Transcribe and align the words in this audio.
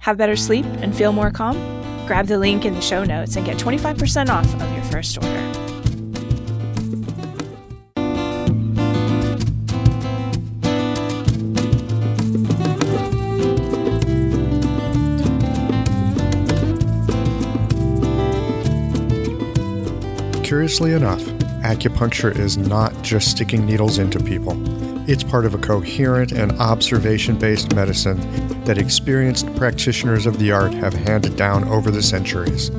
Have 0.00 0.16
better 0.16 0.34
sleep 0.34 0.64
and 0.80 0.96
feel 0.96 1.12
more 1.12 1.30
calm? 1.30 1.56
Grab 2.06 2.26
the 2.26 2.38
link 2.38 2.64
in 2.64 2.74
the 2.74 2.80
show 2.80 3.04
notes 3.04 3.36
and 3.36 3.44
get 3.44 3.58
25% 3.58 4.30
off 4.30 4.46
of 4.60 4.72
your 4.72 4.82
first 4.84 5.18
order. 5.18 5.46
Curiously 20.42 20.94
enough, 20.94 21.20
acupuncture 21.62 22.36
is 22.36 22.56
not 22.56 23.02
just 23.02 23.30
sticking 23.30 23.66
needles 23.66 23.98
into 23.98 24.18
people. 24.18 24.79
It's 25.10 25.24
part 25.24 25.44
of 25.44 25.54
a 25.54 25.58
coherent 25.58 26.30
and 26.30 26.52
observation 26.60 27.36
based 27.36 27.74
medicine 27.74 28.20
that 28.62 28.78
experienced 28.78 29.52
practitioners 29.56 30.24
of 30.24 30.38
the 30.38 30.52
art 30.52 30.72
have 30.74 30.94
handed 30.94 31.34
down 31.34 31.64
over 31.64 31.90
the 31.90 32.00
centuries. 32.00 32.70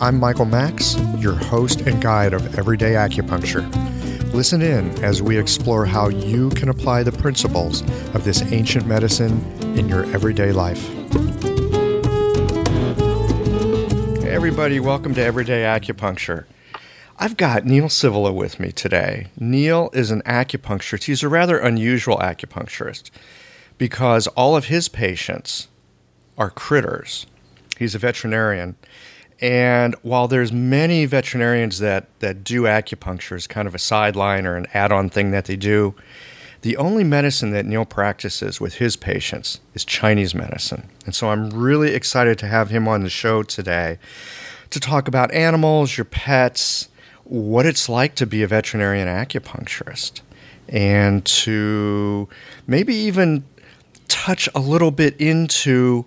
I'm 0.00 0.20
Michael 0.20 0.44
Max, 0.44 0.96
your 1.18 1.34
host 1.34 1.80
and 1.80 2.00
guide 2.00 2.32
of 2.32 2.56
Everyday 2.56 2.92
Acupuncture. 2.92 3.68
Listen 4.32 4.62
in 4.62 4.88
as 5.02 5.20
we 5.20 5.36
explore 5.36 5.84
how 5.84 6.10
you 6.10 6.50
can 6.50 6.68
apply 6.68 7.02
the 7.02 7.10
principles 7.10 7.80
of 8.14 8.22
this 8.22 8.40
ancient 8.52 8.86
medicine 8.86 9.42
in 9.76 9.88
your 9.88 10.04
everyday 10.14 10.52
life. 10.52 10.86
Hey, 14.22 14.30
everybody, 14.30 14.78
welcome 14.78 15.12
to 15.14 15.20
Everyday 15.20 15.62
Acupuncture. 15.62 16.44
I've 17.16 17.36
got 17.36 17.64
Neil 17.64 17.86
Sivula 17.86 18.34
with 18.34 18.58
me 18.58 18.72
today. 18.72 19.28
Neil 19.38 19.88
is 19.92 20.10
an 20.10 20.20
acupuncturist. 20.22 21.04
He's 21.04 21.22
a 21.22 21.28
rather 21.28 21.58
unusual 21.58 22.18
acupuncturist 22.18 23.10
because 23.78 24.26
all 24.28 24.56
of 24.56 24.64
his 24.64 24.88
patients 24.88 25.68
are 26.36 26.50
critters. 26.50 27.26
He's 27.78 27.94
a 27.94 27.98
veterinarian. 27.98 28.74
And 29.40 29.94
while 30.02 30.26
there's 30.26 30.52
many 30.52 31.06
veterinarians 31.06 31.78
that, 31.78 32.06
that 32.18 32.42
do 32.42 32.62
acupuncture 32.62 33.36
as 33.36 33.46
kind 33.46 33.68
of 33.68 33.74
a 33.74 33.80
sideline 33.80 34.44
or 34.44 34.56
an 34.56 34.66
add-on 34.74 35.08
thing 35.08 35.30
that 35.30 35.44
they 35.44 35.56
do, 35.56 35.94
the 36.62 36.76
only 36.76 37.04
medicine 37.04 37.50
that 37.50 37.66
Neil 37.66 37.84
practices 37.84 38.60
with 38.60 38.76
his 38.76 38.96
patients 38.96 39.60
is 39.74 39.84
Chinese 39.84 40.34
medicine. 40.34 40.88
And 41.04 41.14
so 41.14 41.28
I'm 41.28 41.50
really 41.50 41.94
excited 41.94 42.38
to 42.38 42.48
have 42.48 42.70
him 42.70 42.88
on 42.88 43.02
the 43.02 43.10
show 43.10 43.44
today 43.44 43.98
to 44.70 44.80
talk 44.80 45.06
about 45.06 45.30
animals, 45.32 45.96
your 45.96 46.06
pets, 46.06 46.88
what 47.24 47.66
it's 47.66 47.88
like 47.88 48.14
to 48.16 48.26
be 48.26 48.42
a 48.42 48.46
veterinarian 48.46 49.08
acupuncturist 49.08 50.20
and 50.68 51.24
to 51.24 52.28
maybe 52.66 52.94
even 52.94 53.44
touch 54.08 54.48
a 54.54 54.60
little 54.60 54.90
bit 54.90 55.18
into 55.20 56.04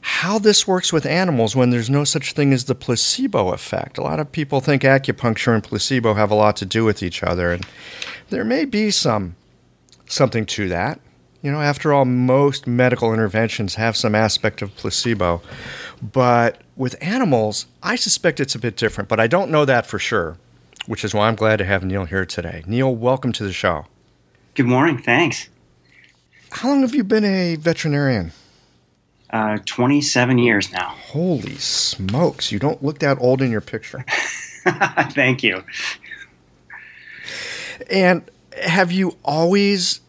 how 0.00 0.38
this 0.38 0.66
works 0.66 0.92
with 0.92 1.06
animals 1.06 1.54
when 1.54 1.70
there's 1.70 1.90
no 1.90 2.02
such 2.02 2.32
thing 2.32 2.52
as 2.52 2.64
the 2.64 2.74
placebo 2.74 3.52
effect. 3.52 3.98
A 3.98 4.02
lot 4.02 4.18
of 4.18 4.32
people 4.32 4.60
think 4.60 4.82
acupuncture 4.82 5.54
and 5.54 5.62
placebo 5.62 6.14
have 6.14 6.30
a 6.30 6.34
lot 6.34 6.56
to 6.56 6.64
do 6.64 6.84
with 6.84 7.02
each 7.02 7.22
other, 7.22 7.52
and 7.52 7.64
there 8.30 8.44
may 8.44 8.64
be 8.64 8.90
some 8.90 9.36
something 10.06 10.44
to 10.44 10.68
that. 10.68 11.00
You 11.40 11.50
know, 11.50 11.60
after 11.60 11.92
all, 11.92 12.04
most 12.04 12.66
medical 12.66 13.12
interventions 13.12 13.76
have 13.76 13.96
some 13.96 14.14
aspect 14.14 14.62
of 14.62 14.74
placebo. 14.76 15.42
But 16.00 16.60
with 16.76 16.96
animals, 17.00 17.66
I 17.82 17.96
suspect 17.96 18.38
it's 18.38 18.54
a 18.54 18.60
bit 18.60 18.76
different, 18.76 19.08
but 19.08 19.20
I 19.20 19.26
don't 19.26 19.50
know 19.50 19.64
that 19.64 19.86
for 19.86 19.98
sure 19.98 20.36
which 20.86 21.04
is 21.04 21.14
why 21.14 21.28
I'm 21.28 21.34
glad 21.34 21.56
to 21.56 21.64
have 21.64 21.84
Neil 21.84 22.04
here 22.04 22.24
today. 22.26 22.62
Neil, 22.66 22.94
welcome 22.94 23.32
to 23.32 23.44
the 23.44 23.52
show. 23.52 23.86
Good 24.54 24.66
morning. 24.66 24.98
Thanks. 24.98 25.48
How 26.50 26.68
long 26.68 26.82
have 26.82 26.94
you 26.94 27.04
been 27.04 27.24
a 27.24 27.56
veterinarian? 27.56 28.32
Uh, 29.30 29.58
27 29.64 30.36
years 30.38 30.70
now. 30.72 30.88
Holy 30.88 31.54
smokes. 31.54 32.52
You 32.52 32.58
don't 32.58 32.82
look 32.82 32.98
that 32.98 33.18
old 33.18 33.40
in 33.40 33.50
your 33.50 33.62
picture. 33.62 34.04
Thank 35.12 35.42
you. 35.42 35.64
And 37.90 38.30
have 38.62 38.92
you 38.92 39.16
always 39.24 40.00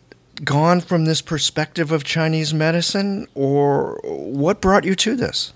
gone 0.44 0.82
from 0.82 1.06
this 1.06 1.22
perspective 1.22 1.92
of 1.92 2.04
Chinese 2.04 2.54
medicine, 2.54 3.28
or 3.34 4.00
what 4.04 4.60
brought 4.60 4.84
you 4.84 4.96
to 4.96 5.16
this? 5.16 5.54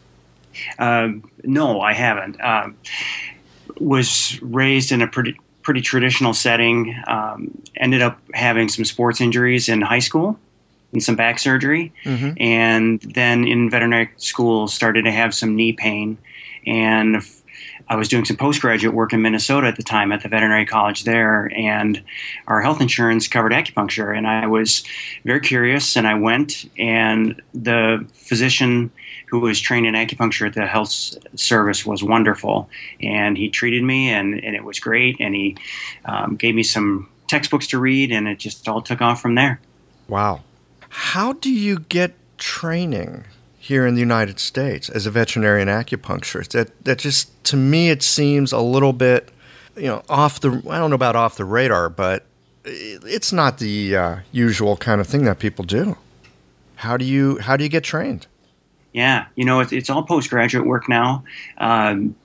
Uh, 0.79 1.09
no, 1.43 1.81
I 1.81 1.93
haven't. 1.93 2.39
Uh, 2.39 2.69
was 3.79 4.39
raised 4.41 4.91
in 4.91 5.01
a 5.01 5.07
pretty 5.07 5.39
pretty 5.61 5.81
traditional 5.81 6.33
setting. 6.33 6.95
Um, 7.07 7.61
ended 7.75 8.01
up 8.01 8.19
having 8.33 8.69
some 8.69 8.85
sports 8.85 9.19
injuries 9.19 9.67
in 9.67 9.81
high 9.81 9.99
school 9.99 10.39
and 10.93 11.03
some 11.03 11.15
back 11.15 11.39
surgery, 11.39 11.91
mm-hmm. 12.05 12.41
and 12.41 13.01
then 13.01 13.45
in 13.45 13.69
veterinary 13.69 14.09
school 14.17 14.67
started 14.67 15.03
to 15.03 15.11
have 15.11 15.35
some 15.35 15.55
knee 15.55 15.73
pain, 15.73 16.17
and 16.65 17.21
I 17.89 17.95
was 17.95 18.09
doing 18.09 18.25
some 18.25 18.37
postgraduate 18.37 18.93
work 18.93 19.13
in 19.13 19.21
Minnesota 19.21 19.67
at 19.67 19.77
the 19.77 19.83
time 19.83 20.11
at 20.11 20.23
the 20.23 20.29
veterinary 20.29 20.65
college 20.65 21.03
there, 21.03 21.51
and 21.55 22.03
our 22.47 22.61
health 22.61 22.81
insurance 22.81 23.27
covered 23.27 23.53
acupuncture. 23.53 24.15
And 24.15 24.27
I 24.27 24.47
was 24.47 24.83
very 25.23 25.39
curious, 25.39 25.95
and 25.95 26.07
I 26.07 26.15
went, 26.15 26.69
and 26.77 27.41
the 27.53 28.05
physician 28.13 28.91
who 29.27 29.39
was 29.39 29.59
trained 29.59 29.85
in 29.85 29.93
acupuncture 29.93 30.47
at 30.47 30.53
the 30.53 30.65
health 30.65 30.89
service 31.35 31.85
was 31.85 32.03
wonderful, 32.03 32.69
and 33.01 33.37
he 33.37 33.49
treated 33.49 33.83
me, 33.83 34.09
and, 34.09 34.43
and 34.43 34.55
it 34.55 34.63
was 34.63 34.79
great, 34.79 35.17
and 35.19 35.33
he 35.35 35.57
um, 36.05 36.35
gave 36.35 36.55
me 36.55 36.63
some 36.63 37.09
textbooks 37.27 37.67
to 37.67 37.79
read, 37.79 38.11
and 38.11 38.27
it 38.27 38.39
just 38.39 38.67
all 38.67 38.81
took 38.81 39.01
off 39.01 39.21
from 39.21 39.35
there. 39.35 39.59
Wow. 40.07 40.41
How 40.89 41.33
do 41.33 41.51
you 41.51 41.79
get 41.79 42.15
training 42.37 43.25
here 43.67 43.85
in 43.85 43.95
the 43.95 43.99
United 43.99 44.39
States 44.39 44.89
as 44.89 45.05
a 45.05 45.11
veterinarian 45.11 45.67
acupuncturist. 45.67 46.51
That 46.51 46.85
that 46.85 46.99
just 46.99 47.43
to 47.45 47.57
me 47.57 47.89
it 47.89 48.01
seems 48.01 48.53
a 48.53 48.61
little 48.61 48.93
bit, 48.93 49.29
you 49.75 49.87
know, 49.87 50.03
off 50.07 50.39
the 50.39 50.61
I 50.69 50.77
don't 50.77 50.89
know 50.89 50.95
about 50.95 51.17
off 51.17 51.35
the 51.35 51.43
radar, 51.43 51.89
but 51.89 52.25
it's 52.63 53.33
not 53.33 53.59
the 53.59 53.95
uh, 53.95 54.15
usual 54.31 54.77
kind 54.77 55.01
of 55.01 55.07
thing 55.07 55.25
that 55.25 55.39
people 55.39 55.65
do. 55.65 55.97
How 56.75 56.95
do 56.95 57.03
you 57.03 57.39
how 57.39 57.57
do 57.57 57.63
you 57.65 57.69
get 57.69 57.83
trained? 57.83 58.27
Yeah, 58.93 59.25
you 59.35 59.43
know, 59.43 59.59
it's, 59.59 59.73
it's 59.73 59.89
all 59.89 60.03
postgraduate 60.03 60.65
work 60.65 60.87
now. 60.87 61.23
Um, 61.57 62.15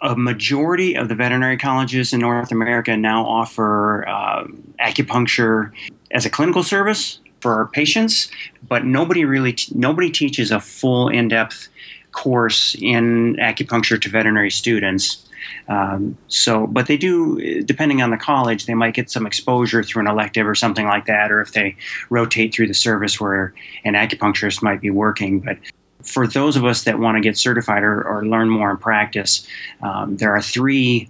a 0.00 0.16
majority 0.16 0.96
of 0.96 1.08
the 1.08 1.14
veterinary 1.14 1.58
colleges 1.58 2.12
in 2.12 2.20
North 2.20 2.52
America 2.52 2.96
now 2.96 3.24
offer 3.24 4.08
uh, 4.08 4.44
acupuncture 4.80 5.72
as 6.10 6.24
a 6.24 6.30
clinical 6.30 6.62
service 6.62 7.20
for 7.46 7.54
our 7.54 7.68
patients, 7.68 8.28
but 8.68 8.84
nobody 8.84 9.24
really 9.24 9.54
nobody 9.72 10.10
teaches 10.10 10.50
a 10.50 10.58
full 10.58 11.08
in-depth 11.08 11.68
course 12.10 12.74
in 12.80 13.36
acupuncture 13.36 14.00
to 14.02 14.08
veterinary 14.10 14.50
students. 14.50 15.24
Um, 15.68 16.18
so, 16.26 16.66
but 16.66 16.88
they 16.88 16.96
do, 16.96 17.62
depending 17.62 18.02
on 18.02 18.10
the 18.10 18.16
college, 18.16 18.66
they 18.66 18.74
might 18.74 18.94
get 18.94 19.12
some 19.12 19.26
exposure 19.26 19.84
through 19.84 20.02
an 20.02 20.08
elective 20.08 20.44
or 20.44 20.56
something 20.56 20.86
like 20.86 21.06
that, 21.06 21.30
or 21.30 21.40
if 21.40 21.52
they 21.52 21.76
rotate 22.10 22.52
through 22.52 22.66
the 22.66 22.74
service 22.74 23.20
where 23.20 23.54
an 23.84 23.94
acupuncturist 23.94 24.60
might 24.60 24.80
be 24.80 24.90
working. 24.90 25.38
But 25.38 25.58
for 26.02 26.26
those 26.26 26.56
of 26.56 26.64
us 26.64 26.82
that 26.82 26.98
want 26.98 27.16
to 27.16 27.20
get 27.20 27.38
certified 27.38 27.84
or, 27.84 28.02
or 28.02 28.26
learn 28.26 28.48
more 28.48 28.72
in 28.72 28.76
practice, 28.78 29.46
um, 29.82 30.16
there 30.16 30.34
are 30.34 30.42
three 30.42 31.08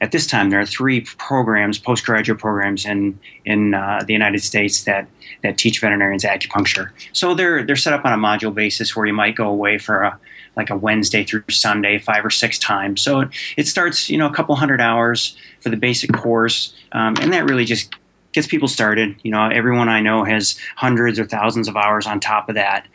at 0.00 0.12
this 0.12 0.26
time 0.26 0.50
there 0.50 0.60
are 0.60 0.66
three 0.66 1.00
programs, 1.00 1.78
postgraduate 1.78 2.38
programs 2.38 2.84
in 2.84 3.18
in 3.44 3.74
uh, 3.74 4.02
the 4.06 4.12
United 4.12 4.42
States 4.42 4.84
that 4.84 5.08
that 5.42 5.58
teach 5.58 5.80
veterinarians 5.80 6.24
acupuncture. 6.24 6.90
So 7.12 7.34
they're 7.34 7.64
they're 7.64 7.76
set 7.76 7.92
up 7.92 8.04
on 8.04 8.12
a 8.12 8.16
module 8.16 8.54
basis 8.54 8.94
where 8.94 9.06
you 9.06 9.14
might 9.14 9.36
go 9.36 9.48
away 9.48 9.78
for 9.78 10.02
a 10.02 10.18
like 10.56 10.70
a 10.70 10.76
Wednesday 10.76 11.22
through 11.22 11.44
Sunday, 11.50 11.98
five 11.98 12.24
or 12.24 12.30
six 12.30 12.58
times. 12.58 13.02
So 13.02 13.20
it, 13.20 13.28
it 13.58 13.66
starts, 13.66 14.08
you 14.08 14.16
know, 14.16 14.26
a 14.26 14.32
couple 14.32 14.54
hundred 14.56 14.80
hours 14.80 15.36
for 15.60 15.68
the 15.68 15.76
basic 15.76 16.12
course, 16.12 16.74
um, 16.92 17.14
and 17.20 17.32
that 17.32 17.44
really 17.44 17.64
just 17.64 17.94
gets 18.32 18.46
people 18.46 18.68
started. 18.68 19.16
You 19.22 19.30
know, 19.30 19.48
everyone 19.48 19.88
I 19.88 20.00
know 20.00 20.24
has 20.24 20.58
hundreds 20.76 21.18
or 21.18 21.24
thousands 21.24 21.68
of 21.68 21.76
hours 21.76 22.06
on 22.06 22.20
top 22.20 22.48
of 22.48 22.54
that. 22.54 22.86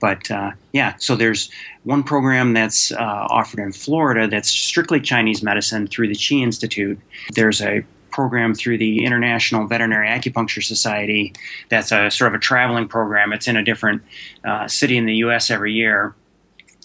But 0.00 0.30
uh, 0.30 0.52
yeah, 0.72 0.94
so 0.98 1.16
there's 1.16 1.50
one 1.88 2.02
program 2.02 2.52
that's 2.52 2.92
uh, 2.92 3.26
offered 3.30 3.60
in 3.60 3.72
Florida 3.72 4.28
that's 4.28 4.50
strictly 4.50 5.00
Chinese 5.00 5.42
medicine 5.42 5.86
through 5.86 6.06
the 6.06 6.14
Chi 6.14 6.34
Institute. 6.34 7.00
There's 7.30 7.62
a 7.62 7.82
program 8.10 8.54
through 8.54 8.76
the 8.76 9.06
International 9.06 9.66
Veterinary 9.66 10.06
Acupuncture 10.06 10.62
Society 10.62 11.32
that's 11.70 11.90
a 11.90 12.10
sort 12.10 12.28
of 12.28 12.34
a 12.34 12.38
traveling 12.38 12.88
program. 12.88 13.32
It's 13.32 13.48
in 13.48 13.56
a 13.56 13.64
different 13.64 14.02
uh, 14.44 14.68
city 14.68 14.98
in 14.98 15.06
the 15.06 15.14
U.S. 15.16 15.50
every 15.50 15.72
year. 15.72 16.14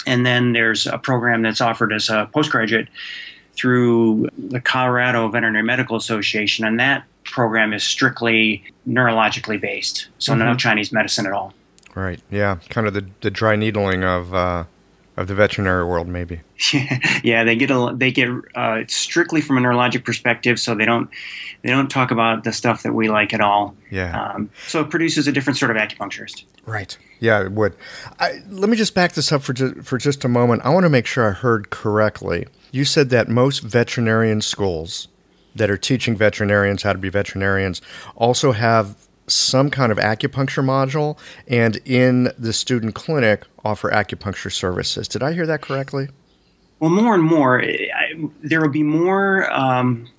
And 0.07 0.25
then 0.25 0.53
there's 0.53 0.87
a 0.87 0.97
program 0.97 1.41
that's 1.41 1.59
offered 1.59 1.91
as 1.91 2.09
a 2.09 2.29
postgraduate 2.33 2.87
through 3.55 4.29
the 4.37 4.61
Colorado 4.61 5.27
Veterinary 5.27 5.63
Medical 5.65 5.97
Association, 5.97 6.63
and 6.63 6.79
that 6.79 7.03
program 7.25 7.73
is 7.73 7.83
strictly 7.83 8.63
neurologically 8.87 9.59
based, 9.59 10.07
so 10.17 10.31
mm-hmm. 10.31 10.39
no 10.39 10.55
Chinese 10.55 10.93
medicine 10.93 11.25
at 11.25 11.33
all. 11.33 11.53
Right. 11.93 12.21
Yeah. 12.31 12.57
Kind 12.69 12.87
of 12.87 12.93
the, 12.93 13.05
the 13.21 13.29
dry 13.29 13.55
needling 13.55 14.03
of 14.03 14.33
uh, 14.33 14.63
of 15.15 15.27
the 15.27 15.35
veterinary 15.35 15.85
world, 15.85 16.07
maybe. 16.07 16.41
yeah, 16.73 16.99
yeah, 17.23 17.43
they 17.43 17.55
get 17.55 17.69
a 17.69 17.93
they 17.95 18.11
get 18.11 18.29
uh, 18.55 18.83
strictly 18.87 19.41
from 19.41 19.57
a 19.57 19.61
neurologic 19.61 20.03
perspective, 20.03 20.59
so 20.59 20.75
they 20.75 20.85
don't 20.85 21.09
they 21.61 21.69
don't 21.69 21.89
talk 21.89 22.11
about 22.11 22.43
the 22.43 22.51
stuff 22.51 22.83
that 22.83 22.93
we 22.93 23.09
like 23.09 23.33
at 23.33 23.41
all. 23.41 23.75
Yeah. 23.91 24.31
Um, 24.31 24.49
so 24.67 24.81
it 24.81 24.89
produces 24.89 25.27
a 25.27 25.31
different 25.31 25.57
sort 25.57 25.71
of 25.71 25.77
acupuncturist. 25.77 26.45
Right. 26.65 26.97
Yeah, 27.19 27.43
it 27.43 27.51
would. 27.51 27.75
I, 28.19 28.41
let 28.49 28.69
me 28.69 28.77
just 28.77 28.95
back 28.95 29.13
this 29.13 29.31
up 29.31 29.43
for 29.43 29.53
ju- 29.53 29.81
for 29.83 29.97
just 29.97 30.25
a 30.25 30.27
moment. 30.29 30.63
I 30.65 30.69
want 30.69 30.83
to 30.85 30.89
make 30.89 31.05
sure 31.05 31.29
I 31.29 31.31
heard 31.31 31.69
correctly. 31.69 32.47
You 32.71 32.85
said 32.85 33.09
that 33.11 33.29
most 33.29 33.59
veterinarian 33.59 34.41
schools 34.41 35.07
that 35.55 35.69
are 35.69 35.77
teaching 35.77 36.15
veterinarians 36.15 36.81
how 36.83 36.93
to 36.93 36.97
be 36.99 37.09
veterinarians 37.09 37.81
also 38.15 38.51
have 38.53 38.95
some 39.27 39.69
kind 39.69 39.91
of 39.91 39.97
acupuncture 39.97 40.63
module 40.63 41.17
and 41.47 41.77
in 41.85 42.31
the 42.37 42.53
student 42.53 42.95
clinic 42.95 43.45
offer 43.63 43.89
acupuncture 43.89 44.51
services. 44.51 45.07
Did 45.07 45.23
I 45.23 45.33
hear 45.33 45.45
that 45.45 45.61
correctly? 45.61 46.09
Well, 46.79 46.89
more 46.91 47.13
and 47.13 47.23
more, 47.23 47.63
there 48.41 48.61
will 48.61 48.69
be 48.69 48.83
more 48.83 49.49
um, 49.51 50.09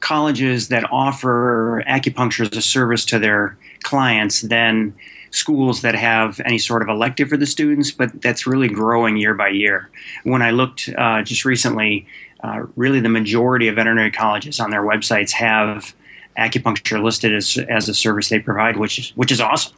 colleges 0.00 0.68
that 0.68 0.90
offer 0.90 1.84
acupuncture 1.86 2.50
as 2.50 2.56
a 2.56 2.62
service 2.62 3.04
to 3.06 3.18
their 3.18 3.58
clients 3.82 4.40
than 4.42 4.94
schools 5.30 5.82
that 5.82 5.94
have 5.94 6.40
any 6.44 6.58
sort 6.58 6.80
of 6.80 6.88
elective 6.88 7.28
for 7.28 7.36
the 7.36 7.46
students, 7.46 7.90
but 7.90 8.22
that's 8.22 8.46
really 8.46 8.68
growing 8.68 9.16
year 9.16 9.34
by 9.34 9.48
year. 9.48 9.90
When 10.22 10.42
I 10.42 10.52
looked 10.52 10.88
uh, 10.96 11.22
just 11.22 11.44
recently, 11.44 12.06
uh, 12.42 12.66
really 12.76 13.00
the 13.00 13.08
majority 13.08 13.68
of 13.68 13.76
veterinary 13.76 14.10
colleges 14.10 14.60
on 14.60 14.70
their 14.70 14.82
websites 14.82 15.32
have 15.32 15.94
acupuncture 16.38 17.02
listed 17.02 17.34
as 17.34 17.58
as 17.68 17.88
a 17.88 17.94
service 17.94 18.28
they 18.28 18.38
provide, 18.38 18.76
which 18.76 18.98
is 18.98 19.12
which 19.16 19.32
is 19.32 19.40
awesome. 19.40 19.74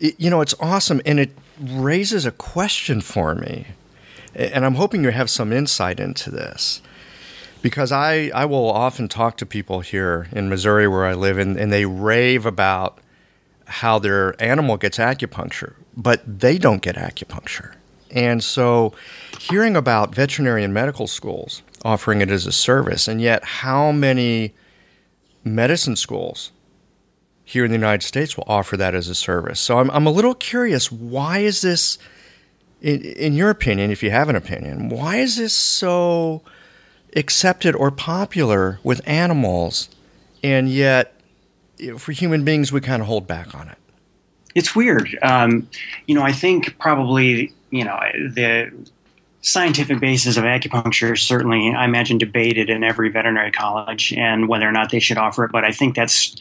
You 0.00 0.30
know, 0.30 0.40
it's 0.40 0.54
awesome, 0.60 1.00
and 1.06 1.18
it 1.18 1.30
raises 1.60 2.26
a 2.26 2.30
question 2.30 3.00
for 3.00 3.34
me, 3.34 3.68
and 4.34 4.64
I'm 4.64 4.74
hoping 4.74 5.02
you 5.02 5.10
have 5.10 5.30
some 5.30 5.52
insight 5.52 5.98
into 5.98 6.30
this. 6.30 6.82
Because 7.60 7.90
I, 7.90 8.30
I 8.32 8.44
will 8.44 8.70
often 8.70 9.08
talk 9.08 9.36
to 9.38 9.46
people 9.46 9.80
here 9.80 10.28
in 10.30 10.48
Missouri 10.48 10.86
where 10.86 11.04
I 11.04 11.14
live, 11.14 11.38
and, 11.38 11.56
and 11.56 11.72
they 11.72 11.86
rave 11.86 12.46
about 12.46 12.98
how 13.66 13.98
their 13.98 14.40
animal 14.40 14.76
gets 14.76 14.98
acupuncture, 14.98 15.74
but 15.96 16.22
they 16.24 16.56
don't 16.56 16.82
get 16.82 16.94
acupuncture. 16.94 17.74
And 18.12 18.44
so, 18.44 18.92
hearing 19.40 19.76
about 19.76 20.14
veterinary 20.14 20.62
and 20.62 20.72
medical 20.72 21.06
schools 21.06 21.62
offering 21.84 22.20
it 22.20 22.30
as 22.30 22.46
a 22.46 22.52
service, 22.52 23.08
and 23.08 23.20
yet 23.20 23.42
how 23.44 23.92
many 23.92 24.52
medicine 25.44 25.96
schools 25.96 26.52
here 27.44 27.64
in 27.64 27.70
the 27.70 27.76
United 27.76 28.02
States 28.04 28.36
will 28.36 28.44
offer 28.46 28.76
that 28.76 28.94
as 28.94 29.08
a 29.08 29.14
service. 29.14 29.58
So 29.58 29.78
I'm, 29.78 29.90
I'm 29.90 30.06
a 30.06 30.10
little 30.10 30.34
curious 30.34 30.92
why 30.92 31.38
is 31.38 31.62
this, 31.62 31.98
in, 32.82 33.00
in 33.02 33.32
your 33.32 33.48
opinion, 33.48 33.90
if 33.90 34.02
you 34.02 34.10
have 34.10 34.28
an 34.28 34.36
opinion, 34.36 34.90
why 34.90 35.16
is 35.16 35.36
this 35.36 35.54
so 35.54 36.42
accepted 37.16 37.74
or 37.74 37.90
popular 37.90 38.80
with 38.82 39.00
animals 39.06 39.88
and 40.42 40.68
yet 40.68 41.18
for 41.96 42.12
human 42.12 42.44
beings 42.44 42.70
we 42.70 42.82
kind 42.82 43.00
of 43.00 43.08
hold 43.08 43.26
back 43.26 43.54
on 43.54 43.68
it? 43.68 43.78
It's 44.54 44.76
weird. 44.76 45.18
Um, 45.22 45.68
you 46.06 46.14
know, 46.14 46.22
I 46.22 46.32
think 46.32 46.78
probably, 46.78 47.54
you 47.70 47.84
know, 47.84 47.98
the 48.12 48.70
scientific 49.40 50.00
basis 50.00 50.36
of 50.36 50.44
acupuncture 50.44 51.14
is 51.14 51.22
certainly, 51.22 51.72
I 51.74 51.84
imagine, 51.84 52.18
debated 52.18 52.68
in 52.70 52.82
every 52.82 53.10
veterinary 53.10 53.52
college 53.52 54.12
and 54.12 54.48
whether 54.48 54.68
or 54.68 54.72
not 54.72 54.90
they 54.90 54.98
should 54.98 55.18
offer 55.18 55.44
it. 55.44 55.52
But 55.52 55.64
I 55.64 55.72
think 55.72 55.94
that's, 55.94 56.34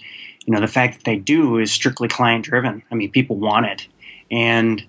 you 0.46 0.54
know, 0.54 0.60
the 0.60 0.68
fact 0.68 0.98
that 0.98 1.04
they 1.04 1.16
do 1.16 1.58
is 1.58 1.72
strictly 1.72 2.08
client 2.08 2.46
driven. 2.46 2.82
I 2.92 2.96
mean, 2.96 3.12
people 3.12 3.36
want 3.36 3.68
it. 3.68 3.88
And, 4.32 4.84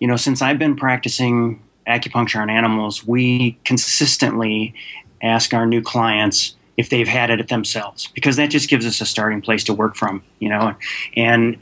you 0.00 0.08
know, 0.08 0.16
since 0.16 0.42
I've 0.42 0.58
been 0.58 0.76
practicing 0.76 1.62
acupuncture 1.86 2.40
on 2.40 2.50
animals, 2.50 3.06
we 3.06 3.58
consistently 3.64 4.74
ask 5.22 5.54
our 5.54 5.66
new 5.66 5.82
clients 5.82 6.56
if 6.76 6.88
they've 6.88 7.08
had 7.08 7.30
it 7.30 7.48
themselves 7.48 8.08
because 8.14 8.36
that 8.36 8.50
just 8.50 8.68
gives 8.68 8.86
us 8.86 9.00
a 9.00 9.06
starting 9.06 9.40
place 9.40 9.62
to 9.64 9.74
work 9.74 9.94
from, 9.94 10.22
you 10.40 10.48
know. 10.48 10.74
And 11.16 11.56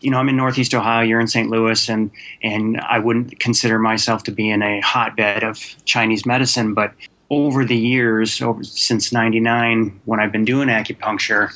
you 0.00 0.10
know, 0.10 0.18
I'm 0.18 0.28
in 0.28 0.36
Northeast 0.36 0.74
Ohio. 0.74 1.02
You're 1.02 1.20
in 1.20 1.28
St. 1.28 1.50
Louis, 1.50 1.88
and 1.88 2.10
and 2.42 2.80
I 2.80 2.98
wouldn't 2.98 3.38
consider 3.40 3.78
myself 3.78 4.22
to 4.24 4.32
be 4.32 4.50
in 4.50 4.62
a 4.62 4.80
hotbed 4.80 5.42
of 5.42 5.58
Chinese 5.84 6.24
medicine. 6.24 6.74
But 6.74 6.92
over 7.30 7.64
the 7.64 7.76
years, 7.76 8.40
over 8.40 8.62
since 8.62 9.12
'99, 9.12 10.00
when 10.04 10.20
I've 10.20 10.32
been 10.32 10.44
doing 10.44 10.68
acupuncture, 10.68 11.50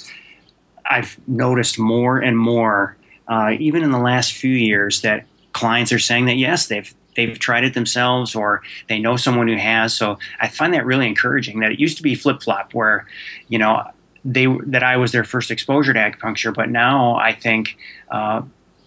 I've 0.84 1.16
noticed 1.26 1.78
more 1.78 2.18
and 2.18 2.36
more, 2.36 2.96
uh, 3.28 3.52
even 3.58 3.82
in 3.82 3.90
the 3.90 4.00
last 4.00 4.32
few 4.32 4.54
years, 4.54 5.02
that 5.02 5.26
clients 5.52 5.92
are 5.92 5.98
saying 5.98 6.26
that 6.26 6.36
yes, 6.36 6.66
they've 6.66 6.92
they've 7.14 7.38
tried 7.38 7.64
it 7.64 7.74
themselves 7.74 8.34
or 8.34 8.62
they 8.88 8.98
know 8.98 9.16
someone 9.16 9.46
who 9.48 9.56
has. 9.56 9.94
So 9.94 10.18
I 10.40 10.48
find 10.48 10.72
that 10.74 10.86
really 10.86 11.06
encouraging. 11.06 11.60
That 11.60 11.72
it 11.72 11.80
used 11.80 11.96
to 11.98 12.02
be 12.02 12.14
flip 12.14 12.42
flop, 12.42 12.74
where 12.74 13.06
you 13.48 13.58
know 13.58 13.88
they 14.24 14.46
that 14.66 14.82
I 14.82 14.96
was 14.96 15.12
their 15.12 15.24
first 15.24 15.50
exposure 15.50 15.92
to 15.92 15.98
acupuncture, 15.98 16.54
but 16.54 16.70
now 16.70 17.16
I 17.16 17.32
think, 17.32 17.76
uh, 18.10 18.42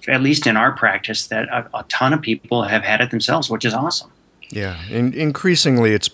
at 0.08 0.22
least 0.22 0.48
in 0.48 0.56
our 0.58 0.72
practice, 0.72 1.28
that 1.28 1.48
a, 1.50 1.70
a, 1.78 1.84
ton 1.90 2.14
of 2.14 2.22
people 2.22 2.64
have 2.64 2.84
had 2.84 3.02
it 3.02 3.12
themselves, 3.12 3.50
which 3.50 3.66
is 3.66 3.74
awesome. 3.74 4.12
Yeah, 4.50 4.80
and 4.90 5.14
increasingly 5.14 5.94
it's 5.94 6.10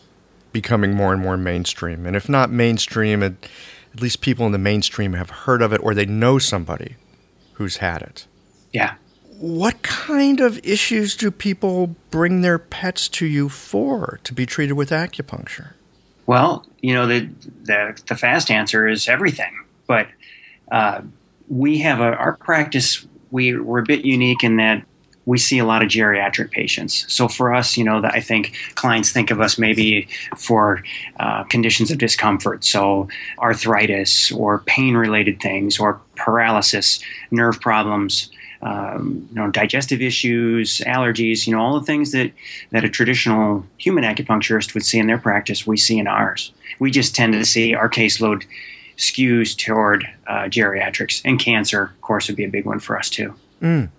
becoming 0.51 0.93
more 0.93 1.13
and 1.13 1.21
more 1.21 1.37
mainstream, 1.37 2.05
and 2.05 2.15
if 2.15 2.27
not 2.27 2.49
mainstream, 2.49 3.21
at, 3.21 3.33
at 3.93 4.01
least 4.01 4.21
people 4.21 4.45
in 4.45 4.51
the 4.51 4.57
mainstream 4.57 5.13
have 5.13 5.29
heard 5.29 5.61
of 5.61 5.73
it 5.73 5.81
or 5.83 5.93
they 5.93 6.05
know 6.05 6.39
somebody 6.39 6.95
who's 7.53 7.77
had 7.77 8.01
it. 8.01 8.25
Yeah. 8.71 8.95
What 9.37 9.81
kind 9.81 10.39
of 10.39 10.59
issues 10.63 11.15
do 11.15 11.31
people 11.31 11.95
bring 12.09 12.41
their 12.41 12.59
pets 12.59 13.09
to 13.09 13.25
you 13.25 13.49
for 13.49 14.19
to 14.23 14.33
be 14.33 14.45
treated 14.45 14.73
with 14.73 14.91
acupuncture? 14.91 15.73
Well, 16.25 16.65
you 16.81 16.93
know, 16.93 17.07
the 17.07 17.29
the, 17.63 18.01
the 18.07 18.15
fast 18.15 18.51
answer 18.51 18.87
is 18.87 19.07
everything. 19.07 19.53
But 19.87 20.07
uh, 20.71 21.01
we 21.49 21.79
have 21.79 21.99
a, 21.99 22.15
our 22.15 22.37
practice. 22.37 23.05
We 23.31 23.57
we're 23.57 23.79
a 23.79 23.83
bit 23.83 24.05
unique 24.05 24.43
in 24.43 24.57
that 24.57 24.85
we 25.25 25.37
see 25.37 25.59
a 25.59 25.65
lot 25.65 25.83
of 25.83 25.89
geriatric 25.89 26.51
patients. 26.51 27.05
So 27.13 27.27
for 27.27 27.53
us, 27.53 27.77
you 27.77 27.83
know, 27.83 28.01
I 28.03 28.21
think 28.21 28.55
clients 28.75 29.11
think 29.11 29.29
of 29.29 29.39
us 29.39 29.57
maybe 29.57 30.07
for 30.35 30.83
uh, 31.19 31.43
conditions 31.43 31.91
of 31.91 31.99
discomfort, 31.99 32.65
so 32.65 33.07
arthritis 33.37 34.31
or 34.31 34.59
pain-related 34.59 35.39
things, 35.39 35.79
or 35.79 36.01
paralysis, 36.15 36.99
nerve 37.29 37.61
problems 37.61 38.31
um, 38.61 39.27
you 39.29 39.35
know, 39.35 39.49
digestive 39.49 40.01
issues, 40.01 40.79
allergies, 40.81 41.47
you 41.47 41.53
know, 41.53 41.61
all 41.61 41.79
the 41.79 41.85
things 41.85 42.11
that, 42.11 42.31
that 42.71 42.83
a 42.83 42.89
traditional 42.89 43.65
human 43.77 44.03
acupuncturist 44.03 44.73
would 44.73 44.85
see 44.85 44.99
in 44.99 45.07
their 45.07 45.17
practice, 45.17 45.65
we 45.65 45.77
see 45.77 45.97
in 45.97 46.07
ours. 46.07 46.51
We 46.79 46.91
just 46.91 47.15
tend 47.15 47.33
to 47.33 47.45
see 47.45 47.73
our 47.73 47.89
caseload 47.89 48.45
skews 48.97 49.57
toward 49.57 50.07
uh, 50.27 50.43
geriatrics 50.43 51.21
and 51.25 51.39
cancer, 51.39 51.83
of 51.83 52.01
course, 52.01 52.27
would 52.27 52.37
be 52.37 52.43
a 52.43 52.49
big 52.49 52.65
one 52.65 52.79
for 52.79 52.97
us 52.97 53.09
too. 53.09 53.33
Mm. 53.61 53.89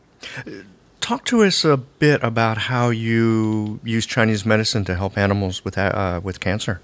Talk 1.01 1.25
to 1.27 1.43
us 1.43 1.65
a 1.65 1.77
bit 1.77 2.23
about 2.23 2.59
how 2.59 2.91
you 2.91 3.81
use 3.83 4.07
Chinese 4.07 4.47
medicine 4.47 4.85
to 4.85 4.95
help 4.95 5.19
animals 5.19 5.65
with 5.65 5.77
uh, 5.77 6.21
with 6.23 6.39
cancer. 6.39 6.81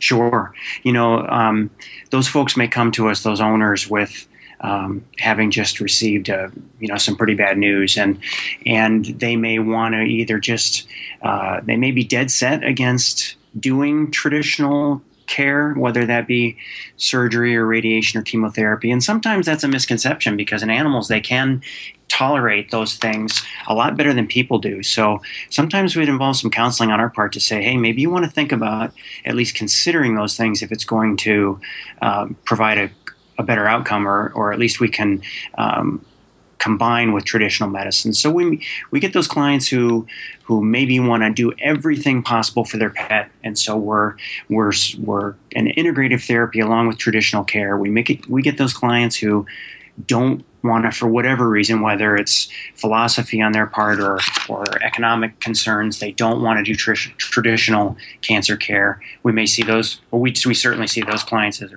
Sure. 0.00 0.52
You 0.82 0.92
know, 0.92 1.24
um, 1.28 1.70
those 2.10 2.26
folks 2.26 2.56
may 2.56 2.66
come 2.66 2.90
to 2.92 3.08
us, 3.08 3.22
those 3.22 3.40
owners, 3.40 3.88
with 3.88 4.26
um, 4.62 5.04
having 5.18 5.50
just 5.50 5.80
received 5.80 6.30
uh, 6.30 6.48
you 6.78 6.88
know 6.88 6.96
some 6.96 7.16
pretty 7.16 7.34
bad 7.34 7.58
news, 7.58 7.96
and 7.96 8.18
and 8.66 9.04
they 9.06 9.36
may 9.36 9.58
want 9.58 9.94
to 9.94 10.02
either 10.02 10.38
just 10.38 10.86
uh, 11.22 11.60
they 11.64 11.76
may 11.76 11.90
be 11.90 12.04
dead 12.04 12.30
set 12.30 12.62
against 12.64 13.36
doing 13.58 14.10
traditional 14.10 15.02
care, 15.26 15.72
whether 15.74 16.04
that 16.06 16.26
be 16.26 16.56
surgery 16.96 17.56
or 17.56 17.64
radiation 17.66 18.20
or 18.20 18.22
chemotherapy. 18.22 18.90
And 18.90 19.02
sometimes 19.02 19.46
that's 19.46 19.64
a 19.64 19.68
misconception 19.68 20.36
because 20.36 20.62
in 20.62 20.70
animals 20.70 21.08
they 21.08 21.20
can 21.20 21.62
tolerate 22.08 22.70
those 22.70 22.96
things 22.96 23.42
a 23.66 23.74
lot 23.74 23.96
better 23.96 24.12
than 24.12 24.26
people 24.26 24.58
do. 24.58 24.82
So 24.82 25.22
sometimes 25.48 25.96
we'd 25.96 26.10
involve 26.10 26.36
some 26.36 26.50
counseling 26.50 26.90
on 26.90 27.00
our 27.00 27.08
part 27.08 27.32
to 27.32 27.40
say, 27.40 27.62
hey, 27.62 27.78
maybe 27.78 28.02
you 28.02 28.10
want 28.10 28.26
to 28.26 28.30
think 28.30 28.52
about 28.52 28.92
at 29.24 29.34
least 29.34 29.54
considering 29.54 30.14
those 30.14 30.36
things 30.36 30.62
if 30.62 30.70
it's 30.70 30.84
going 30.84 31.16
to 31.18 31.58
um, 32.02 32.36
provide 32.44 32.76
a, 32.76 32.90
a, 33.38 33.42
better 33.42 33.66
outcome, 33.66 34.06
or, 34.06 34.32
or 34.34 34.52
at 34.52 34.58
least 34.58 34.80
we 34.80 34.88
can. 34.88 35.22
Um, 35.56 36.04
combine 36.58 37.12
with 37.12 37.24
traditional 37.24 37.68
medicine. 37.68 38.12
So 38.12 38.30
we 38.30 38.64
we 38.92 39.00
get 39.00 39.14
those 39.14 39.26
clients 39.26 39.66
who 39.66 40.06
who 40.44 40.62
maybe 40.62 41.00
want 41.00 41.24
to 41.24 41.32
do 41.32 41.52
everything 41.58 42.22
possible 42.22 42.64
for 42.64 42.76
their 42.76 42.90
pet, 42.90 43.32
and 43.42 43.58
so 43.58 43.76
we're 43.76 44.14
we're 44.48 44.70
we're 45.00 45.34
an 45.56 45.66
integrative 45.76 46.24
therapy 46.24 46.60
along 46.60 46.86
with 46.86 46.98
traditional 46.98 47.42
care. 47.42 47.76
We 47.76 47.90
make 47.90 48.10
it 48.10 48.28
we 48.28 48.42
get 48.42 48.58
those 48.58 48.72
clients 48.72 49.16
who 49.16 49.44
don't 50.06 50.44
want 50.62 50.84
to, 50.84 50.92
for 50.92 51.08
whatever 51.08 51.48
reason, 51.48 51.80
whether 51.80 52.16
it's 52.16 52.48
philosophy 52.74 53.42
on 53.42 53.52
their 53.52 53.66
part 53.66 54.00
or, 54.00 54.18
or 54.48 54.64
economic 54.82 55.40
concerns, 55.40 55.98
they 55.98 56.12
don't 56.12 56.42
want 56.42 56.58
to 56.58 56.62
do 56.62 56.74
tr- 56.74 57.10
traditional 57.18 57.96
cancer 58.20 58.56
care. 58.56 59.00
We 59.22 59.32
may 59.32 59.46
see 59.46 59.62
those, 59.62 60.00
or 60.10 60.20
we, 60.20 60.32
we 60.46 60.54
certainly 60.54 60.86
see 60.86 61.02
those 61.02 61.24
clients 61.24 61.60
as, 61.60 61.72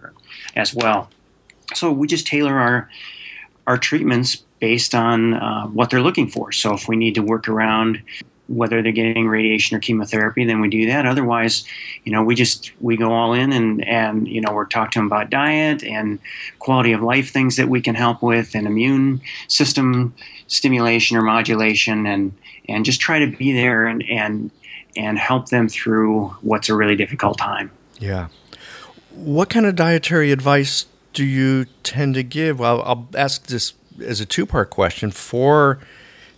as 0.55 0.73
well. 0.73 1.09
So 1.73 1.91
we 1.91 2.07
just 2.07 2.27
tailor 2.27 2.57
our 2.57 2.89
our 3.67 3.77
treatments 3.77 4.35
based 4.59 4.93
on 4.93 5.33
uh, 5.33 5.65
what 5.67 5.89
they're 5.89 6.01
looking 6.01 6.29
for. 6.29 6.51
So 6.51 6.73
if 6.73 6.87
we 6.87 6.95
need 6.95 7.15
to 7.15 7.21
work 7.21 7.47
around 7.47 8.01
whether 8.47 8.81
they're 8.81 8.91
getting 8.91 9.27
radiation 9.27 9.75
or 9.75 9.79
chemotherapy, 9.79 10.45
then 10.45 10.61
we 10.61 10.69
do 10.69 10.85
that. 10.85 11.05
Otherwise, 11.05 11.65
you 12.03 12.11
know, 12.11 12.23
we 12.23 12.35
just 12.35 12.71
we 12.79 12.95
go 12.95 13.11
all 13.11 13.33
in 13.33 13.51
and 13.51 13.83
and 13.87 14.27
you 14.27 14.41
know 14.41 14.53
we're 14.53 14.65
talking 14.65 14.91
to 14.91 14.99
them 14.99 15.07
about 15.07 15.29
diet 15.29 15.83
and 15.83 16.19
quality 16.59 16.91
of 16.91 17.01
life 17.01 17.31
things 17.31 17.55
that 17.55 17.69
we 17.69 17.81
can 17.81 17.95
help 17.95 18.21
with 18.21 18.55
and 18.55 18.67
immune 18.67 19.21
system 19.47 20.13
stimulation 20.47 21.17
or 21.17 21.23
modulation 21.23 22.05
and 22.05 22.31
and 22.69 22.85
just 22.85 23.01
try 23.01 23.19
to 23.19 23.35
be 23.35 23.51
there 23.51 23.87
and 23.87 24.03
and 24.03 24.51
and 24.95 25.17
help 25.17 25.49
them 25.49 25.67
through 25.67 26.27
what's 26.41 26.69
a 26.69 26.75
really 26.75 26.95
difficult 26.95 27.37
time. 27.37 27.71
Yeah. 27.99 28.27
What 29.11 29.49
kind 29.49 29.65
of 29.65 29.75
dietary 29.75 30.31
advice 30.31 30.85
do 31.15 31.25
you 31.25 31.65
tend 31.81 32.13
to 32.13 32.23
give? 32.23 32.59
Well, 32.59 32.83
I'll 32.83 33.07
ask 33.15 33.47
this 33.47 33.73
as 34.05 34.19
a 34.19 34.25
two 34.25 34.45
part 34.45 34.69
question 34.69 35.09
for 35.09 35.79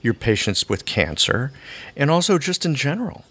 your 0.01 0.13
patients 0.13 0.69
with 0.69 0.85
cancer 0.85 1.51
and 1.95 2.09
also 2.09 2.37
just 2.37 2.65
in 2.65 2.75
general? 2.75 3.25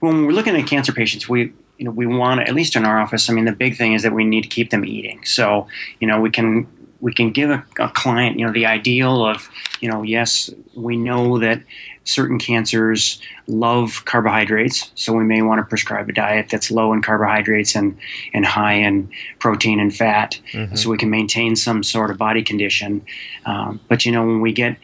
When 0.00 0.26
we're 0.26 0.32
looking 0.32 0.56
at 0.56 0.66
cancer 0.66 0.92
patients, 0.92 1.28
we 1.28 1.52
you 1.78 1.84
know 1.84 1.90
we 1.90 2.06
want 2.06 2.40
at 2.40 2.54
least 2.54 2.76
in 2.76 2.84
our 2.84 2.98
office. 2.98 3.28
I 3.28 3.34
mean, 3.34 3.44
the 3.44 3.52
big 3.52 3.76
thing 3.76 3.92
is 3.92 4.02
that 4.02 4.12
we 4.12 4.24
need 4.24 4.42
to 4.42 4.48
keep 4.48 4.70
them 4.70 4.84
eating. 4.84 5.24
So 5.24 5.66
you 6.00 6.06
know 6.06 6.20
we 6.20 6.30
can 6.30 6.66
we 7.00 7.12
can 7.12 7.30
give 7.30 7.50
a, 7.50 7.64
a 7.78 7.88
client 7.90 8.38
you 8.38 8.46
know 8.46 8.52
the 8.52 8.66
ideal 8.66 9.24
of 9.24 9.48
you 9.80 9.90
know 9.90 10.02
yes 10.02 10.50
we 10.74 10.96
know 10.96 11.38
that 11.38 11.60
certain 12.06 12.38
cancers 12.38 13.20
love 13.48 14.04
carbohydrates, 14.04 14.90
so 14.94 15.12
we 15.12 15.24
may 15.24 15.42
want 15.42 15.58
to 15.58 15.64
prescribe 15.64 16.08
a 16.08 16.12
diet 16.12 16.48
that's 16.50 16.70
low 16.70 16.92
in 16.92 17.02
carbohydrates 17.02 17.74
and, 17.74 17.98
and 18.32 18.46
high 18.46 18.74
in 18.74 19.10
protein 19.38 19.80
and 19.80 19.94
fat, 19.94 20.40
mm-hmm. 20.52 20.74
so 20.74 20.88
we 20.88 20.96
can 20.96 21.10
maintain 21.10 21.56
some 21.56 21.82
sort 21.82 22.10
of 22.10 22.16
body 22.16 22.42
condition. 22.42 23.04
Um, 23.44 23.80
but 23.88 24.06
you 24.06 24.12
know, 24.12 24.24
when 24.24 24.40
we 24.40 24.52
get 24.52 24.78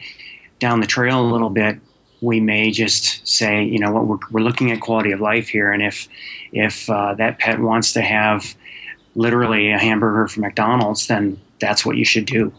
down 0.59 0.81
the 0.81 0.87
trail 0.87 1.21
a 1.21 1.29
little 1.31 1.49
bit, 1.49 1.79
we 2.21 2.39
may 2.39 2.71
just 2.71 3.25
say, 3.27 3.63
you 3.63 3.79
know 3.79 3.91
what, 3.91 4.05
we're, 4.05 4.19
we're 4.31 4.41
looking 4.41 4.71
at 4.71 4.81
quality 4.81 5.11
of 5.11 5.19
life 5.19 5.47
here, 5.47 5.71
and 5.71 5.81
if 5.81 6.07
if 6.51 6.89
uh, 6.89 7.13
that 7.15 7.39
pet 7.39 7.59
wants 7.59 7.93
to 7.93 8.01
have 8.01 8.55
literally 9.15 9.71
a 9.71 9.77
hamburger 9.77 10.27
from 10.27 10.41
McDonald's, 10.41 11.07
then 11.07 11.39
that's 11.59 11.85
what 11.85 11.97
you 11.97 12.05
should 12.05 12.25
do. 12.25 12.51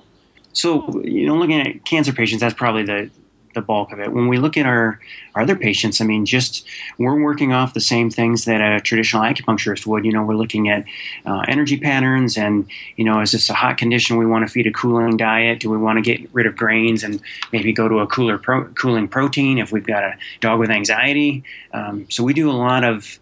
So, 0.53 1.03
you 1.03 1.27
know, 1.27 1.37
looking 1.37 1.61
at 1.61 1.85
cancer 1.85 2.13
patients, 2.13 2.41
that's 2.41 2.55
probably 2.55 2.85
the 2.85 3.11
the 3.55 3.63
bulk 3.63 3.93
of 3.93 4.01
it. 4.01 4.13
When 4.13 4.29
we 4.29 4.37
look 4.37 4.57
at 4.57 4.67
our, 4.67 5.01
our 5.35 5.43
other 5.43 5.57
patients, 5.57 6.01
I 6.01 6.05
mean, 6.05 6.27
just 6.27 6.67
we're 6.99 7.23
working 7.23 7.53
off 7.53 7.73
the 7.73 7.81
same 7.81 8.11
things 8.11 8.45
that 8.45 8.61
a 8.61 8.81
traditional 8.81 9.23
acupuncturist 9.23 9.87
would. 9.87 10.05
You 10.05 10.13
know, 10.13 10.23
we're 10.23 10.35
looking 10.35 10.69
at 10.69 10.85
uh, 11.25 11.45
energy 11.49 11.79
patterns 11.79 12.37
and, 12.37 12.67
you 12.97 13.05
know, 13.05 13.21
is 13.21 13.33
this 13.33 13.49
a 13.49 13.55
hot 13.55 13.79
condition? 13.79 14.17
We 14.17 14.27
want 14.27 14.47
to 14.47 14.53
feed 14.53 14.67
a 14.67 14.73
cooling 14.73 15.17
diet. 15.17 15.61
Do 15.61 15.71
we 15.71 15.79
want 15.79 15.97
to 15.99 16.03
get 16.03 16.29
rid 16.35 16.47
of 16.47 16.57
grains 16.57 17.03
and 17.03 17.21
maybe 17.53 17.73
go 17.73 17.89
to 17.89 18.01
a 18.01 18.07
cooler 18.07 18.39
pro- 18.39 18.67
cooling 18.75 19.09
protein 19.09 19.59
if 19.59 19.73
we've 19.73 19.87
got 19.87 20.03
a 20.03 20.17
dog 20.41 20.59
with 20.59 20.71
anxiety? 20.71 21.45
Um, 21.73 22.07
so 22.11 22.25
we 22.25 22.35
do 22.35 22.51
a 22.51 22.53
lot 22.53 22.85
of 22.85 23.19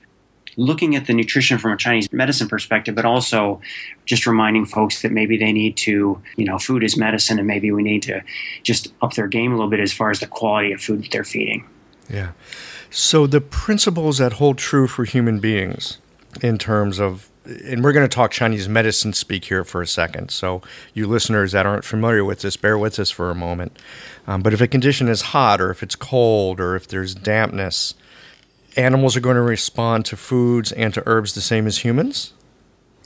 looking 0.63 0.95
at 0.97 1.07
the 1.07 1.13
nutrition 1.13 1.59
from 1.59 1.73
a 1.73 1.77
Chinese 1.77 2.11
medicine 2.13 2.49
perspective, 2.49 2.95
but 2.95 3.05
also 3.05 3.61
just 4.07 4.27
reminding 4.27 4.65
folks 4.67 5.03
that 5.03 5.13
maybe 5.13 5.37
they 5.37 5.53
need 5.53 5.77
to, 5.79 6.21
you 6.37 6.45
know, 6.45 6.59
food 6.59 6.83
is 6.85 6.97
medicine 6.97 7.39
and 7.39 7.47
maybe 7.47 7.71
we 7.73 7.83
need 7.83 8.03
to 8.03 8.23
just 8.63 8.93
up 9.03 9.15
their 9.15 9.27
game 9.27 9.53
a 9.53 9.57
little 9.57 9.71
bit 9.71 9.81
as 9.81 9.93
far 9.93 10.11
as 10.11 10.21
the 10.21 10.27
quality 10.27 10.73
of 10.73 10.81
food 10.81 11.03
that 11.03 11.11
they're 11.11 11.25
feeding. 11.25 11.65
Yeah. 12.09 12.33
So 12.91 13.27
the 13.27 13.41
principles 13.41 14.19
that 14.19 14.35
hold 14.35 14.59
true 14.59 14.87
for 14.87 15.05
human 15.05 15.41
beings 15.41 15.99
in 16.41 16.59
terms 16.59 16.99
of 16.99 17.29
and 17.45 17.83
we're 17.83 17.93
going 17.93 18.09
to 18.09 18.15
talk 18.15 18.31
Chinese 18.31 18.69
medicine 18.69 19.13
speak 19.13 19.47
here 19.47 19.65
for 19.65 19.83
a 19.83 19.87
second. 19.87 20.31
So, 20.31 20.63
you 20.95 21.09
listeners 21.09 21.51
that 21.51 21.67
aren't 21.67 21.85
familiar 21.85 22.25
with 22.25 22.41
this, 22.41 22.57
bear 22.57 22.79
with 22.79 23.01
us 23.01 23.11
for 23.11 23.31
a 23.31 23.35
moment. 23.35 23.77
Um, 24.29 24.43
but 24.43 24.55
if 24.55 24.61
a 24.61 24.69
condition 24.69 25.09
is 25.09 25.23
hot, 25.23 25.61
or 25.61 25.71
if 25.71 25.83
it's 25.83 25.97
cold, 25.97 26.61
or 26.61 26.77
if 26.77 26.87
there's 26.87 27.17
dampness, 27.17 27.95
animals 28.77 29.17
are 29.17 29.21
going 29.21 29.37
to 29.37 29.43
respond 29.43 30.05
to 30.07 30.17
foods 30.17 30.73
and 30.73 30.93
to 30.95 31.03
herbs 31.07 31.35
the 31.35 31.41
same 31.41 31.67
as 31.67 31.79
humans? 31.79 32.33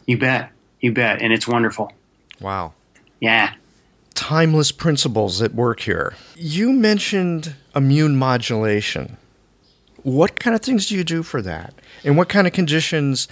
You 0.06 0.18
bet. 0.18 0.50
You 0.80 0.92
bet. 0.92 1.20
And 1.20 1.32
it's 1.32 1.48
wonderful. 1.48 1.92
Wow. 2.40 2.74
Yeah. 3.20 3.54
Timeless 4.14 4.72
principles 4.72 5.42
at 5.42 5.54
work 5.54 5.80
here. 5.80 6.14
You 6.36 6.72
mentioned 6.72 7.54
immune 7.74 8.16
modulation. 8.16 9.16
What 10.02 10.38
kind 10.38 10.54
of 10.54 10.62
things 10.62 10.86
do 10.86 10.94
you 10.94 11.04
do 11.04 11.22
for 11.22 11.42
that? 11.42 11.74
And 12.04 12.16
what 12.16 12.28
kind 12.28 12.46
of 12.46 12.52
conditions 12.52 13.28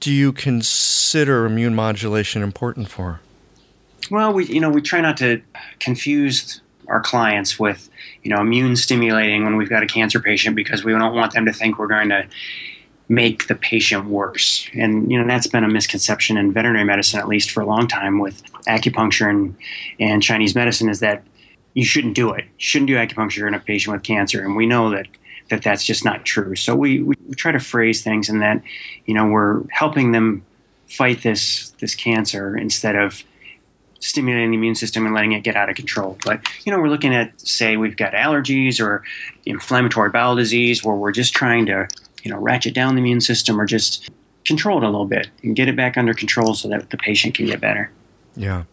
do 0.00 0.12
you 0.12 0.32
consider 0.32 1.46
immune 1.46 1.74
modulation 1.74 2.42
important 2.42 2.88
for? 2.88 3.20
Well, 4.10 4.32
we 4.32 4.46
you 4.46 4.60
know 4.60 4.70
we 4.70 4.80
try 4.80 5.00
not 5.00 5.16
to 5.18 5.40
confuse 5.78 6.60
our 6.90 7.00
clients 7.00 7.58
with 7.58 7.88
you 8.22 8.30
know 8.30 8.40
immune 8.40 8.76
stimulating 8.76 9.44
when 9.44 9.56
we've 9.56 9.70
got 9.70 9.82
a 9.82 9.86
cancer 9.86 10.20
patient 10.20 10.56
because 10.56 10.84
we 10.84 10.92
don't 10.92 11.14
want 11.14 11.32
them 11.32 11.46
to 11.46 11.52
think 11.52 11.78
we're 11.78 11.86
going 11.86 12.10
to 12.10 12.26
make 13.08 13.48
the 13.48 13.56
patient 13.56 14.06
worse. 14.06 14.68
And 14.74 15.10
you 15.10 15.18
know 15.18 15.26
that's 15.26 15.46
been 15.46 15.64
a 15.64 15.68
misconception 15.68 16.36
in 16.36 16.52
veterinary 16.52 16.84
medicine, 16.84 17.18
at 17.20 17.28
least 17.28 17.50
for 17.50 17.60
a 17.60 17.66
long 17.66 17.88
time, 17.88 18.18
with 18.18 18.42
acupuncture 18.68 19.28
and, 19.28 19.56
and 19.98 20.22
Chinese 20.22 20.54
medicine, 20.54 20.88
is 20.88 21.00
that 21.00 21.24
you 21.74 21.84
shouldn't 21.84 22.14
do 22.14 22.32
it. 22.32 22.44
You 22.44 22.50
shouldn't 22.58 22.88
do 22.88 22.96
acupuncture 22.96 23.46
in 23.46 23.54
a 23.54 23.60
patient 23.60 23.94
with 23.94 24.02
cancer, 24.02 24.42
and 24.44 24.56
we 24.56 24.66
know 24.66 24.90
that 24.90 25.06
that 25.50 25.62
that's 25.62 25.84
just 25.84 26.04
not 26.04 26.24
true. 26.24 26.54
So 26.54 26.74
we, 26.76 27.02
we 27.02 27.16
try 27.36 27.52
to 27.52 27.58
phrase 27.58 28.02
things 28.02 28.28
in 28.28 28.38
that 28.40 28.62
you 29.06 29.14
know 29.14 29.26
we're 29.26 29.62
helping 29.70 30.12
them 30.12 30.44
fight 30.86 31.22
this 31.22 31.70
this 31.80 31.94
cancer 31.94 32.56
instead 32.56 32.96
of 32.96 33.24
stimulating 34.00 34.50
the 34.50 34.56
immune 34.56 34.74
system 34.74 35.06
and 35.06 35.14
letting 35.14 35.32
it 35.32 35.42
get 35.42 35.56
out 35.56 35.68
of 35.68 35.76
control. 35.76 36.18
But 36.24 36.40
you 36.64 36.72
know, 36.72 36.80
we're 36.80 36.88
looking 36.88 37.14
at 37.14 37.38
say 37.40 37.76
we've 37.76 37.96
got 37.96 38.12
allergies 38.12 38.80
or 38.80 39.02
inflammatory 39.46 40.10
bowel 40.10 40.34
disease 40.34 40.82
where 40.82 40.96
we're 40.96 41.12
just 41.12 41.34
trying 41.34 41.66
to 41.66 41.86
you 42.22 42.30
know 42.30 42.38
ratchet 42.38 42.74
down 42.74 42.94
the 42.94 43.00
immune 43.00 43.20
system 43.20 43.60
or 43.60 43.66
just 43.66 44.10
control 44.44 44.78
it 44.78 44.84
a 44.84 44.90
little 44.90 45.06
bit 45.06 45.28
and 45.42 45.54
get 45.54 45.68
it 45.68 45.76
back 45.76 45.96
under 45.96 46.14
control 46.14 46.54
so 46.54 46.68
that 46.68 46.90
the 46.90 46.96
patient 46.96 47.34
can 47.34 47.46
get 47.46 47.60
better. 47.60 47.90
Yeah, 48.34 48.64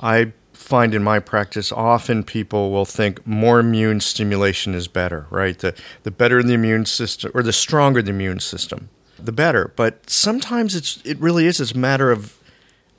I 0.00 0.32
find 0.52 0.94
in 0.94 1.04
my 1.04 1.20
practice 1.20 1.70
often 1.70 2.24
people 2.24 2.70
will 2.70 2.86
think 2.86 3.24
more 3.26 3.60
immune 3.60 4.00
stimulation 4.00 4.74
is 4.74 4.88
better, 4.88 5.26
right? 5.30 5.58
The 5.58 5.74
the 6.02 6.10
better 6.10 6.42
the 6.42 6.54
immune 6.54 6.86
system 6.86 7.30
or 7.34 7.42
the 7.42 7.52
stronger 7.52 8.02
the 8.02 8.10
immune 8.10 8.40
system, 8.40 8.88
the 9.18 9.32
better. 9.32 9.72
But 9.76 10.10
sometimes 10.10 10.74
it's 10.74 11.00
it 11.04 11.18
really 11.18 11.46
is 11.46 11.60
it's 11.60 11.72
a 11.72 11.78
matter 11.78 12.10
of 12.10 12.38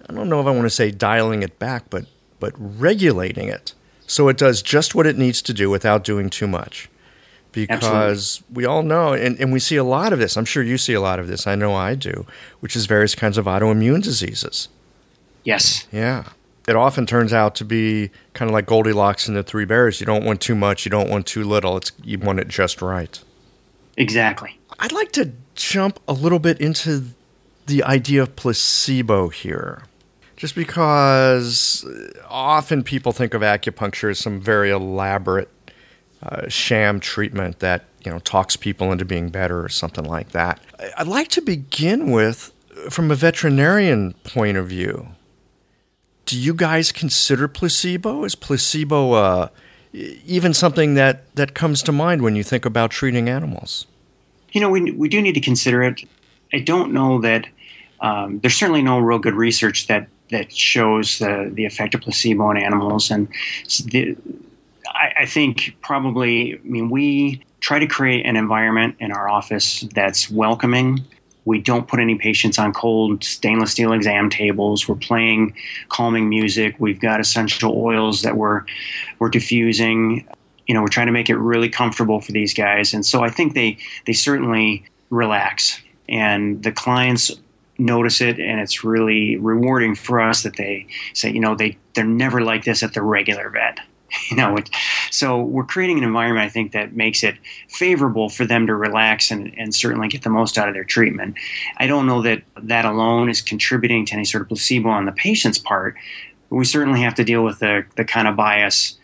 I 0.09 0.13
don't 0.13 0.29
know 0.29 0.39
if 0.39 0.47
I 0.47 0.51
want 0.51 0.63
to 0.63 0.69
say 0.69 0.91
dialing 0.91 1.43
it 1.43 1.59
back, 1.59 1.89
but 1.89 2.05
but 2.39 2.53
regulating 2.57 3.47
it 3.47 3.74
so 4.07 4.27
it 4.27 4.38
does 4.38 4.62
just 4.62 4.95
what 4.95 5.07
it 5.07 5.17
needs 5.17 5.41
to 5.43 5.53
do 5.53 5.69
without 5.69 6.03
doing 6.03 6.29
too 6.29 6.47
much. 6.47 6.89
Because 7.51 7.83
Absolutely. 7.83 8.55
we 8.55 8.65
all 8.65 8.83
know, 8.83 9.13
and, 9.13 9.39
and 9.39 9.53
we 9.53 9.59
see 9.59 9.77
a 9.77 9.83
lot 9.83 10.12
of 10.12 10.19
this. 10.19 10.35
I'm 10.35 10.43
sure 10.43 10.62
you 10.62 10.77
see 10.77 10.93
a 10.93 11.00
lot 11.00 11.19
of 11.19 11.27
this. 11.27 11.47
I 11.47 11.55
know 11.55 11.74
I 11.74 11.95
do, 11.95 12.25
which 12.59 12.75
is 12.75 12.85
various 12.85 13.15
kinds 13.15 13.38
of 13.38 13.45
autoimmune 13.45 14.03
diseases. 14.03 14.67
Yes. 15.45 15.88
Yeah. 15.89 16.25
It 16.67 16.75
often 16.75 17.05
turns 17.05 17.31
out 17.31 17.55
to 17.55 17.65
be 17.65 18.09
kind 18.33 18.50
of 18.50 18.53
like 18.53 18.65
Goldilocks 18.65 19.29
and 19.29 19.38
the 19.38 19.43
Three 19.43 19.63
Bears. 19.63 20.01
You 20.01 20.05
don't 20.05 20.25
want 20.25 20.41
too 20.41 20.55
much, 20.55 20.85
you 20.85 20.89
don't 20.89 21.09
want 21.09 21.27
too 21.27 21.45
little. 21.45 21.77
It's 21.77 21.93
you 22.03 22.17
want 22.19 22.39
it 22.39 22.50
just 22.50 22.81
right. 22.81 23.17
Exactly. 23.95 24.59
I'd 24.77 24.91
like 24.91 25.13
to 25.13 25.31
jump 25.53 26.01
a 26.07 26.13
little 26.13 26.39
bit 26.39 26.59
into 26.59 27.05
the 27.67 27.83
idea 27.83 28.24
of 28.24 28.35
placebo 28.35 29.29
here 29.29 29.83
just 30.35 30.55
because 30.55 31.85
often 32.27 32.83
people 32.83 33.11
think 33.11 33.33
of 33.33 33.41
acupuncture 33.41 34.09
as 34.11 34.19
some 34.19 34.39
very 34.39 34.69
elaborate 34.69 35.49
uh, 36.23 36.47
sham 36.49 36.99
treatment 36.99 37.59
that 37.59 37.85
you 38.03 38.11
know 38.11 38.19
talks 38.19 38.55
people 38.55 38.91
into 38.91 39.05
being 39.05 39.29
better 39.29 39.63
or 39.63 39.69
something 39.69 40.05
like 40.05 40.29
that. 40.29 40.59
I'd 40.97 41.07
like 41.07 41.29
to 41.29 41.41
begin 41.41 42.11
with 42.11 42.51
from 42.89 43.11
a 43.11 43.15
veterinarian 43.15 44.13
point 44.23 44.57
of 44.57 44.67
view, 44.67 45.07
do 46.25 46.37
you 46.37 46.53
guys 46.53 46.91
consider 46.91 47.47
placebo? 47.47 48.23
Is 48.23 48.35
placebo 48.35 49.13
uh, 49.13 49.49
even 49.93 50.53
something 50.53 50.95
that, 50.95 51.33
that 51.35 51.53
comes 51.53 51.81
to 51.83 51.91
mind 51.91 52.21
when 52.21 52.35
you 52.35 52.43
think 52.43 52.65
about 52.65 52.91
treating 52.91 53.29
animals? 53.29 53.85
You 54.51 54.61
know, 54.61 54.69
we, 54.69 54.91
we 54.91 55.09
do 55.09 55.21
need 55.21 55.33
to 55.33 55.41
consider 55.41 55.83
it. 55.83 56.03
I 56.53 56.59
don't 56.59 56.93
know 56.93 57.21
that 57.21 57.47
um, 58.01 58.39
there's 58.39 58.55
certainly 58.55 58.81
no 58.81 58.99
real 58.99 59.19
good 59.19 59.35
research 59.35 59.87
that, 59.87 60.07
that 60.32 60.51
shows 60.51 61.20
the, 61.20 61.51
the 61.53 61.65
effect 61.65 61.94
of 61.94 62.01
placebo 62.01 62.44
on 62.44 62.58
animals. 62.58 63.12
And 63.12 63.27
the, 63.86 64.17
I, 64.88 65.13
I 65.22 65.25
think 65.25 65.77
probably, 65.82 66.55
I 66.55 66.60
mean, 66.63 66.89
we 66.89 67.44
try 67.60 67.79
to 67.79 67.88
create 67.88 68.25
an 68.25 68.36
environment 68.36 68.96
in 69.00 69.12
our 69.12 69.29
office 69.29 69.82
that's 69.94 70.29
welcoming 70.29 71.05
we 71.46 71.62
don't 71.62 71.88
put 71.88 72.00
any 72.00 72.15
patients 72.15 72.60
on 72.60 72.74
cold 72.74 73.24
stainless 73.24 73.72
steel 73.72 73.94
exam 73.94 74.29
tables. 74.29 74.88
We're 74.88 74.96
playing 74.96 75.55
calming 75.89 76.27
music. 76.27 76.75
We've 76.79 77.00
got 77.00 77.20
essential 77.20 77.77
oils 77.77 78.24
that 78.24 78.36
we're 78.36 78.65
we're 79.20 79.29
diffusing. 79.29 80.27
You 80.67 80.74
know, 80.74 80.82
we're 80.82 80.88
trying 80.88 81.05
to 81.05 81.13
make 81.13 81.29
it 81.29 81.38
really 81.38 81.70
comfortable 81.70 82.20
for 82.20 82.32
these 82.32 82.53
guys, 82.53 82.94
and 82.94 83.05
so 83.05 83.24
I 83.24 83.29
think 83.29 83.53
they 83.53 83.77
they 84.05 84.13
certainly 84.13 84.86
relax, 85.12 85.79
and 86.10 86.63
the 86.63 86.72
clients 86.72 87.32
notice 87.77 88.22
it, 88.22 88.39
and 88.39 88.60
it's 88.60 88.84
really 88.84 89.38
rewarding 89.38 89.96
for 89.96 90.22
us 90.22 90.44
that 90.44 90.55
they 90.55 90.88
say, 91.13 91.32
you 91.32 91.39
know, 91.39 91.55
they 91.55 91.77
they're 91.94 92.05
never 92.05 92.41
like 92.41 92.63
this 92.63 92.84
at 92.84 92.94
the 92.94 93.01
regular 93.01 93.50
vet. 93.50 93.79
you 94.29 94.38
know 94.38 94.58
so 95.12 95.41
we're 95.41 95.63
creating 95.63 95.98
an 95.98 96.03
environment 96.03 96.46
i 96.46 96.50
think 96.50 96.72
that 96.72 96.94
makes 96.94 97.24
it 97.24 97.36
favorable 97.70 98.29
for 98.29 98.46
them 98.46 98.67
to 98.67 98.75
relax 98.75 99.32
and, 99.32 99.53
and 99.58 99.74
certainly 99.74 100.08
get 100.08 100.24
the 100.24 100.29
most 100.29 100.58
out 100.58 100.67
of 100.67 100.74
their 100.74 100.84
treatment 100.84 101.36
i 101.77 101.88
don't 101.88 102.05
know 102.05 102.22
that 102.22 102.44
that 102.62 102.86
alone 102.86 103.29
is 103.29 103.41
contributing 103.41 104.05
to 104.05 104.13
any 104.13 104.25
sort 104.25 104.41
of 104.41 104.48
placebo 104.48 104.89
on 104.89 105.05
the 105.05 105.12
patient's 105.12 105.58
part 105.58 105.96
but 106.50 106.55
we 106.55 106.65
certainly 106.65 107.01
have 107.01 107.15
to 107.15 107.24
deal 107.24 107.44
with 107.44 107.60
the, 107.60 107.84
the 107.96 108.05
kind 108.05 108.27
of 108.27 108.36
bias 108.36 108.98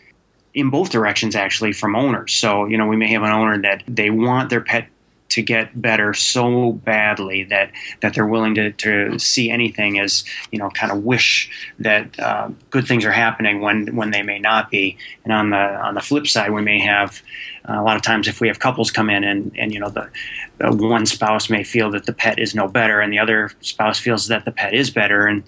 in 0.54 0.70
both 0.70 0.90
directions 0.90 1.34
actually 1.34 1.72
from 1.72 1.96
owners 1.96 2.32
so 2.32 2.66
you 2.66 2.76
know 2.76 2.86
we 2.86 2.96
may 2.96 3.08
have 3.08 3.22
an 3.22 3.32
owner 3.32 3.60
that 3.60 3.82
they 3.88 4.10
want 4.10 4.50
their 4.50 4.60
pet 4.60 4.86
to 5.32 5.42
get 5.42 5.80
better 5.80 6.12
so 6.12 6.72
badly 6.72 7.44
that 7.44 7.70
that 8.00 8.14
they're 8.14 8.26
willing 8.26 8.54
to, 8.54 8.72
to 8.72 9.18
see 9.18 9.50
anything 9.50 9.98
as 9.98 10.24
you 10.50 10.58
know 10.58 10.68
kind 10.70 10.92
of 10.92 11.04
wish 11.04 11.50
that 11.78 12.18
uh, 12.20 12.50
good 12.70 12.86
things 12.86 13.04
are 13.04 13.12
happening 13.12 13.60
when 13.60 13.96
when 13.96 14.10
they 14.10 14.22
may 14.22 14.38
not 14.38 14.70
be. 14.70 14.96
And 15.24 15.32
on 15.32 15.50
the 15.50 15.56
on 15.56 15.94
the 15.94 16.02
flip 16.02 16.26
side, 16.26 16.52
we 16.52 16.62
may 16.62 16.80
have 16.80 17.22
uh, 17.68 17.80
a 17.80 17.82
lot 17.82 17.96
of 17.96 18.02
times 18.02 18.28
if 18.28 18.40
we 18.40 18.48
have 18.48 18.58
couples 18.58 18.90
come 18.90 19.08
in 19.08 19.24
and 19.24 19.50
and 19.56 19.72
you 19.72 19.80
know 19.80 19.88
the, 19.90 20.10
the 20.58 20.70
one 20.70 21.06
spouse 21.06 21.48
may 21.48 21.64
feel 21.64 21.90
that 21.90 22.04
the 22.04 22.12
pet 22.12 22.38
is 22.38 22.54
no 22.54 22.68
better 22.68 23.00
and 23.00 23.12
the 23.12 23.18
other 23.18 23.50
spouse 23.60 23.98
feels 23.98 24.28
that 24.28 24.44
the 24.44 24.52
pet 24.52 24.74
is 24.74 24.90
better 24.90 25.26
and 25.26 25.42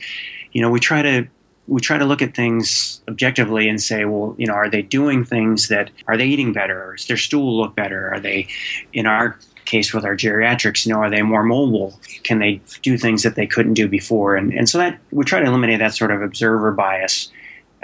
you 0.52 0.62
know 0.62 0.70
we 0.70 0.80
try 0.80 1.02
to 1.02 1.26
we 1.66 1.80
try 1.80 1.96
to 1.96 2.04
look 2.04 2.20
at 2.20 2.34
things 2.34 3.00
objectively 3.08 3.68
and 3.68 3.82
say, 3.82 4.04
well, 4.04 4.34
you 4.38 4.46
know, 4.46 4.52
are 4.52 4.68
they 4.68 4.82
doing 4.82 5.24
things 5.24 5.68
that 5.68 5.90
are 6.06 6.16
they 6.16 6.26
eating 6.26 6.52
better? 6.52 6.94
Does 6.96 7.06
their 7.06 7.16
stool 7.16 7.56
look 7.56 7.74
better? 7.74 8.12
Are 8.12 8.20
they, 8.20 8.48
in 8.92 9.06
our 9.06 9.38
case 9.64 9.92
with 9.92 10.04
our 10.04 10.16
geriatrics, 10.16 10.86
you 10.86 10.92
know, 10.92 11.00
are 11.00 11.10
they 11.10 11.22
more 11.22 11.42
mobile? 11.42 11.98
Can 12.22 12.38
they 12.38 12.60
do 12.82 12.96
things 12.96 13.22
that 13.22 13.34
they 13.34 13.46
couldn't 13.46 13.74
do 13.74 13.88
before? 13.88 14.36
And, 14.36 14.52
and 14.52 14.68
so 14.68 14.78
that 14.78 14.98
we 15.10 15.24
try 15.24 15.40
to 15.40 15.46
eliminate 15.46 15.78
that 15.80 15.94
sort 15.94 16.10
of 16.10 16.22
observer 16.22 16.72
bias 16.72 17.30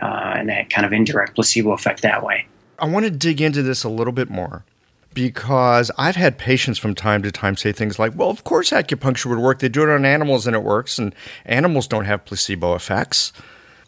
uh, 0.00 0.34
and 0.36 0.48
that 0.48 0.70
kind 0.70 0.86
of 0.86 0.92
indirect 0.92 1.34
placebo 1.34 1.72
effect 1.72 2.02
that 2.02 2.22
way. 2.24 2.46
I 2.78 2.86
want 2.86 3.04
to 3.04 3.10
dig 3.10 3.40
into 3.40 3.62
this 3.62 3.84
a 3.84 3.88
little 3.88 4.12
bit 4.12 4.30
more 4.30 4.64
because 5.12 5.90
I've 5.98 6.16
had 6.16 6.38
patients 6.38 6.78
from 6.78 6.94
time 6.94 7.22
to 7.22 7.32
time 7.32 7.56
say 7.56 7.72
things 7.72 7.98
like, 7.98 8.12
well, 8.14 8.30
of 8.30 8.44
course 8.44 8.70
acupuncture 8.70 9.26
would 9.26 9.38
work. 9.38 9.58
They 9.58 9.68
do 9.68 9.82
it 9.82 9.88
on 9.90 10.04
animals 10.04 10.46
and 10.46 10.56
it 10.56 10.62
works, 10.62 10.98
and 10.98 11.14
animals 11.44 11.86
don't 11.86 12.04
have 12.04 12.24
placebo 12.24 12.74
effects. 12.74 13.32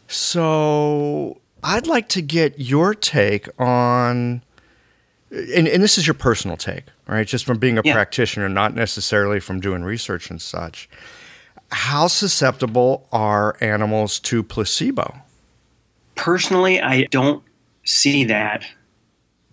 So 0.07 1.41
I'd 1.63 1.87
like 1.87 2.09
to 2.09 2.21
get 2.21 2.59
your 2.59 2.93
take 2.93 3.47
on 3.59 4.43
and, 5.33 5.67
and 5.67 5.81
this 5.83 5.97
is 5.97 6.05
your 6.05 6.13
personal 6.13 6.57
take, 6.57 6.85
right? 7.07 7.27
Just 7.27 7.45
from 7.45 7.57
being 7.57 7.77
a 7.77 7.81
yeah. 7.83 7.93
practitioner, 7.93 8.49
not 8.49 8.75
necessarily 8.75 9.39
from 9.39 9.59
doing 9.59 9.83
research 9.83 10.29
and 10.29 10.41
such. 10.41 10.89
How 11.71 12.07
susceptible 12.07 13.07
are 13.11 13.57
animals 13.61 14.19
to 14.21 14.43
placebo? 14.43 15.15
Personally, 16.15 16.79
I 16.79 17.03
don't 17.05 17.43
see 17.83 18.23
that 18.25 18.65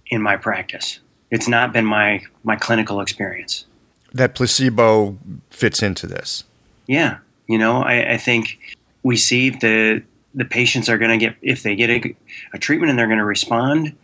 in 0.06 0.20
my 0.20 0.36
practice. 0.36 1.00
It's 1.30 1.48
not 1.48 1.72
been 1.72 1.86
my 1.86 2.22
my 2.44 2.56
clinical 2.56 3.00
experience. 3.00 3.64
That 4.12 4.34
placebo 4.34 5.16
fits 5.50 5.82
into 5.82 6.06
this. 6.06 6.44
Yeah, 6.86 7.18
you 7.46 7.56
know, 7.56 7.82
I, 7.82 8.14
I 8.14 8.16
think 8.18 8.58
we 9.02 9.16
see 9.16 9.50
the 9.50 10.02
the 10.34 10.44
patients 10.44 10.88
are 10.88 10.98
going 10.98 11.18
to 11.18 11.24
get 11.24 11.36
if 11.40 11.62
they 11.62 11.74
get 11.74 11.90
a, 11.90 12.16
a 12.52 12.58
treatment 12.58 12.90
and 12.90 12.98
they're 12.98 13.06
going 13.06 13.18
to 13.18 13.24
respond 13.24 13.96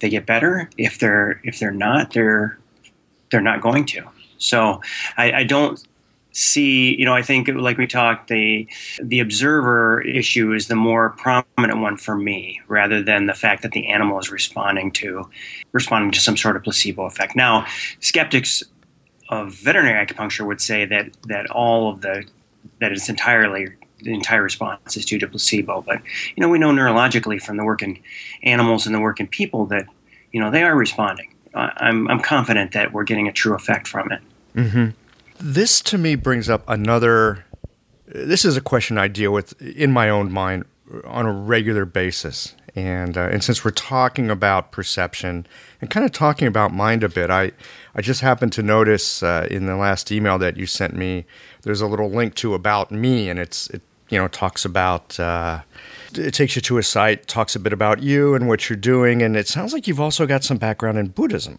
they 0.00 0.08
get 0.08 0.26
better. 0.26 0.68
If 0.76 0.98
they're 0.98 1.40
if 1.44 1.58
they're 1.58 1.70
not, 1.70 2.12
they're 2.12 2.58
they're 3.30 3.40
not 3.40 3.60
going 3.60 3.84
to. 3.86 4.02
So 4.38 4.80
I, 5.16 5.32
I 5.32 5.44
don't 5.44 5.82
see 6.32 6.94
you 6.96 7.04
know 7.04 7.12
i 7.12 7.22
think 7.22 7.48
like 7.48 7.76
we 7.76 7.88
talked 7.88 8.28
the 8.28 8.64
the 9.02 9.18
observer 9.18 10.00
issue 10.02 10.52
is 10.52 10.68
the 10.68 10.76
more 10.76 11.10
prominent 11.18 11.80
one 11.80 11.96
for 11.96 12.16
me 12.16 12.60
rather 12.68 13.02
than 13.02 13.26
the 13.26 13.34
fact 13.34 13.62
that 13.62 13.72
the 13.72 13.88
animal 13.88 14.16
is 14.16 14.30
responding 14.30 14.92
to 14.92 15.28
responding 15.72 16.12
to 16.12 16.20
some 16.20 16.36
sort 16.36 16.54
of 16.54 16.62
placebo 16.62 17.04
effect 17.04 17.34
now 17.34 17.66
skeptics 17.98 18.62
of 19.28 19.52
veterinary 19.54 20.06
acupuncture 20.06 20.46
would 20.46 20.60
say 20.60 20.84
that 20.84 21.10
that 21.26 21.50
all 21.50 21.90
of 21.90 22.00
the 22.02 22.24
that 22.80 22.92
it's 22.92 23.08
entirely 23.08 23.66
the 24.02 24.14
entire 24.14 24.42
response 24.42 24.96
is 24.96 25.04
due 25.04 25.18
to 25.18 25.28
placebo. 25.28 25.82
But 25.82 26.00
you 26.36 26.40
know, 26.40 26.48
we 26.48 26.58
know 26.58 26.70
neurologically 26.70 27.40
from 27.40 27.56
the 27.56 27.64
work 27.64 27.82
in 27.82 27.98
animals 28.42 28.86
and 28.86 28.94
the 28.94 29.00
work 29.00 29.20
in 29.20 29.26
people 29.26 29.66
that 29.66 29.86
you 30.32 30.40
know 30.40 30.50
they 30.50 30.62
are 30.62 30.74
responding. 30.74 31.29
I'm 31.54 32.08
I'm 32.08 32.20
confident 32.20 32.72
that 32.72 32.92
we're 32.92 33.04
getting 33.04 33.28
a 33.28 33.32
true 33.32 33.54
effect 33.54 33.88
from 33.88 34.12
it. 34.12 34.20
Mm-hmm. 34.54 34.90
This 35.38 35.80
to 35.82 35.98
me 35.98 36.14
brings 36.14 36.48
up 36.48 36.62
another. 36.68 37.44
This 38.06 38.44
is 38.44 38.56
a 38.56 38.60
question 38.60 38.98
I 38.98 39.08
deal 39.08 39.32
with 39.32 39.60
in 39.62 39.92
my 39.92 40.08
own 40.08 40.32
mind 40.32 40.64
on 41.04 41.26
a 41.26 41.32
regular 41.32 41.84
basis, 41.84 42.54
and 42.74 43.16
uh, 43.16 43.28
and 43.30 43.42
since 43.42 43.64
we're 43.64 43.70
talking 43.70 44.30
about 44.30 44.72
perception 44.72 45.46
and 45.80 45.90
kind 45.90 46.04
of 46.04 46.12
talking 46.12 46.46
about 46.46 46.72
mind 46.72 47.02
a 47.02 47.08
bit, 47.08 47.30
I 47.30 47.52
I 47.94 48.02
just 48.02 48.20
happened 48.20 48.52
to 48.54 48.62
notice 48.62 49.22
uh, 49.22 49.46
in 49.50 49.66
the 49.66 49.76
last 49.76 50.12
email 50.12 50.38
that 50.38 50.56
you 50.56 50.66
sent 50.66 50.94
me, 50.94 51.24
there's 51.62 51.80
a 51.80 51.86
little 51.86 52.10
link 52.10 52.34
to 52.36 52.54
about 52.54 52.90
me, 52.90 53.28
and 53.28 53.38
it's 53.38 53.68
it 53.70 53.82
you 54.08 54.18
know 54.18 54.28
talks 54.28 54.64
about 54.64 55.18
uh, 55.18 55.60
it 56.18 56.34
takes 56.34 56.56
you 56.56 56.62
to 56.62 56.78
a 56.78 56.82
site 56.82 57.26
talks 57.26 57.54
a 57.56 57.60
bit 57.60 57.72
about 57.72 58.02
you 58.02 58.34
and 58.34 58.48
what 58.48 58.68
you're 58.68 58.76
doing 58.76 59.22
and 59.22 59.36
it 59.36 59.48
sounds 59.48 59.72
like 59.72 59.86
you've 59.86 60.00
also 60.00 60.26
got 60.26 60.44
some 60.44 60.56
background 60.56 60.98
in 60.98 61.08
buddhism. 61.08 61.58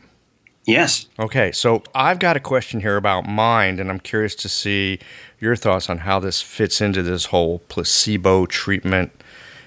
Yes. 0.65 1.07
Okay 1.19 1.51
so 1.51 1.83
i've 1.95 2.19
got 2.19 2.37
a 2.37 2.39
question 2.39 2.81
here 2.81 2.97
about 2.97 3.27
mind 3.27 3.79
and 3.79 3.89
i'm 3.89 3.99
curious 3.99 4.35
to 4.35 4.49
see 4.49 4.99
your 5.39 5.55
thoughts 5.55 5.89
on 5.89 5.99
how 5.99 6.19
this 6.19 6.41
fits 6.41 6.81
into 6.81 7.01
this 7.01 7.25
whole 7.25 7.59
placebo 7.67 8.45
treatment 8.45 9.11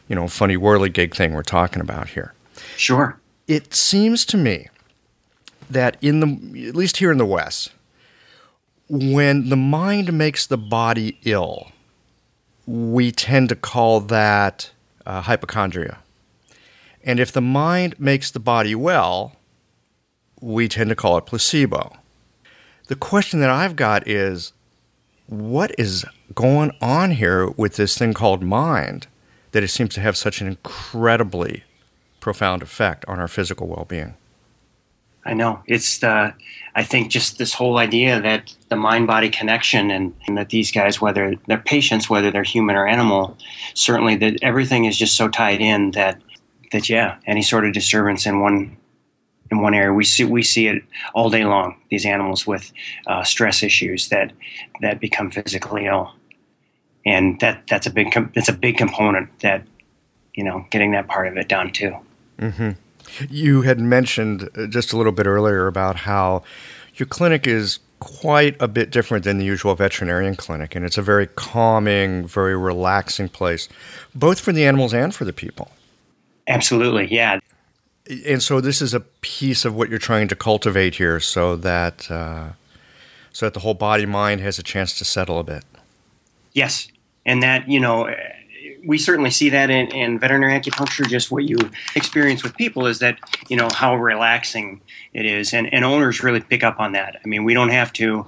you 0.08 0.14
know 0.14 0.28
funny 0.28 0.56
whirligig 0.56 1.14
thing 1.14 1.32
we're 1.32 1.42
talking 1.42 1.80
about 1.80 2.10
here. 2.10 2.34
Sure. 2.76 3.18
It 3.46 3.74
seems 3.74 4.24
to 4.26 4.36
me 4.36 4.68
that 5.70 5.96
in 6.00 6.20
the 6.20 6.68
at 6.68 6.74
least 6.74 6.98
here 6.98 7.10
in 7.10 7.18
the 7.18 7.26
west 7.26 7.72
when 8.88 9.48
the 9.48 9.56
mind 9.56 10.12
makes 10.12 10.46
the 10.46 10.58
body 10.58 11.18
ill 11.24 11.72
we 12.66 13.10
tend 13.10 13.48
to 13.48 13.56
call 13.56 14.00
that 14.00 14.70
uh, 15.06 15.22
hypochondria. 15.22 15.98
And 17.02 17.20
if 17.20 17.30
the 17.32 17.40
mind 17.40 17.98
makes 17.98 18.30
the 18.30 18.40
body 18.40 18.74
well, 18.74 19.36
we 20.40 20.68
tend 20.68 20.90
to 20.90 20.96
call 20.96 21.18
it 21.18 21.26
placebo. 21.26 21.96
The 22.88 22.96
question 22.96 23.40
that 23.40 23.50
I've 23.50 23.76
got 23.76 24.06
is 24.08 24.52
what 25.26 25.74
is 25.78 26.04
going 26.34 26.72
on 26.80 27.12
here 27.12 27.48
with 27.50 27.76
this 27.76 27.96
thing 27.96 28.12
called 28.12 28.42
mind 28.42 29.06
that 29.52 29.62
it 29.62 29.68
seems 29.68 29.94
to 29.94 30.00
have 30.00 30.16
such 30.16 30.40
an 30.40 30.46
incredibly 30.46 31.64
profound 32.20 32.62
effect 32.62 33.04
on 33.06 33.18
our 33.18 33.28
physical 33.28 33.66
well 33.66 33.86
being? 33.88 34.14
I 35.24 35.34
know. 35.34 35.62
It's 35.66 35.98
the, 35.98 36.34
I 36.74 36.82
think 36.82 37.10
just 37.10 37.38
this 37.38 37.54
whole 37.54 37.78
idea 37.78 38.20
that 38.20 38.54
the 38.68 38.76
mind 38.76 39.06
body 39.06 39.30
connection 39.30 39.90
and, 39.90 40.14
and, 40.26 40.36
that 40.36 40.50
these 40.50 40.70
guys, 40.70 41.00
whether 41.00 41.34
they're 41.46 41.58
patients, 41.58 42.10
whether 42.10 42.30
they're 42.30 42.42
human 42.42 42.76
or 42.76 42.86
animal, 42.86 43.38
certainly 43.74 44.16
that 44.16 44.38
everything 44.42 44.84
is 44.84 44.98
just 44.98 45.16
so 45.16 45.28
tied 45.28 45.60
in 45.60 45.92
that, 45.92 46.20
that 46.72 46.88
yeah, 46.88 47.16
any 47.26 47.42
sort 47.42 47.64
of 47.64 47.72
disturbance 47.72 48.26
in 48.26 48.40
one, 48.40 48.76
in 49.50 49.62
one 49.62 49.74
area, 49.74 49.92
we 49.92 50.04
see, 50.04 50.24
we 50.24 50.42
see 50.42 50.66
it 50.66 50.82
all 51.14 51.30
day 51.30 51.44
long, 51.44 51.76
these 51.90 52.04
animals 52.04 52.46
with 52.46 52.72
uh, 53.06 53.22
stress 53.22 53.62
issues 53.62 54.08
that, 54.08 54.32
that 54.80 55.00
become 55.00 55.30
physically 55.30 55.86
ill. 55.86 56.12
And 57.06 57.38
that, 57.40 57.64
that's 57.68 57.86
a 57.86 57.90
big, 57.90 58.12
that's 58.34 58.48
a 58.48 58.52
big 58.52 58.76
component 58.76 59.38
that, 59.40 59.62
you 60.34 60.42
know, 60.42 60.66
getting 60.70 60.92
that 60.92 61.06
part 61.06 61.28
of 61.28 61.36
it 61.36 61.48
done 61.48 61.70
too. 61.70 61.94
Mm-hmm. 62.38 62.70
You 63.28 63.62
had 63.62 63.78
mentioned 63.78 64.48
uh, 64.56 64.66
just 64.66 64.92
a 64.92 64.96
little 64.96 65.12
bit 65.12 65.26
earlier 65.26 65.66
about 65.66 65.96
how 65.96 66.42
your 66.96 67.06
clinic 67.06 67.46
is 67.46 67.78
quite 68.00 68.60
a 68.60 68.68
bit 68.68 68.90
different 68.90 69.24
than 69.24 69.38
the 69.38 69.44
usual 69.44 69.74
veterinarian 69.74 70.36
clinic, 70.36 70.74
and 70.74 70.84
it's 70.84 70.98
a 70.98 71.02
very 71.02 71.26
calming, 71.26 72.26
very 72.26 72.56
relaxing 72.56 73.28
place, 73.28 73.68
both 74.14 74.40
for 74.40 74.52
the 74.52 74.64
animals 74.64 74.92
and 74.92 75.14
for 75.14 75.24
the 75.24 75.32
people. 75.32 75.70
Absolutely, 76.46 77.06
yeah. 77.06 77.40
And 78.26 78.42
so 78.42 78.60
this 78.60 78.82
is 78.82 78.92
a 78.92 79.00
piece 79.00 79.64
of 79.64 79.74
what 79.74 79.88
you're 79.88 79.98
trying 79.98 80.28
to 80.28 80.36
cultivate 80.36 80.96
here, 80.96 81.18
so 81.20 81.56
that 81.56 82.10
uh, 82.10 82.50
so 83.32 83.46
that 83.46 83.54
the 83.54 83.60
whole 83.60 83.74
body 83.74 84.04
mind 84.04 84.42
has 84.42 84.58
a 84.58 84.62
chance 84.62 84.98
to 84.98 85.04
settle 85.04 85.38
a 85.38 85.44
bit. 85.44 85.64
Yes, 86.52 86.88
and 87.24 87.42
that 87.42 87.68
you 87.68 87.80
know 87.80 88.14
we 88.86 88.98
certainly 88.98 89.30
see 89.30 89.50
that 89.50 89.70
in, 89.70 89.88
in, 89.88 90.18
veterinary 90.18 90.58
acupuncture. 90.58 91.06
Just 91.06 91.30
what 91.30 91.44
you 91.44 91.56
experience 91.94 92.42
with 92.42 92.56
people 92.56 92.86
is 92.86 92.98
that 93.00 93.18
you 93.48 93.56
know 93.56 93.68
how 93.74 93.94
relaxing 93.96 94.80
it 95.12 95.26
is, 95.26 95.52
and, 95.52 95.72
and 95.72 95.84
owners 95.84 96.22
really 96.22 96.40
pick 96.40 96.62
up 96.62 96.80
on 96.80 96.92
that. 96.92 97.20
I 97.24 97.28
mean, 97.28 97.44
we 97.44 97.54
don't 97.54 97.70
have 97.70 97.92
to. 97.94 98.26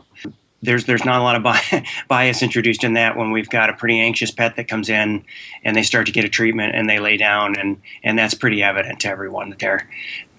There's 0.63 0.85
there's 0.85 1.05
not 1.05 1.21
a 1.21 1.23
lot 1.23 1.37
of 1.37 1.85
bias 2.09 2.43
introduced 2.43 2.85
in 2.85 2.95
that 2.95 3.17
when 3.17 3.31
we've 3.31 3.51
got 3.51 3.71
a 3.71 3.75
pretty 3.75 4.01
anxious 4.01 4.31
pet 4.31 4.57
that 4.57 4.69
comes 4.69 4.89
in 4.89 5.25
and 5.65 5.77
they 5.77 5.83
start 5.83 6.07
to 6.07 6.13
get 6.13 6.25
a 6.25 6.29
treatment 6.29 6.75
and 6.75 6.89
they 6.89 6.99
lay 6.99 7.17
down 7.17 7.57
and 7.57 7.81
and 8.03 8.19
that's 8.19 8.35
pretty 8.35 8.63
evident 8.63 9.01
to 9.01 9.09
everyone 9.09 9.51
that 9.51 9.59
they're 9.59 9.89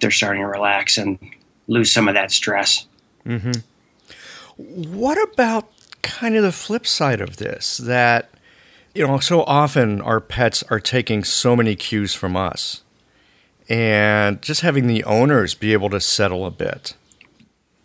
they're 0.00 0.10
starting 0.10 0.42
to 0.42 0.48
relax 0.48 0.98
and 0.98 1.18
lose 1.68 1.92
some 1.92 2.08
of 2.08 2.14
that 2.14 2.30
stress. 2.30 2.86
Mm-hmm. 3.24 3.52
What 4.92 5.22
about 5.32 5.70
kind 6.02 6.36
of 6.36 6.42
the 6.42 6.52
flip 6.52 6.86
side 6.86 7.20
of 7.20 7.36
this 7.36 7.78
that 7.78 8.30
you 8.94 9.06
know, 9.06 9.18
so 9.18 9.42
often 9.44 10.00
our 10.00 10.20
pets 10.20 10.62
are 10.70 10.80
taking 10.80 11.24
so 11.24 11.54
many 11.54 11.76
cues 11.76 12.14
from 12.14 12.36
us. 12.36 12.82
And 13.68 14.40
just 14.40 14.62
having 14.62 14.86
the 14.86 15.04
owners 15.04 15.54
be 15.54 15.72
able 15.72 15.90
to 15.90 16.00
settle 16.00 16.46
a 16.46 16.50
bit. 16.50 16.96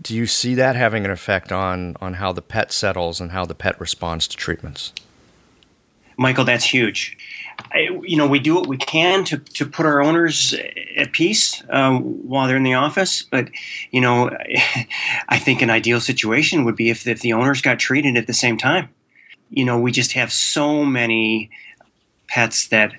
Do 0.02 0.16
you 0.16 0.26
see 0.26 0.56
that 0.56 0.76
having 0.76 1.06
an 1.06 1.12
effect 1.12 1.52
on, 1.52 1.96
on 2.02 2.16
how 2.16 2.32
the 2.32 2.42
pet 2.42 2.72
settles 2.72 3.20
and 3.20 3.32
how 3.32 3.46
the 3.46 3.56
pet 3.56 3.80
responds 3.80 4.28
to 4.30 4.38
treatments? 4.38 4.94
Michael, 6.18 6.46
that's 6.46 6.66
huge. 6.66 7.18
I, 7.72 7.90
you 8.04 8.18
know, 8.18 8.28
we 8.28 8.40
do 8.40 8.56
what 8.56 8.68
we 8.68 8.78
can 8.78 9.24
to, 9.26 9.38
to 9.38 9.66
put 9.66 9.86
our 9.86 10.02
owners 10.02 10.56
at 10.96 11.12
peace 11.12 11.64
uh, 11.70 11.98
while 11.98 12.48
they're 12.48 12.58
in 12.58 12.64
the 12.64 12.76
office. 12.76 13.24
But, 13.24 13.50
you 13.92 14.00
know, 14.00 14.30
I 15.30 15.40
think 15.40 15.62
an 15.62 15.70
ideal 15.70 16.00
situation 16.00 16.64
would 16.66 16.76
be 16.76 16.90
if, 16.90 17.06
if 17.08 17.22
the 17.22 17.34
owners 17.34 17.62
got 17.62 17.80
treated 17.80 18.16
at 18.16 18.28
the 18.28 18.34
same 18.34 18.58
time 18.58 18.90
you 19.54 19.66
know, 19.66 19.80
we 19.80 19.92
just 19.92 20.14
have 20.14 20.34
so 20.34 20.84
many 20.84 21.50
pets 22.28 22.68
that 22.70 22.92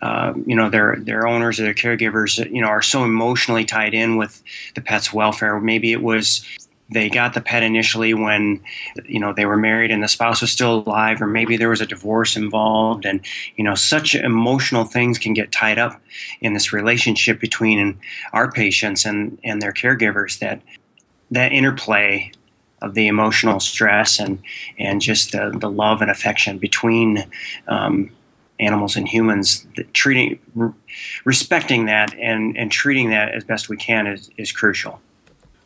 uh, 0.00 0.32
you 0.46 0.56
know 0.56 0.70
their 0.70 0.96
their 0.96 1.26
owners 1.26 1.60
or 1.60 1.64
their 1.64 1.74
caregivers 1.74 2.38
you 2.50 2.62
know 2.62 2.68
are 2.68 2.82
so 2.82 3.04
emotionally 3.04 3.64
tied 3.64 3.92
in 3.92 4.16
with 4.16 4.42
the 4.74 4.80
pet's 4.80 5.12
welfare. 5.12 5.60
Maybe 5.60 5.92
it 5.92 6.02
was 6.02 6.44
they 6.90 7.10
got 7.10 7.34
the 7.34 7.42
pet 7.42 7.62
initially 7.62 8.14
when 8.14 8.62
you 9.04 9.20
know 9.20 9.34
they 9.34 9.44
were 9.44 9.58
married 9.58 9.90
and 9.90 10.02
the 10.02 10.08
spouse 10.08 10.40
was 10.40 10.50
still 10.50 10.82
alive 10.86 11.20
or 11.20 11.26
maybe 11.26 11.58
there 11.58 11.68
was 11.68 11.82
a 11.82 11.86
divorce 11.86 12.34
involved 12.36 13.04
and 13.04 13.20
you 13.56 13.64
know 13.64 13.74
such 13.74 14.14
emotional 14.14 14.84
things 14.84 15.18
can 15.18 15.34
get 15.34 15.52
tied 15.52 15.78
up 15.78 16.00
in 16.40 16.54
this 16.54 16.72
relationship 16.72 17.40
between 17.40 17.98
our 18.32 18.50
patients 18.50 19.04
and 19.04 19.38
and 19.44 19.60
their 19.60 19.72
caregivers 19.72 20.38
that 20.38 20.62
that 21.30 21.52
interplay 21.52 22.32
of 22.82 22.94
the 22.94 23.08
emotional 23.08 23.60
stress 23.60 24.18
and 24.18 24.38
and 24.78 25.00
just 25.00 25.32
the, 25.32 25.56
the 25.58 25.70
love 25.70 26.00
and 26.02 26.10
affection 26.10 26.58
between 26.58 27.24
um, 27.66 28.10
animals 28.60 28.96
and 28.96 29.08
humans 29.08 29.66
treating 29.92 30.38
re- 30.54 30.72
respecting 31.24 31.86
that 31.86 32.14
and 32.14 32.56
and 32.56 32.72
treating 32.72 33.10
that 33.10 33.34
as 33.34 33.44
best 33.44 33.68
we 33.68 33.76
can 33.76 34.06
is, 34.06 34.30
is 34.36 34.52
crucial. 34.52 35.00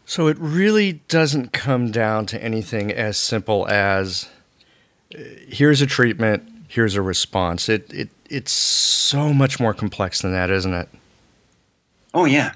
So 0.04 0.26
it 0.26 0.36
really 0.38 0.94
doesn't 1.08 1.52
come 1.52 1.90
down 1.90 2.26
to 2.26 2.42
anything 2.42 2.92
as 2.92 3.16
simple 3.16 3.66
as 3.68 4.28
uh, 5.14 5.18
here's 5.48 5.80
a 5.80 5.86
treatment 5.86 6.48
here's 6.68 6.94
a 6.94 7.02
response. 7.02 7.68
It, 7.68 7.92
it 7.92 8.08
it's 8.30 8.52
so 8.52 9.32
much 9.32 9.60
more 9.60 9.74
complex 9.74 10.22
than 10.22 10.32
that 10.32 10.50
isn't 10.50 10.74
it? 10.74 10.88
Oh 12.14 12.24
yeah. 12.24 12.52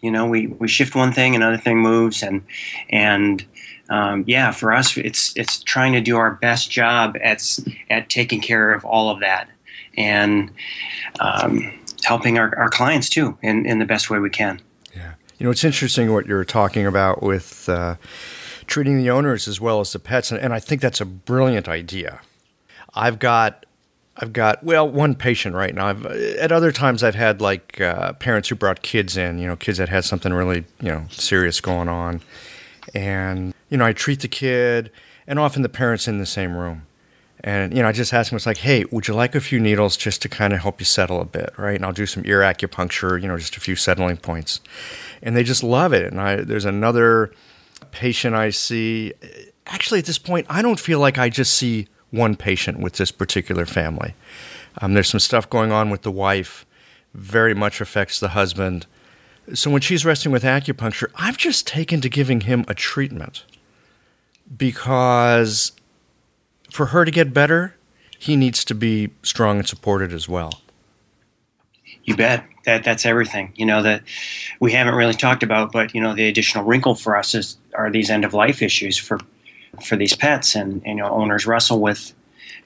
You 0.00 0.10
know 0.10 0.26
we, 0.26 0.46
we 0.46 0.68
shift 0.68 0.94
one 0.94 1.12
thing 1.12 1.34
another 1.34 1.58
thing 1.58 1.78
moves 1.78 2.22
and 2.22 2.42
and 2.88 3.44
um, 3.90 4.24
yeah, 4.26 4.52
for 4.52 4.72
us, 4.72 4.96
it's 4.96 5.36
it's 5.36 5.62
trying 5.62 5.92
to 5.92 6.00
do 6.00 6.16
our 6.16 6.30
best 6.30 6.70
job 6.70 7.16
at 7.22 7.42
at 7.90 8.08
taking 8.08 8.40
care 8.40 8.72
of 8.72 8.84
all 8.84 9.10
of 9.10 9.20
that 9.20 9.48
and 9.96 10.52
um, 11.18 11.72
helping 12.04 12.38
our, 12.38 12.56
our 12.56 12.70
clients 12.70 13.08
too 13.08 13.36
in, 13.42 13.66
in 13.66 13.80
the 13.80 13.84
best 13.84 14.08
way 14.08 14.20
we 14.20 14.30
can. 14.30 14.60
Yeah, 14.94 15.14
you 15.38 15.44
know, 15.44 15.50
it's 15.50 15.64
interesting 15.64 16.12
what 16.12 16.26
you're 16.26 16.44
talking 16.44 16.86
about 16.86 17.20
with 17.20 17.68
uh, 17.68 17.96
treating 18.68 18.96
the 18.96 19.10
owners 19.10 19.48
as 19.48 19.60
well 19.60 19.80
as 19.80 19.92
the 19.92 19.98
pets, 19.98 20.30
and, 20.30 20.40
and 20.40 20.54
I 20.54 20.60
think 20.60 20.80
that's 20.80 21.00
a 21.00 21.06
brilliant 21.06 21.68
idea. 21.68 22.20
I've 22.94 23.18
got 23.18 23.66
I've 24.16 24.32
got 24.32 24.62
well 24.62 24.88
one 24.88 25.16
patient 25.16 25.56
right 25.56 25.74
now. 25.74 25.88
I've, 25.88 26.06
at 26.06 26.52
other 26.52 26.70
times, 26.70 27.02
I've 27.02 27.16
had 27.16 27.40
like 27.40 27.80
uh, 27.80 28.12
parents 28.14 28.50
who 28.50 28.54
brought 28.54 28.82
kids 28.82 29.16
in. 29.16 29.40
You 29.40 29.48
know, 29.48 29.56
kids 29.56 29.78
that 29.78 29.88
had 29.88 30.04
something 30.04 30.32
really 30.32 30.64
you 30.80 30.90
know 30.90 31.06
serious 31.10 31.60
going 31.60 31.88
on, 31.88 32.20
and 32.94 33.52
you 33.70 33.78
know, 33.78 33.86
I 33.86 33.92
treat 33.92 34.20
the 34.20 34.28
kid, 34.28 34.90
and 35.26 35.38
often 35.38 35.62
the 35.62 35.68
parents 35.68 36.06
in 36.06 36.18
the 36.18 36.26
same 36.26 36.56
room. 36.56 36.86
And, 37.42 37.74
you 37.74 37.82
know, 37.82 37.88
I 37.88 37.92
just 37.92 38.12
ask 38.12 38.30
them, 38.30 38.36
it's 38.36 38.44
like, 38.44 38.58
hey, 38.58 38.84
would 38.90 39.08
you 39.08 39.14
like 39.14 39.34
a 39.34 39.40
few 39.40 39.58
needles 39.58 39.96
just 39.96 40.20
to 40.22 40.28
kind 40.28 40.52
of 40.52 40.60
help 40.60 40.78
you 40.78 40.84
settle 40.84 41.22
a 41.22 41.24
bit, 41.24 41.54
right? 41.56 41.76
And 41.76 41.86
I'll 41.86 41.92
do 41.92 42.04
some 42.04 42.22
ear 42.26 42.40
acupuncture, 42.40 43.20
you 43.20 43.28
know, 43.28 43.38
just 43.38 43.56
a 43.56 43.60
few 43.60 43.76
settling 43.76 44.18
points. 44.18 44.60
And 45.22 45.34
they 45.34 45.42
just 45.42 45.62
love 45.62 45.94
it. 45.94 46.12
And 46.12 46.20
I, 46.20 46.36
there's 46.36 46.66
another 46.66 47.32
patient 47.92 48.34
I 48.34 48.50
see. 48.50 49.14
Actually, 49.66 50.00
at 50.00 50.04
this 50.04 50.18
point, 50.18 50.46
I 50.50 50.60
don't 50.60 50.78
feel 50.78 50.98
like 50.98 51.16
I 51.16 51.30
just 51.30 51.54
see 51.54 51.88
one 52.10 52.36
patient 52.36 52.78
with 52.78 52.94
this 52.94 53.10
particular 53.10 53.64
family. 53.64 54.14
Um, 54.78 54.92
there's 54.92 55.08
some 55.08 55.20
stuff 55.20 55.48
going 55.48 55.72
on 55.72 55.88
with 55.88 56.02
the 56.02 56.12
wife, 56.12 56.66
very 57.14 57.54
much 57.54 57.80
affects 57.80 58.20
the 58.20 58.28
husband. 58.28 58.86
So 59.54 59.70
when 59.70 59.80
she's 59.80 60.04
resting 60.04 60.30
with 60.30 60.42
acupuncture, 60.42 61.10
I've 61.14 61.38
just 61.38 61.66
taken 61.66 62.00
to 62.02 62.08
giving 62.08 62.42
him 62.42 62.64
a 62.68 62.74
treatment 62.74 63.44
because 64.56 65.72
for 66.70 66.86
her 66.86 67.04
to 67.04 67.10
get 67.10 67.32
better, 67.32 67.74
he 68.18 68.36
needs 68.36 68.64
to 68.66 68.74
be 68.74 69.10
strong 69.22 69.58
and 69.58 69.68
supported 69.68 70.12
as 70.12 70.28
well. 70.28 70.60
You 72.04 72.16
bet. 72.16 72.44
That 72.66 72.84
that's 72.84 73.06
everything. 73.06 73.52
You 73.56 73.64
know 73.64 73.82
that 73.82 74.02
we 74.60 74.72
haven't 74.72 74.94
really 74.94 75.14
talked 75.14 75.42
about, 75.42 75.72
but 75.72 75.94
you 75.94 76.00
know 76.00 76.14
the 76.14 76.28
additional 76.28 76.64
wrinkle 76.64 76.94
for 76.94 77.16
us 77.16 77.34
is 77.34 77.56
are 77.74 77.90
these 77.90 78.10
end 78.10 78.24
of 78.24 78.34
life 78.34 78.60
issues 78.60 78.98
for 78.98 79.18
for 79.82 79.96
these 79.96 80.14
pets, 80.14 80.54
and, 80.54 80.82
and 80.84 80.98
you 80.98 81.04
know 81.04 81.08
owners 81.08 81.46
wrestle 81.46 81.80
with 81.80 82.12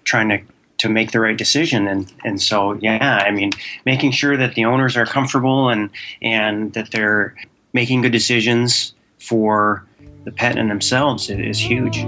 trying 0.03 0.29
to 0.31 0.40
to 0.79 0.88
make 0.88 1.12
the 1.12 1.20
right 1.20 1.38
decision 1.38 1.87
and 1.87 2.12
and 2.25 2.42
so 2.42 2.75
yeah 2.75 3.23
i 3.25 3.31
mean 3.31 3.51
making 3.87 4.11
sure 4.11 4.37
that 4.37 4.55
the 4.55 4.64
owners 4.64 4.97
are 4.97 5.07
comfortable 5.07 5.68
and 5.68 5.90
and 6.20 6.73
that 6.75 6.90
they're 6.90 7.35
making 7.73 8.03
good 8.03 8.12
decisions 8.12 8.92
for 9.18 9.87
the 10.24 10.32
pet 10.32 10.58
and 10.58 10.70
themselves 10.70 11.30
is 11.30 11.58
huge. 11.58 12.04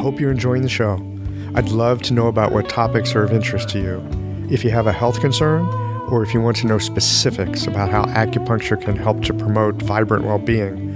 Hope 0.00 0.20
you're 0.20 0.30
enjoying 0.30 0.62
the 0.62 0.68
show. 0.68 0.94
I'd 1.54 1.68
love 1.68 2.02
to 2.02 2.14
know 2.14 2.28
about 2.28 2.52
what 2.52 2.68
topics 2.68 3.14
are 3.14 3.24
of 3.24 3.32
interest 3.32 3.68
to 3.70 3.78
you. 3.78 4.06
If 4.50 4.64
you 4.64 4.70
have 4.70 4.86
a 4.86 4.92
health 4.92 5.20
concern, 5.20 5.66
or 6.10 6.22
if 6.22 6.32
you 6.32 6.40
want 6.40 6.56
to 6.58 6.66
know 6.66 6.78
specifics 6.78 7.66
about 7.66 7.90
how 7.90 8.04
acupuncture 8.04 8.80
can 8.80 8.96
help 8.96 9.22
to 9.24 9.34
promote 9.34 9.74
vibrant 9.76 10.24
well 10.24 10.38
being, 10.38 10.90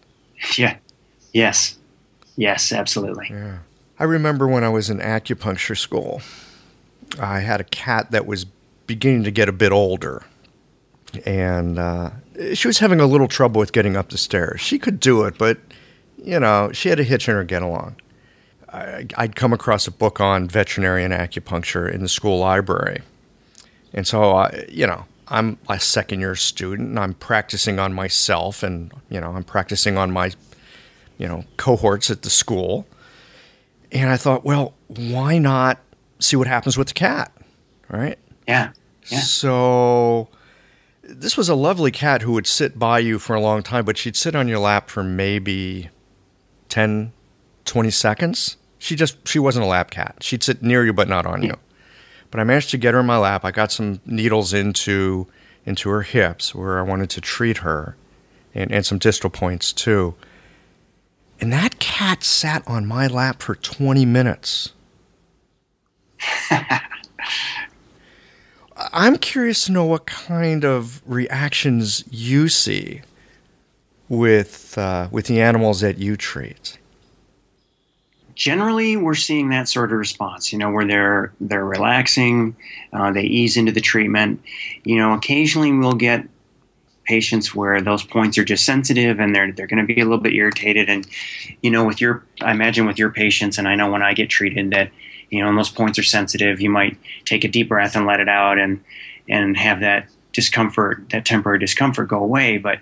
Yeah. 0.57 0.77
Yes. 1.33 1.77
Yes, 2.37 2.73
absolutely. 2.73 3.29
Yeah. 3.31 3.59
I 3.99 4.05
remember 4.05 4.47
when 4.47 4.62
I 4.62 4.68
was 4.68 4.90
in 4.90 4.99
acupuncture 4.99 5.77
school, 5.77 6.23
I 7.21 7.40
had 7.40 7.61
a 7.61 7.64
cat 7.64 8.12
that 8.12 8.27
was 8.27 8.44
beginning 8.87 9.25
to 9.25 9.31
get 9.31 9.49
a 9.49 9.53
bit 9.53 9.73
older. 9.73 10.23
And 11.27 11.79
uh, 11.79 12.11
she 12.55 12.68
was 12.68 12.79
having 12.79 13.01
a 13.01 13.07
little 13.07 13.29
trouble 13.29 13.59
with 13.59 13.73
getting 13.73 13.97
up 13.97 14.11
the 14.11 14.18
stairs. 14.18 14.61
She 14.61 14.79
could 14.79 15.01
do 15.01 15.25
it, 15.25 15.37
but, 15.37 15.59
you 16.16 16.38
know, 16.38 16.71
she 16.73 16.88
had 16.88 17.01
a 17.01 17.05
hitch 17.05 17.29
in 17.29 17.35
her 17.35 17.44
get 17.44 17.62
along. 17.62 17.97
I, 18.73 19.07
I'd 19.16 19.35
come 19.35 19.53
across 19.53 19.87
a 19.87 19.90
book 19.90 20.21
on 20.21 20.47
veterinary 20.47 21.03
and 21.03 21.12
acupuncture 21.12 21.92
in 21.92 22.03
the 22.03 22.09
school 22.09 22.38
library. 22.38 23.01
And 23.92 24.07
so, 24.07 24.33
I, 24.33 24.66
you 24.68 24.87
know, 24.87 25.07
I'm 25.31 25.59
a 25.69 25.79
second 25.79 26.21
year 26.21 26.35
student 26.35 26.91
and 26.91 26.99
I'm 26.99 27.14
practicing 27.14 27.79
on 27.79 27.93
myself 27.93 28.62
and, 28.62 28.93
you 29.11 29.21
know, 29.21 29.33
I'm 29.33 29.45
practicing 29.45 29.99
on 29.99 30.11
my, 30.11 30.33
you 31.19 31.29
know, 31.29 31.45
cohorts 31.57 32.11
at 32.11 32.23
the 32.23 32.31
school. 32.31 32.87
And 33.93 34.11
I 34.11 34.17
thought, 34.17 34.45
well, 34.45 34.75
why 34.88 35.38
not 35.38 35.81
see 36.19 36.37
what 36.37 36.47
happens 36.47 36.77
with 36.77 36.88
the 36.88 36.95
cat? 36.95 37.33
Right? 37.88 38.19
Yeah. 38.47 38.73
Yeah. 39.07 39.21
So 39.21 40.29
this 41.03 41.37
was 41.37 41.49
a 41.49 41.55
lovely 41.55 41.91
cat 41.91 42.23
who 42.23 42.33
would 42.33 42.47
sit 42.47 42.79
by 42.79 42.99
you 42.99 43.19
for 43.19 43.35
a 43.35 43.41
long 43.41 43.62
time, 43.62 43.85
but 43.85 43.97
she'd 43.97 44.17
sit 44.17 44.35
on 44.35 44.49
your 44.49 44.59
lap 44.59 44.91
for 44.91 45.03
maybe 45.03 45.88
10, 46.69 47.12
20 47.64 47.91
seconds. 47.91 48.57
She 48.79 48.95
just, 48.95 49.27
she 49.27 49.38
wasn't 49.38 49.64
a 49.64 49.69
lap 49.69 49.91
cat. 49.91 50.17
She'd 50.21 50.43
sit 50.43 50.62
near 50.62 50.85
you, 50.85 50.93
but 50.93 51.09
not 51.09 51.27
on 51.27 51.43
you. 51.43 51.55
But 52.31 52.41
I 52.41 52.45
managed 52.45 52.71
to 52.71 52.79
get 52.79 52.95
her 52.95 53.01
in 53.01 53.07
my 53.07 53.19
lap. 53.19 53.45
I 53.45 53.51
got 53.51 53.73
some 53.73 54.01
needles 54.05 54.53
into 54.53 55.27
into 55.64 55.91
her 55.91 56.03
hips 56.03 56.55
where 56.55 56.79
I 56.79 56.83
wanted 56.83 57.11
to 57.11 57.21
treat 57.21 57.59
her, 57.59 57.97
and, 58.55 58.73
and 58.73 58.87
some 58.87 58.99
distal 58.99 59.31
points 59.31 59.73
too. 59.73 60.14
And 61.41 61.53
that 61.53 61.79
cat 61.79 62.25
sat 62.25 62.67
on 62.67 62.87
my 62.87 63.07
lap 63.07 63.43
for 63.43 63.55
20 63.55 64.05
minutes. 64.05 64.73
I'm 68.93 69.19
curious 69.19 69.67
to 69.67 69.73
know 69.73 69.85
what 69.85 70.07
kind 70.07 70.64
of 70.64 71.03
reactions 71.07 72.05
you 72.11 72.49
see 72.49 73.03
with 74.09 74.79
uh, 74.79 75.09
with 75.11 75.27
the 75.27 75.41
animals 75.41 75.81
that 75.81 75.99
you 75.99 76.17
treat 76.17 76.79
generally 78.38 78.96
we're 78.96 79.16
seeing 79.16 79.51
that 79.51 79.68
sort 79.68 79.92
of 79.92 79.98
response 79.98 80.53
you 80.53 80.59
know 80.59 80.70
where 80.70 80.87
they're 80.87 81.33
they're 81.40 81.64
relaxing 81.64 82.57
uh, 82.92 83.11
they 83.12 83.24
ease 83.24 83.57
into 83.59 83.72
the 83.72 83.81
treatment. 83.81 84.40
You 84.85 84.96
know 84.96 85.12
occasionally 85.12 85.72
we'll 85.72 85.92
get 85.92 86.27
patients 87.05 87.55
where 87.55 87.81
those 87.81 88.05
points 88.05 88.38
are 88.38 88.44
just 88.44 88.64
sensitive 88.64 89.18
and 89.18 89.35
they're 89.35 89.53
they're 89.53 89.66
going 89.66 89.85
to 89.85 89.94
be 89.94 90.01
a 90.01 90.05
little 90.05 90.22
bit 90.22 90.33
irritated. 90.33 90.88
And 90.88 91.07
you 91.62 91.70
know 91.70 91.85
with 91.85 92.01
your 92.01 92.24
I 92.40 92.53
imagine 92.53 92.87
with 92.87 92.98
your 92.98 93.11
patients 93.11 93.59
and 93.59 93.68
I 93.68 93.74
know 93.74 93.90
when 93.90 94.03
I 94.03 94.14
get 94.14 94.31
treated 94.31 94.70
that 94.70 94.90
you 95.31 95.42
know 95.42 95.48
and 95.48 95.59
those 95.59 95.70
points 95.70 95.98
are 95.98 96.05
sensitive 96.05 96.61
you 96.61 96.70
might 96.70 96.96
take 97.24 97.44
a 97.44 97.48
deep 97.48 97.68
breath 97.68 97.96
and 97.96 98.07
let 98.07 98.20
it 98.20 98.29
out 98.29 98.59
and 98.59 98.83
and 99.29 99.57
have 99.57 99.81
that 99.81 100.09
discomfort 100.33 101.05
that 101.11 101.27
temporary 101.27 101.59
discomfort 101.59 102.09
go 102.09 102.22
away. 102.22 102.57
But 102.57 102.79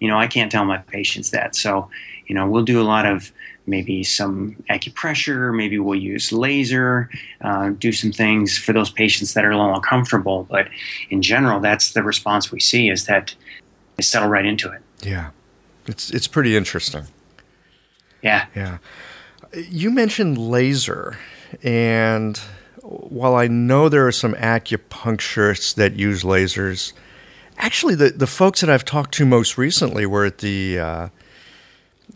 you 0.00 0.08
know 0.08 0.18
I 0.18 0.26
can't 0.26 0.50
tell 0.50 0.64
my 0.64 0.78
patients 0.78 1.30
that 1.30 1.54
so 1.54 1.90
you 2.26 2.34
know 2.34 2.48
we'll 2.48 2.64
do 2.64 2.80
a 2.80 2.84
lot 2.84 3.06
of 3.06 3.32
maybe 3.68 4.02
some 4.02 4.56
acupressure, 4.70 5.54
maybe 5.54 5.78
we'll 5.78 5.98
use 5.98 6.32
laser, 6.32 7.10
uh, 7.42 7.70
do 7.78 7.92
some 7.92 8.10
things 8.10 8.56
for 8.56 8.72
those 8.72 8.90
patients 8.90 9.34
that 9.34 9.44
are 9.44 9.50
a 9.50 9.56
little 9.56 9.74
uncomfortable. 9.74 10.46
But 10.50 10.68
in 11.10 11.22
general, 11.22 11.60
that's 11.60 11.92
the 11.92 12.02
response 12.02 12.50
we 12.50 12.60
see 12.60 12.88
is 12.88 13.06
that 13.06 13.34
they 13.96 14.02
settle 14.02 14.28
right 14.28 14.46
into 14.46 14.70
it. 14.72 14.80
Yeah, 15.02 15.30
it's 15.86 16.10
it's 16.10 16.26
pretty 16.26 16.56
interesting. 16.56 17.04
Yeah, 18.22 18.46
yeah. 18.56 18.78
You 19.54 19.90
mentioned 19.90 20.38
laser, 20.38 21.16
and 21.62 22.36
while 22.82 23.34
I 23.34 23.46
know 23.46 23.88
there 23.88 24.06
are 24.06 24.12
some 24.12 24.34
acupuncturists 24.34 25.74
that 25.76 25.94
use 25.94 26.22
lasers, 26.22 26.92
actually 27.58 27.94
the 27.94 28.10
the 28.10 28.26
folks 28.26 28.60
that 28.60 28.70
I've 28.70 28.84
talked 28.84 29.12
to 29.14 29.26
most 29.26 29.58
recently 29.58 30.06
were 30.06 30.24
at 30.24 30.38
the 30.38 30.78
uh, 30.78 31.08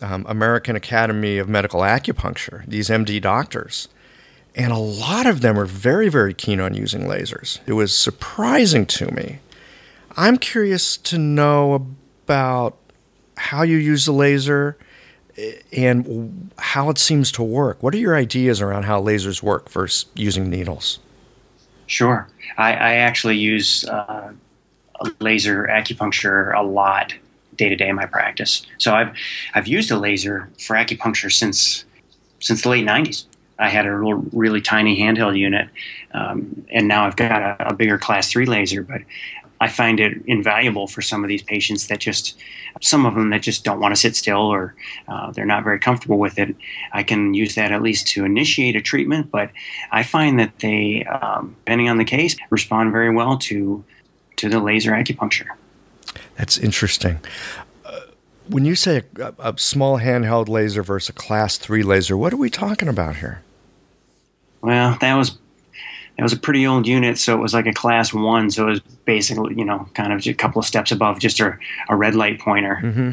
um, 0.01 0.25
American 0.27 0.75
Academy 0.75 1.37
of 1.37 1.47
Medical 1.47 1.81
Acupuncture, 1.81 2.65
these 2.65 2.89
MD 2.89 3.21
doctors. 3.21 3.87
And 4.55 4.71
a 4.71 4.77
lot 4.77 5.25
of 5.25 5.41
them 5.41 5.57
are 5.57 5.65
very, 5.65 6.09
very 6.09 6.33
keen 6.33 6.59
on 6.59 6.75
using 6.75 7.01
lasers. 7.01 7.59
It 7.65 7.73
was 7.73 7.95
surprising 7.95 8.85
to 8.87 9.09
me. 9.11 9.39
I'm 10.15 10.37
curious 10.37 10.95
to 10.97 11.17
know 11.17 11.73
about 11.73 12.77
how 13.35 13.63
you 13.63 13.77
use 13.77 14.05
the 14.05 14.11
laser 14.11 14.77
and 15.71 16.51
how 16.59 16.91
it 16.91 16.99
seems 16.99 17.31
to 17.31 17.43
work. 17.43 17.81
What 17.81 17.95
are 17.95 17.97
your 17.97 18.15
ideas 18.15 18.61
around 18.61 18.83
how 18.83 19.01
lasers 19.01 19.41
work 19.41 19.69
versus 19.69 20.05
using 20.13 20.51
needles? 20.51 20.99
Sure. 21.87 22.29
I, 22.57 22.73
I 22.73 22.93
actually 22.95 23.37
use 23.37 23.85
uh, 23.85 24.33
laser 25.19 25.67
acupuncture 25.69 26.55
a 26.57 26.63
lot 26.63 27.13
day 27.55 27.69
to 27.69 27.75
day 27.75 27.89
in 27.89 27.95
my 27.95 28.05
practice. 28.05 28.65
So 28.77 28.93
I've 28.93 29.15
I've 29.53 29.67
used 29.67 29.91
a 29.91 29.97
laser 29.97 30.49
for 30.59 30.75
acupuncture 30.75 31.31
since 31.31 31.85
since 32.39 32.63
the 32.63 32.69
late 32.69 32.85
'90s. 32.85 33.25
I 33.59 33.69
had 33.69 33.85
a 33.85 33.95
little, 33.95 34.25
really 34.33 34.61
tiny 34.61 34.99
handheld 34.99 35.37
unit, 35.37 35.69
um, 36.13 36.65
and 36.71 36.87
now 36.87 37.05
I've 37.05 37.15
got 37.15 37.41
a, 37.41 37.67
a, 37.69 37.73
bigger 37.73 37.99
class 37.99 38.31
three 38.31 38.47
laser. 38.47 38.81
But 38.81 39.03
I 39.63 39.69
find 39.69 40.01
it 40.01 40.17
invaluable 40.25 40.87
for 40.87 41.01
some 41.01 41.23
of 41.23 41.29
these 41.29 41.41
patients 41.41 41.87
that 41.87 41.99
just, 41.99 42.37
some 42.81 43.05
of 43.05 43.15
them 43.15 43.29
that 43.29 43.41
just 43.41 43.63
don't 43.63 43.79
want 43.79 43.95
to 43.95 43.99
sit 43.99 44.13
still 44.13 44.41
or 44.41 44.75
uh, 45.07 45.31
they're 45.31 45.45
not 45.45 45.63
very 45.63 45.79
comfortable 45.79 46.17
with 46.17 46.37
it. 46.37 46.53
I 46.91 47.03
can 47.03 47.33
use 47.33 47.55
that 47.55 47.71
at 47.71 47.81
least 47.81 48.07
to 48.07 48.25
initiate 48.25 48.75
a 48.75 48.81
treatment, 48.81 49.31
but 49.31 49.51
I 49.91 50.03
find 50.03 50.37
that 50.39 50.59
they, 50.59 51.05
um, 51.05 51.55
depending 51.59 51.87
on 51.87 51.97
the 51.97 52.03
case, 52.03 52.35
respond 52.49 52.91
very 52.91 53.13
well 53.13 53.37
to 53.37 53.85
to 54.37 54.49
the 54.49 54.59
laser 54.59 54.91
acupuncture. 54.91 55.47
That's 56.35 56.57
interesting. 56.57 57.19
Uh, 57.85 58.01
when 58.47 58.65
you 58.65 58.75
say 58.75 59.03
a, 59.19 59.33
a, 59.39 59.57
small 59.57 59.99
handheld 59.99 60.49
laser 60.49 60.83
versus 60.83 61.09
a 61.09 61.13
class 61.13 61.57
three 61.57 61.83
laser, 61.83 62.17
what 62.17 62.33
are 62.33 62.37
we 62.37 62.49
talking 62.49 62.87
about 62.87 63.17
here? 63.17 63.41
Well, 64.61 64.97
that 65.01 65.15
was 65.15 65.37
that 66.17 66.23
was 66.23 66.33
a 66.33 66.37
pretty 66.37 66.65
old 66.65 66.87
unit, 66.87 67.17
so 67.17 67.33
it 67.33 67.41
was 67.41 67.53
like 67.53 67.65
a 67.65 67.73
class 67.73 68.13
one. 68.13 68.51
So 68.51 68.67
it 68.67 68.71
was 68.71 68.79
basically, 69.05 69.55
you 69.55 69.65
know, 69.65 69.89
kind 69.93 70.13
of 70.13 70.25
a 70.25 70.33
couple 70.33 70.59
of 70.59 70.65
steps 70.65 70.91
above 70.91 71.19
just 71.19 71.39
a, 71.39 71.57
a 71.89 71.95
red 71.95 72.15
light 72.15 72.39
pointer. 72.39 72.79
Mm-hmm. 72.81 73.11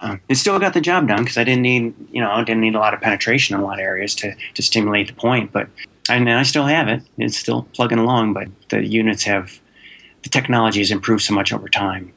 Uh, 0.00 0.16
it 0.28 0.36
still 0.36 0.58
got 0.58 0.72
the 0.72 0.80
job 0.80 1.08
done 1.08 1.24
because 1.24 1.36
I 1.36 1.44
didn't 1.44 1.62
need, 1.62 1.94
you 2.10 2.22
know, 2.22 2.42
didn't 2.44 2.62
need 2.62 2.74
a 2.74 2.78
lot 2.78 2.94
of 2.94 3.00
penetration 3.00 3.54
in 3.54 3.60
a 3.60 3.64
lot 3.64 3.74
of 3.74 3.80
areas 3.80 4.14
to, 4.16 4.34
to 4.54 4.62
stimulate 4.62 5.08
the 5.08 5.12
point. 5.12 5.52
But 5.52 5.68
I, 6.08 6.24
I 6.24 6.42
still 6.44 6.66
have 6.66 6.88
it; 6.88 7.02
it's 7.18 7.36
still 7.36 7.64
plugging 7.74 7.98
along. 7.98 8.32
But 8.32 8.48
the 8.70 8.86
units 8.86 9.24
have 9.24 9.60
the 10.22 10.28
technology 10.28 10.80
has 10.80 10.90
improved 10.90 11.22
so 11.22 11.34
much 11.34 11.52
over 11.52 11.68
time. 11.68 12.12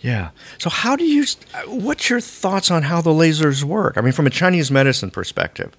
Yeah. 0.00 0.30
So, 0.58 0.68
how 0.68 0.96
do 0.96 1.04
you? 1.04 1.24
What's 1.66 2.10
your 2.10 2.20
thoughts 2.20 2.70
on 2.70 2.82
how 2.82 3.00
the 3.00 3.10
lasers 3.10 3.64
work? 3.64 3.96
I 3.96 4.02
mean, 4.02 4.12
from 4.12 4.26
a 4.26 4.30
Chinese 4.30 4.70
medicine 4.70 5.10
perspective, 5.10 5.74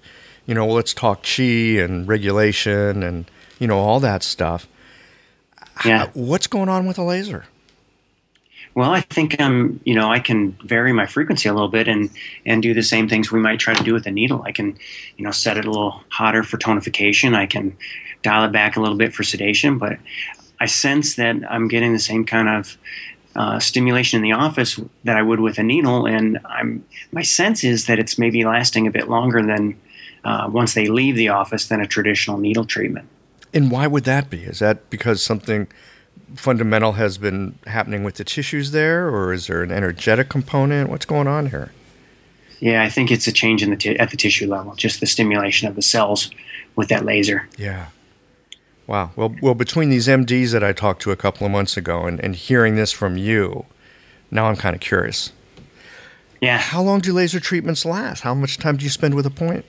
you 0.46 0.54
know, 0.54 0.66
let's 0.66 0.92
talk 0.92 1.22
qi 1.22 1.82
and 1.82 2.08
regulation 2.08 3.02
and 3.02 3.30
you 3.58 3.68
know 3.68 3.78
all 3.78 4.00
that 4.00 4.22
stuff. 4.22 4.66
Yeah. 5.84 5.98
How, 5.98 6.06
what's 6.14 6.46
going 6.46 6.68
on 6.68 6.86
with 6.86 6.98
a 6.98 7.04
laser? 7.04 7.44
Well, 8.74 8.90
I 8.90 9.00
think 9.00 9.40
um, 9.40 9.80
you 9.84 9.94
know, 9.94 10.10
I 10.10 10.18
can 10.18 10.52
vary 10.64 10.92
my 10.92 11.06
frequency 11.06 11.48
a 11.48 11.54
little 11.54 11.68
bit 11.68 11.88
and 11.88 12.10
and 12.44 12.62
do 12.62 12.74
the 12.74 12.82
same 12.82 13.08
things 13.08 13.32
we 13.32 13.40
might 13.40 13.58
try 13.58 13.74
to 13.74 13.84
do 13.84 13.94
with 13.94 14.06
a 14.06 14.10
needle. 14.10 14.42
I 14.42 14.52
can, 14.52 14.76
you 15.16 15.24
know, 15.24 15.30
set 15.30 15.56
it 15.56 15.64
a 15.64 15.70
little 15.70 16.02
hotter 16.08 16.42
for 16.42 16.58
tonification. 16.58 17.34
I 17.34 17.46
can 17.46 17.76
dial 18.22 18.44
it 18.44 18.52
back 18.52 18.76
a 18.76 18.80
little 18.80 18.98
bit 18.98 19.14
for 19.14 19.22
sedation, 19.22 19.78
but 19.78 19.98
I 20.60 20.66
sense 20.66 21.16
that 21.16 21.36
I'm 21.50 21.68
getting 21.68 21.92
the 21.92 21.98
same 21.98 22.24
kind 22.24 22.48
of 22.48 22.78
uh, 23.34 23.58
stimulation 23.58 24.16
in 24.16 24.22
the 24.22 24.32
office 24.32 24.80
that 25.04 25.16
I 25.16 25.22
would 25.22 25.40
with 25.40 25.58
a 25.58 25.62
needle, 25.62 26.06
and 26.06 26.38
I'm 26.46 26.84
my 27.12 27.22
sense 27.22 27.64
is 27.64 27.86
that 27.86 27.98
it's 27.98 28.18
maybe 28.18 28.44
lasting 28.44 28.86
a 28.86 28.90
bit 28.90 29.08
longer 29.08 29.42
than 29.42 29.78
uh, 30.24 30.48
once 30.50 30.74
they 30.74 30.86
leave 30.86 31.16
the 31.16 31.28
office 31.28 31.68
than 31.68 31.80
a 31.80 31.86
traditional 31.86 32.38
needle 32.38 32.64
treatment. 32.64 33.08
And 33.52 33.70
why 33.70 33.86
would 33.86 34.04
that 34.04 34.30
be? 34.30 34.44
Is 34.44 34.58
that 34.58 34.88
because 34.90 35.22
something 35.22 35.66
fundamental 36.34 36.92
has 36.92 37.18
been 37.18 37.58
happening 37.66 38.04
with 38.04 38.16
the 38.16 38.24
tissues 38.24 38.70
there, 38.70 39.08
or 39.08 39.32
is 39.32 39.46
there 39.46 39.62
an 39.62 39.70
energetic 39.70 40.28
component? 40.28 40.90
What's 40.90 41.06
going 41.06 41.28
on 41.28 41.50
here? 41.50 41.72
Yeah, 42.58 42.82
I 42.82 42.88
think 42.88 43.10
it's 43.10 43.26
a 43.26 43.32
change 43.32 43.62
in 43.62 43.70
the 43.70 43.76
t- 43.76 43.98
at 43.98 44.10
the 44.10 44.16
tissue 44.16 44.48
level, 44.48 44.74
just 44.74 45.00
the 45.00 45.06
stimulation 45.06 45.68
of 45.68 45.76
the 45.76 45.82
cells 45.82 46.30
with 46.74 46.88
that 46.88 47.04
laser. 47.04 47.48
Yeah. 47.58 47.86
Wow. 48.86 49.10
Well, 49.16 49.34
well, 49.42 49.54
between 49.54 49.90
these 49.90 50.06
MDs 50.06 50.52
that 50.52 50.62
I 50.62 50.72
talked 50.72 51.02
to 51.02 51.10
a 51.10 51.16
couple 51.16 51.44
of 51.44 51.52
months 51.52 51.76
ago 51.76 52.06
and, 52.06 52.20
and 52.20 52.36
hearing 52.36 52.76
this 52.76 52.92
from 52.92 53.16
you, 53.16 53.66
now 54.30 54.46
I'm 54.46 54.56
kind 54.56 54.74
of 54.74 54.80
curious. 54.80 55.32
Yeah. 56.40 56.58
How 56.58 56.82
long 56.82 57.00
do 57.00 57.12
laser 57.12 57.40
treatments 57.40 57.84
last? 57.84 58.20
How 58.20 58.34
much 58.34 58.58
time 58.58 58.76
do 58.76 58.84
you 58.84 58.90
spend 58.90 59.14
with 59.14 59.26
a 59.26 59.30
point? 59.30 59.64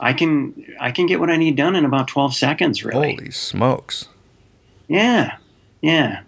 I 0.00 0.12
can 0.12 0.64
I 0.80 0.90
can 0.90 1.06
get 1.06 1.20
what 1.20 1.30
I 1.30 1.36
need 1.36 1.56
done 1.56 1.76
in 1.76 1.84
about 1.84 2.08
12 2.08 2.34
seconds, 2.34 2.84
really. 2.84 3.14
Holy 3.14 3.30
smokes. 3.30 4.08
Yeah. 4.88 5.36
Yeah. 5.80 6.22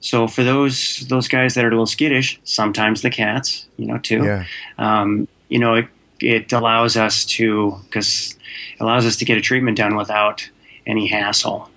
So 0.00 0.28
for 0.28 0.44
those 0.44 1.04
those 1.08 1.26
guys 1.26 1.54
that 1.54 1.64
are 1.64 1.68
a 1.68 1.70
little 1.72 1.86
skittish, 1.86 2.40
sometimes 2.44 3.02
the 3.02 3.10
cats, 3.10 3.66
you 3.76 3.86
know, 3.86 3.98
too. 3.98 4.24
Yeah. 4.24 4.44
Um, 4.78 5.26
you 5.48 5.58
know, 5.58 5.74
it, 5.74 5.88
it 6.20 6.52
allows 6.52 6.96
us 6.96 7.24
to 7.24 7.76
because 7.84 8.38
allows 8.78 9.04
us 9.04 9.16
to 9.16 9.24
get 9.24 9.36
a 9.36 9.40
treatment 9.40 9.76
done 9.76 9.96
without 9.96 10.48
any 10.86 11.06
hassle 11.06 11.70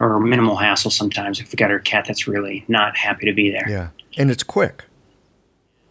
or 0.00 0.20
minimal 0.20 0.56
hassle. 0.56 0.90
Sometimes 0.90 1.40
if 1.40 1.52
we 1.52 1.56
got 1.56 1.70
a 1.70 1.78
cat 1.78 2.04
that's 2.06 2.26
really 2.26 2.64
not 2.68 2.96
happy 2.96 3.26
to 3.26 3.32
be 3.32 3.50
there. 3.50 3.68
Yeah. 3.68 3.88
And 4.16 4.30
it's 4.30 4.42
quick. 4.42 4.84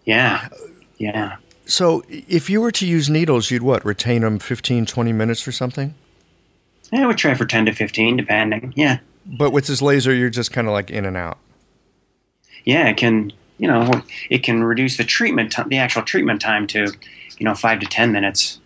Yeah. 0.06 0.50
Yeah. 0.98 1.38
So 1.66 2.04
if 2.10 2.50
you 2.50 2.62
were 2.62 2.72
to 2.72 2.86
use 2.86 3.10
needles, 3.10 3.50
you'd 3.50 3.64
what? 3.64 3.86
Retain 3.86 4.22
them 4.22 4.40
15, 4.40 4.86
20 4.86 5.14
minutes 5.14 5.48
or 5.48 5.52
something? 5.52 5.96
I 6.92 7.06
would 7.06 7.18
try 7.18 7.34
for 7.34 7.46
10 7.46 7.68
to 7.68 7.74
15, 7.74 8.18
depending. 8.18 8.74
Yeah. 8.76 9.00
But 9.26 9.52
with 9.52 9.68
this 9.68 9.82
laser, 9.82 10.14
you're 10.14 10.30
just 10.30 10.52
kind 10.52 10.68
of 10.68 10.74
like 10.74 10.90
in 10.90 11.06
and 11.06 11.16
out. 11.16 11.38
Yeah, 12.66 12.88
it 12.90 12.98
can, 12.98 13.32
you 13.58 13.68
know, 13.68 14.04
it 14.30 14.40
can 14.40 14.64
reduce 14.64 14.98
the 14.98 15.04
treatment 15.04 15.52
time, 15.52 15.70
the 15.70 15.78
actual 15.78 16.02
treatment 16.02 16.42
time 16.42 16.68
to, 16.68 16.92
you 17.38 17.46
know, 17.46 17.56
five 17.56 17.80
to 17.80 17.86
10 17.86 18.12
minutes. 18.12 18.60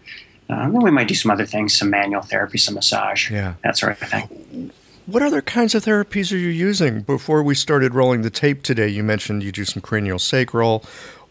Uh, 0.49 0.69
then 0.69 0.81
we 0.81 0.91
might 0.91 1.07
do 1.07 1.15
some 1.15 1.31
other 1.31 1.45
things, 1.45 1.75
some 1.77 1.89
manual 1.89 2.21
therapy, 2.21 2.57
some 2.57 2.75
massage, 2.75 3.31
Yeah. 3.31 3.55
that 3.63 3.77
sort 3.77 3.99
of 3.99 4.09
thing. 4.09 4.71
What 5.07 5.21
other 5.23 5.41
kinds 5.41 5.75
of 5.75 5.83
therapies 5.85 6.31
are 6.31 6.37
you 6.37 6.49
using? 6.49 7.01
Before 7.01 7.43
we 7.43 7.55
started 7.55 7.93
rolling 7.93 8.21
the 8.21 8.29
tape 8.29 8.63
today, 8.63 8.87
you 8.87 9.03
mentioned 9.03 9.43
you 9.43 9.51
do 9.51 9.65
some 9.65 9.81
cranial 9.81 10.19
sacral. 10.19 10.83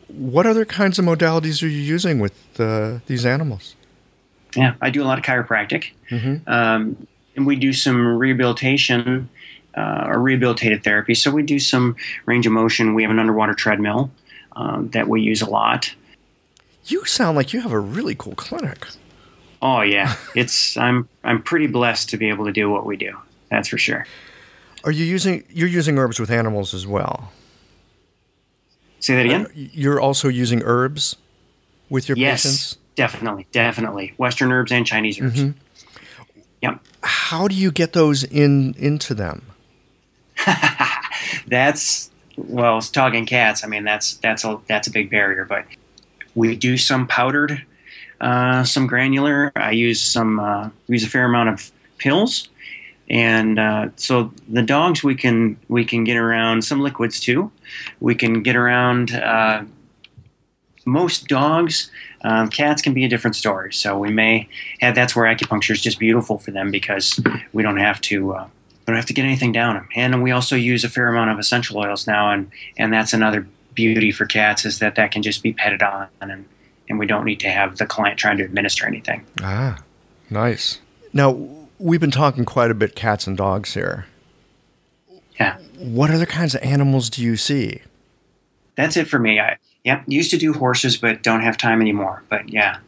What 0.09 0.46
other 0.46 0.64
kinds 0.64 0.98
of 0.98 1.05
modalities 1.05 1.62
are 1.62 1.68
you 1.68 1.81
using 1.81 2.18
with 2.20 2.35
uh, 2.61 2.98
these 3.07 3.24
animals? 3.27 3.74
Yeah, 4.57 4.74
I 4.81 4.90
do 4.90 5.03
a 5.03 5.07
lot 5.07 5.18
of 5.18 5.24
chiropractic, 5.24 5.90
um, 6.46 7.07
and 7.35 7.46
we 7.46 7.57
do 7.57 7.72
some 7.72 8.16
rehabilitation 8.16 9.29
uh, 9.77 10.05
or 10.07 10.18
rehabilitative 10.18 10.85
therapy. 10.85 11.14
So 11.14 11.33
we 11.33 11.42
do 11.42 11.59
some 11.59 11.96
range 12.27 12.46
of 12.46 12.53
motion. 12.53 12.94
We 12.94 13.03
have 13.03 13.11
an 13.11 13.18
underwater 13.18 13.55
treadmill 13.55 14.12
um, 14.55 14.90
that 14.90 15.09
we 15.09 15.20
use 15.22 15.42
a 15.42 15.50
lot. 15.50 15.94
You 16.87 17.05
sound 17.07 17.37
like 17.37 17.53
you 17.53 17.61
have 17.62 17.72
a 17.72 17.81
really 17.81 18.14
cool 18.16 18.35
clinic. 18.37 18.87
Oh 19.64 19.81
yeah, 19.81 20.14
it's 20.37 20.77
I'm 20.77 21.09
I'm 21.24 21.42
pretty 21.42 21.66
blessed 21.66 22.11
to 22.11 22.16
be 22.16 22.29
able 22.29 22.44
to 22.44 22.53
do 22.53 22.70
what 22.70 22.87
we 22.87 22.96
do. 22.96 23.18
That's 23.50 23.68
for 23.68 23.79
sure. 23.79 24.07
Are 24.85 24.92
you 24.92 25.05
using 25.05 25.44
you're 25.48 25.68
using 25.68 25.98
herbs 25.98 26.20
with 26.20 26.31
animals 26.31 26.74
as 26.74 26.87
well? 26.87 27.33
Say 29.00 29.16
that 29.16 29.27
again. 29.27 29.46
Uh, 29.46 29.50
you're 29.55 30.00
also 30.00 30.29
using 30.29 30.62
herbs 30.62 31.16
with 31.90 32.09
your 32.09 32.16
yes, 32.16 32.42
patients? 32.42 32.77
definitely, 32.94 33.46
definitely. 33.53 34.14
Western 34.16 34.53
herbs 34.53 34.72
and 34.72 34.87
Chinese 34.87 35.20
herbs. 35.20 35.40
Mm-hmm. 35.40 35.59
Yep. 36.62 36.81
How 37.03 37.48
do 37.48 37.55
you 37.55 37.70
get 37.70 37.92
those 37.92 38.24
in 38.24 38.74
into 38.79 39.14
them? 39.14 39.42
that's 41.46 42.11
well, 42.37 42.79
it's 42.79 42.90
talking 42.90 43.27
cats. 43.27 43.64
I 43.64 43.66
mean, 43.66 43.85
that's 43.85 44.14
that's 44.16 44.44
a 44.44 44.59
that's 44.68 44.88
a 44.88 44.90
big 44.90 45.11
barrier. 45.11 45.44
But 45.44 45.66
we 46.35 46.57
do 46.57 46.77
some 46.77 47.07
powdered, 47.07 47.64
uh, 48.20 48.64
some 48.64 48.87
granular. 48.87 49.53
I 49.57 49.72
use 49.72 50.00
some 50.00 50.40
uh, 50.40 50.70
use 50.88 51.05
a 51.05 51.09
fair 51.09 51.24
amount 51.24 51.48
of 51.50 51.70
pills, 51.98 52.48
and 53.09 53.59
uh, 53.59 53.88
so 53.96 54.33
the 54.48 54.62
dogs 54.62 55.03
we 55.03 55.14
can 55.14 55.59
we 55.68 55.85
can 55.85 56.05
get 56.05 56.16
around 56.16 56.64
some 56.64 56.81
liquids 56.81 57.20
too. 57.20 57.50
We 58.00 58.14
can 58.14 58.42
get 58.42 58.57
around 58.57 59.12
uh, 59.12 59.64
most 60.85 61.29
dogs. 61.29 61.90
Um, 62.22 62.48
cats 62.48 62.81
can 62.81 62.94
be 62.94 63.05
a 63.05 63.09
different 63.09 63.37
story. 63.37 63.72
So 63.72 63.98
we 63.98 64.11
may 64.11 64.48
have 64.81 64.94
that's 64.94 65.14
where 65.14 65.33
acupuncture 65.33 65.72
is 65.72 65.83
just 65.83 65.98
beautiful 65.98 66.38
for 66.38 66.50
them 66.50 66.70
because 66.70 67.20
we 67.53 67.62
don't 67.62 67.77
have 67.77 68.00
to 68.03 68.33
uh, 68.33 68.48
we 68.87 68.92
don't 68.92 68.96
have 68.96 69.07
to 69.07 69.14
get 69.14 69.24
anything 69.24 69.53
down 69.53 69.74
them. 69.74 69.88
And 69.94 70.22
we 70.22 70.31
also 70.31 70.57
use 70.57 70.85
a 70.85 70.88
fair 70.88 71.09
amount 71.09 71.31
of 71.31 71.38
essential 71.38 71.79
oils 71.79 72.07
now, 72.07 72.31
and 72.31 72.50
and 72.77 72.92
that's 72.92 73.12
another 73.12 73.46
beauty 73.74 74.12
for 74.12 74.24
cats 74.24 74.64
is 74.64 74.79
that 74.79 74.94
that 74.94 75.11
can 75.11 75.22
just 75.22 75.42
be 75.42 75.53
petted 75.53 75.83
on, 75.83 76.09
and 76.20 76.44
and 76.88 76.99
we 76.99 77.07
don't 77.07 77.25
need 77.25 77.40
to 77.40 77.49
have 77.49 77.79
the 77.79 77.87
client 77.87 78.18
trying 78.18 78.37
to 78.38 78.44
administer 78.44 78.87
anything. 78.87 79.25
Ah, 79.42 79.79
nice. 80.31 80.81
Now 81.12 81.31
we've 81.79 82.01
been 82.01 82.11
talking 82.11 82.44
quite 82.44 82.70
a 82.70 82.75
bit 82.75 82.94
cats 82.94 83.27
and 83.27 83.37
dogs 83.37 83.75
here. 83.75 84.07
Yeah, 85.40 85.59
What 85.79 86.11
other 86.11 86.27
kinds 86.27 86.55
of 86.55 86.62
animals 86.62 87.11
do 87.11 87.23
you 87.23 87.37
see? 87.37 87.81
that's 88.77 88.97
it 88.97 89.07
for 89.09 89.18
me. 89.20 89.38
I 89.38 89.57
yeah 89.85 90.03
used 90.07 90.31
to 90.33 90.37
do 90.37 90.53
horses, 90.53 90.97
but 90.97 91.23
don't 91.23 91.42
have 91.42 91.57
time 91.57 91.81
anymore. 91.81 92.23
But 92.29 92.49
yeah, 92.49 92.79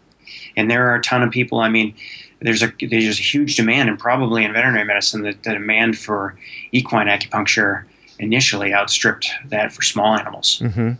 and 0.56 0.68
there 0.70 0.88
are 0.90 0.96
a 0.96 1.02
ton 1.02 1.22
of 1.22 1.30
people. 1.30 1.60
I 1.60 1.68
mean. 1.68 1.94
There's 2.38 2.62
a 2.62 2.70
there's 2.82 3.18
a 3.18 3.22
huge 3.22 3.56
demand, 3.56 3.88
and 3.88 3.98
probably 3.98 4.44
in 4.44 4.52
veterinary 4.52 4.84
medicine, 4.84 5.22
the, 5.22 5.32
the 5.42 5.54
demand 5.54 5.96
for 5.96 6.36
equine 6.70 7.06
acupuncture 7.06 7.84
initially 8.18 8.74
outstripped 8.74 9.30
that 9.46 9.72
for 9.72 9.80
small 9.80 10.14
animals. 10.18 10.60
Mm-hmm. 10.62 10.92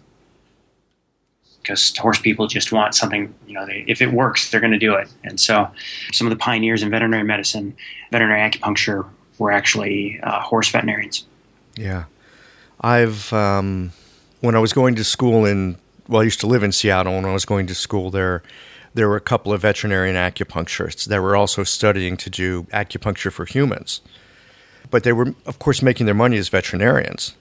Because 1.67 1.97
horse 1.97 2.21
people 2.21 2.47
just 2.47 2.71
want 2.71 2.95
something, 2.95 3.35
you 3.45 3.55
know, 3.55 3.67
they, 3.67 3.85
if 3.89 4.01
it 4.01 4.13
works, 4.13 4.51
they're 4.51 4.61
going 4.61 4.73
to 4.73 4.79
do 4.79 4.95
it. 4.95 5.09
And 5.25 5.41
so 5.41 5.69
some 6.13 6.29
of 6.29 6.31
the 6.31 6.37
pioneers 6.37 6.81
in 6.83 6.91
veterinary 6.91 7.25
medicine, 7.25 7.77
veterinary 8.13 8.49
acupuncture, 8.49 9.09
were 9.39 9.51
actually 9.51 10.21
uh, 10.23 10.41
horse 10.41 10.71
veterinarians. 10.71 11.27
Yeah, 11.75 12.05
I've 12.81 13.33
um, 13.33 13.93
when 14.41 14.55
I 14.55 14.61
was 14.61 14.73
going 14.73 14.95
to 14.95 15.05
school 15.05 15.45
in 15.45 15.77
well, 16.09 16.23
I 16.23 16.25
used 16.25 16.41
to 16.41 16.47
live 16.47 16.63
in 16.63 16.71
Seattle. 16.71 17.15
When 17.15 17.25
I 17.25 17.33
was 17.33 17.45
going 17.45 17.67
to 17.67 17.75
school 17.75 18.11
there, 18.11 18.43
there 18.95 19.09
were 19.09 19.17
a 19.17 19.21
couple 19.21 19.53
of 19.53 19.63
veterinarian 19.63 20.15
acupuncturists 20.15 21.05
that 21.07 21.21
were 21.21 21.35
also 21.35 21.65
studying 21.65 22.17
to 22.19 22.31
do 22.31 22.63
acupuncture 22.73 23.33
for 23.33 23.45
humans. 23.45 24.01
But 24.89 25.03
they 25.03 25.13
were, 25.13 25.35
of 25.45 25.59
course, 25.59 25.83
making 25.83 26.07
their 26.07 26.15
money 26.15 26.39
as 26.39 26.49
veterinarians 26.49 27.35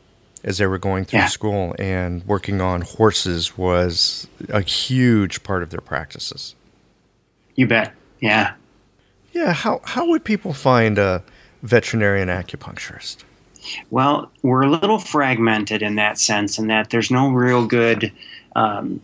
as 0.45 0.57
they 0.59 0.67
were 0.67 0.77
going 0.77 1.03
through 1.03 1.19
Yeah. 1.19 1.27
school, 1.27 1.75
and 1.77 2.23
working 2.25 2.61
on 2.61 2.81
horses 2.81 3.57
was 3.57 4.27
a 4.49 4.61
huge 4.61 5.43
part 5.43 5.61
of 5.63 5.71
their 5.71 5.81
practices. 5.81 6.55
You 7.55 7.67
bet. 7.67 7.91
Yeah. 8.21 8.53
Yeah, 9.33 9.51
how 9.51 9.81
how 9.83 10.07
would 10.07 10.23
people 10.23 10.53
find 10.53 10.97
a 10.97 11.21
veterinarian 11.63 12.29
acupuncturist? 12.29 13.17
Well, 13.89 14.31
we're 14.43 14.61
a 14.61 14.69
little 14.69 14.99
fragmented 14.99 15.81
in 15.81 15.95
that 15.95 16.19
sense, 16.19 16.59
in 16.59 16.67
that 16.67 16.91
there's 16.91 17.09
no 17.09 17.29
real 17.29 17.65
good 17.65 18.11
um, 18.55 19.01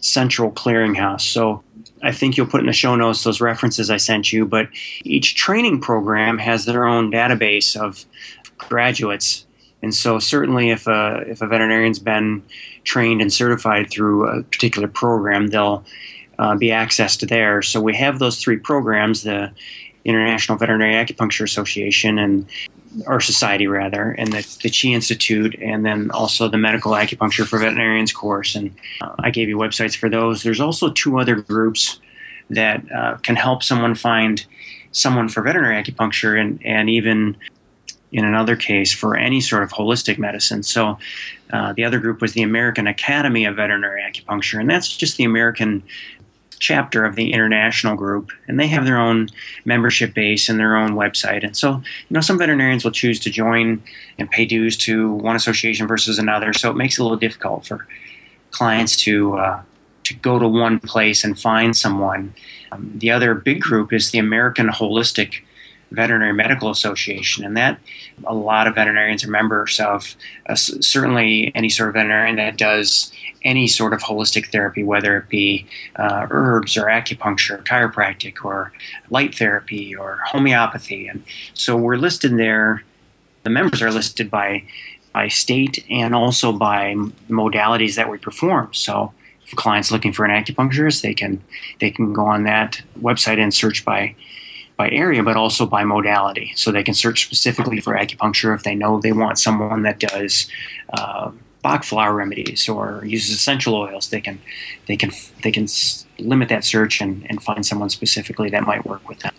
central 0.00 0.52
clearinghouse. 0.52 1.22
So 1.22 1.62
I 2.02 2.12
think 2.12 2.36
you'll 2.36 2.46
put 2.46 2.60
in 2.60 2.66
the 2.66 2.72
show 2.72 2.94
notes 2.94 3.24
those 3.24 3.40
references 3.40 3.90
I 3.90 3.96
sent 3.96 4.32
you, 4.32 4.46
but 4.46 4.68
each 5.02 5.34
training 5.34 5.80
program 5.80 6.38
has 6.38 6.64
their 6.64 6.86
own 6.86 7.10
database 7.10 7.74
of 7.74 8.04
graduates. 8.58 9.43
And 9.84 9.94
so 9.94 10.18
certainly 10.18 10.70
if 10.70 10.86
a, 10.86 11.22
if 11.28 11.42
a 11.42 11.46
veterinarian's 11.46 12.00
been 12.00 12.42
trained 12.84 13.20
and 13.20 13.32
certified 13.32 13.90
through 13.90 14.26
a 14.26 14.42
particular 14.42 14.88
program, 14.88 15.48
they'll 15.48 15.84
uh, 16.38 16.56
be 16.56 16.68
accessed 16.68 17.28
there. 17.28 17.62
So 17.62 17.80
we 17.80 17.94
have 17.94 18.18
those 18.18 18.42
three 18.42 18.56
programs, 18.56 19.22
the 19.22 19.52
International 20.04 20.58
Veterinary 20.58 20.94
Acupuncture 20.94 21.44
Association 21.44 22.18
and 22.18 22.46
our 23.06 23.20
society 23.20 23.66
rather, 23.66 24.12
and 24.12 24.32
the, 24.32 24.58
the 24.62 24.70
Chi 24.70 24.88
Institute, 24.88 25.54
and 25.60 25.84
then 25.84 26.10
also 26.10 26.48
the 26.48 26.58
Medical 26.58 26.92
Acupuncture 26.92 27.46
for 27.46 27.58
Veterinarians 27.58 28.12
course. 28.12 28.54
And 28.54 28.74
uh, 29.00 29.14
I 29.18 29.30
gave 29.30 29.48
you 29.48 29.56
websites 29.56 29.96
for 29.96 30.08
those. 30.08 30.42
There's 30.42 30.60
also 30.60 30.90
two 30.90 31.18
other 31.18 31.36
groups 31.36 32.00
that 32.50 32.84
uh, 32.92 33.16
can 33.18 33.36
help 33.36 33.62
someone 33.62 33.94
find 33.94 34.44
someone 34.92 35.28
for 35.28 35.42
veterinary 35.42 35.82
acupuncture, 35.82 36.40
and 36.40 36.64
and 36.64 36.88
even 36.88 37.36
in 38.14 38.24
another 38.24 38.54
case 38.54 38.92
for 38.92 39.16
any 39.16 39.40
sort 39.40 39.64
of 39.64 39.72
holistic 39.72 40.18
medicine. 40.18 40.62
So 40.62 40.96
uh, 41.52 41.72
the 41.72 41.84
other 41.84 41.98
group 41.98 42.20
was 42.20 42.32
the 42.32 42.42
American 42.42 42.86
Academy 42.86 43.44
of 43.44 43.56
Veterinary 43.56 44.02
Acupuncture, 44.02 44.60
and 44.60 44.70
that's 44.70 44.96
just 44.96 45.16
the 45.16 45.24
American 45.24 45.82
chapter 46.60 47.04
of 47.04 47.16
the 47.16 47.32
international 47.32 47.96
group 47.96 48.30
and 48.46 48.58
they 48.58 48.68
have 48.68 48.84
their 48.86 48.96
own 48.96 49.28
membership 49.64 50.14
base 50.14 50.48
and 50.48 50.58
their 50.58 50.76
own 50.76 50.90
website 50.92 51.44
and 51.44 51.54
so 51.56 51.72
you 51.72 52.14
know 52.14 52.20
some 52.20 52.38
veterinarians 52.38 52.84
will 52.84 52.92
choose 52.92 53.18
to 53.18 53.28
join 53.28 53.82
and 54.18 54.30
pay 54.30 54.46
dues 54.46 54.76
to 54.76 55.12
one 55.14 55.36
association 55.36 55.86
versus 55.86 56.18
another 56.18 56.52
so 56.54 56.70
it 56.70 56.76
makes 56.76 56.96
it 56.96 57.00
a 57.00 57.02
little 57.02 57.18
difficult 57.18 57.66
for 57.66 57.86
clients 58.52 58.96
to 58.96 59.36
uh, 59.36 59.60
to 60.04 60.14
go 60.14 60.38
to 60.38 60.48
one 60.48 60.78
place 60.78 61.24
and 61.24 61.38
find 61.38 61.76
someone 61.76 62.32
um, 62.72 62.92
the 62.94 63.10
other 63.10 63.34
big 63.34 63.60
group 63.60 63.92
is 63.92 64.12
the 64.12 64.18
american 64.18 64.68
holistic 64.68 65.42
Veterinary 65.94 66.32
Medical 66.32 66.70
Association, 66.70 67.44
and 67.44 67.56
that 67.56 67.78
a 68.24 68.34
lot 68.34 68.66
of 68.66 68.74
veterinarians 68.74 69.24
are 69.24 69.30
members 69.30 69.80
of. 69.80 70.16
Uh, 70.48 70.54
certainly, 70.54 71.52
any 71.54 71.68
sort 71.68 71.88
of 71.88 71.94
veterinarian 71.94 72.36
that 72.36 72.56
does 72.56 73.12
any 73.42 73.66
sort 73.66 73.92
of 73.92 74.02
holistic 74.02 74.50
therapy, 74.50 74.82
whether 74.82 75.16
it 75.16 75.28
be 75.28 75.66
uh, 75.96 76.26
herbs 76.30 76.76
or 76.76 76.84
acupuncture, 76.84 77.58
or 77.58 77.62
chiropractic, 77.62 78.44
or 78.44 78.72
light 79.10 79.34
therapy 79.34 79.94
or 79.94 80.20
homeopathy, 80.26 81.06
and 81.06 81.24
so 81.54 81.76
we're 81.76 81.96
listed 81.96 82.36
there. 82.38 82.82
The 83.42 83.50
members 83.50 83.82
are 83.82 83.90
listed 83.90 84.30
by 84.30 84.64
by 85.12 85.28
state 85.28 85.84
and 85.88 86.14
also 86.14 86.52
by 86.52 86.94
modalities 87.28 87.94
that 87.94 88.10
we 88.10 88.18
perform. 88.18 88.74
So 88.74 89.14
if 89.46 89.54
clients 89.54 89.92
looking 89.92 90.12
for 90.12 90.24
an 90.24 90.30
acupuncturist, 90.30 91.02
they 91.02 91.14
can 91.14 91.42
they 91.78 91.90
can 91.90 92.12
go 92.12 92.26
on 92.26 92.44
that 92.44 92.82
website 93.00 93.38
and 93.38 93.54
search 93.54 93.84
by 93.84 94.14
by 94.76 94.90
area, 94.90 95.22
but 95.22 95.36
also 95.36 95.66
by 95.66 95.84
modality. 95.84 96.52
So 96.56 96.72
they 96.72 96.82
can 96.82 96.94
search 96.94 97.24
specifically 97.24 97.80
for 97.80 97.94
acupuncture 97.94 98.54
if 98.54 98.62
they 98.64 98.74
know 98.74 99.00
they 99.00 99.12
want 99.12 99.38
someone 99.38 99.82
that 99.82 100.00
does 100.00 100.48
uh, 100.92 101.30
Bach 101.62 101.82
flower 101.82 102.14
remedies 102.14 102.68
or 102.68 103.02
uses 103.06 103.34
essential 103.36 103.74
oils. 103.74 104.10
They 104.10 104.20
can 104.20 104.38
they 104.86 104.98
can 104.98 105.12
they 105.42 105.50
can 105.50 105.66
limit 106.18 106.50
that 106.50 106.62
search 106.62 107.00
and, 107.00 107.26
and 107.30 107.42
find 107.42 107.64
someone 107.64 107.88
specifically 107.88 108.50
that 108.50 108.64
might 108.64 108.84
work 108.84 109.08
with 109.08 109.20
them. 109.20 109.32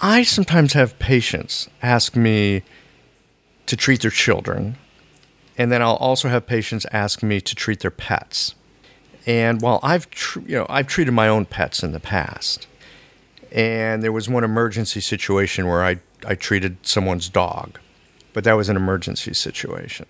I 0.00 0.22
sometimes 0.22 0.72
have 0.72 0.98
patients 0.98 1.68
ask 1.82 2.16
me 2.16 2.62
to 3.66 3.76
treat 3.76 4.00
their 4.00 4.10
children, 4.10 4.78
and 5.58 5.70
then 5.70 5.82
I'll 5.82 5.96
also 5.96 6.28
have 6.28 6.46
patients 6.46 6.86
ask 6.90 7.22
me 7.22 7.38
to 7.42 7.54
treat 7.54 7.80
their 7.80 7.90
pets. 7.90 8.54
And 9.26 9.60
while 9.60 9.78
I've 9.82 10.08
tr- 10.08 10.40
you 10.46 10.56
know 10.56 10.66
I've 10.70 10.86
treated 10.86 11.12
my 11.12 11.28
own 11.28 11.44
pets 11.44 11.82
in 11.82 11.92
the 11.92 12.00
past, 12.00 12.66
and 13.52 14.02
there 14.02 14.12
was 14.12 14.28
one 14.28 14.44
emergency 14.44 15.00
situation 15.00 15.66
where 15.66 15.84
I 15.84 15.98
I 16.26 16.34
treated 16.34 16.78
someone's 16.82 17.28
dog, 17.28 17.78
but 18.32 18.44
that 18.44 18.54
was 18.54 18.68
an 18.68 18.76
emergency 18.76 19.34
situation. 19.34 20.06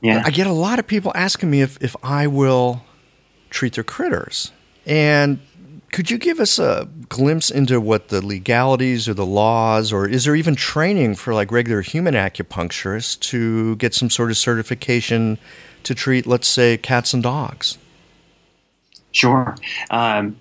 Yeah, 0.00 0.22
I 0.24 0.30
get 0.30 0.46
a 0.46 0.52
lot 0.52 0.78
of 0.78 0.86
people 0.86 1.12
asking 1.14 1.50
me 1.50 1.62
if 1.62 1.82
if 1.82 1.96
I 2.02 2.26
will 2.26 2.84
treat 3.50 3.74
their 3.74 3.84
critters, 3.84 4.52
and 4.86 5.40
could 5.92 6.10
you 6.10 6.18
give 6.18 6.38
us 6.38 6.58
a 6.58 6.88
glimpse 7.08 7.50
into 7.50 7.80
what 7.80 8.08
the 8.08 8.24
legalities 8.24 9.08
or 9.08 9.14
the 9.14 9.26
laws, 9.26 9.92
or 9.92 10.06
is 10.06 10.24
there 10.24 10.36
even 10.36 10.54
training 10.54 11.14
for 11.14 11.32
like 11.32 11.50
regular 11.50 11.80
human 11.80 12.14
acupuncturists 12.14 13.18
to 13.20 13.76
get 13.76 13.94
some 13.94 14.10
sort 14.10 14.30
of 14.30 14.36
certification 14.36 15.38
to 15.84 15.94
treat, 15.94 16.26
let's 16.26 16.48
say, 16.48 16.76
cats 16.76 17.14
and 17.14 17.22
dogs? 17.22 17.78
Sure. 19.12 19.56
Um, 19.90 20.38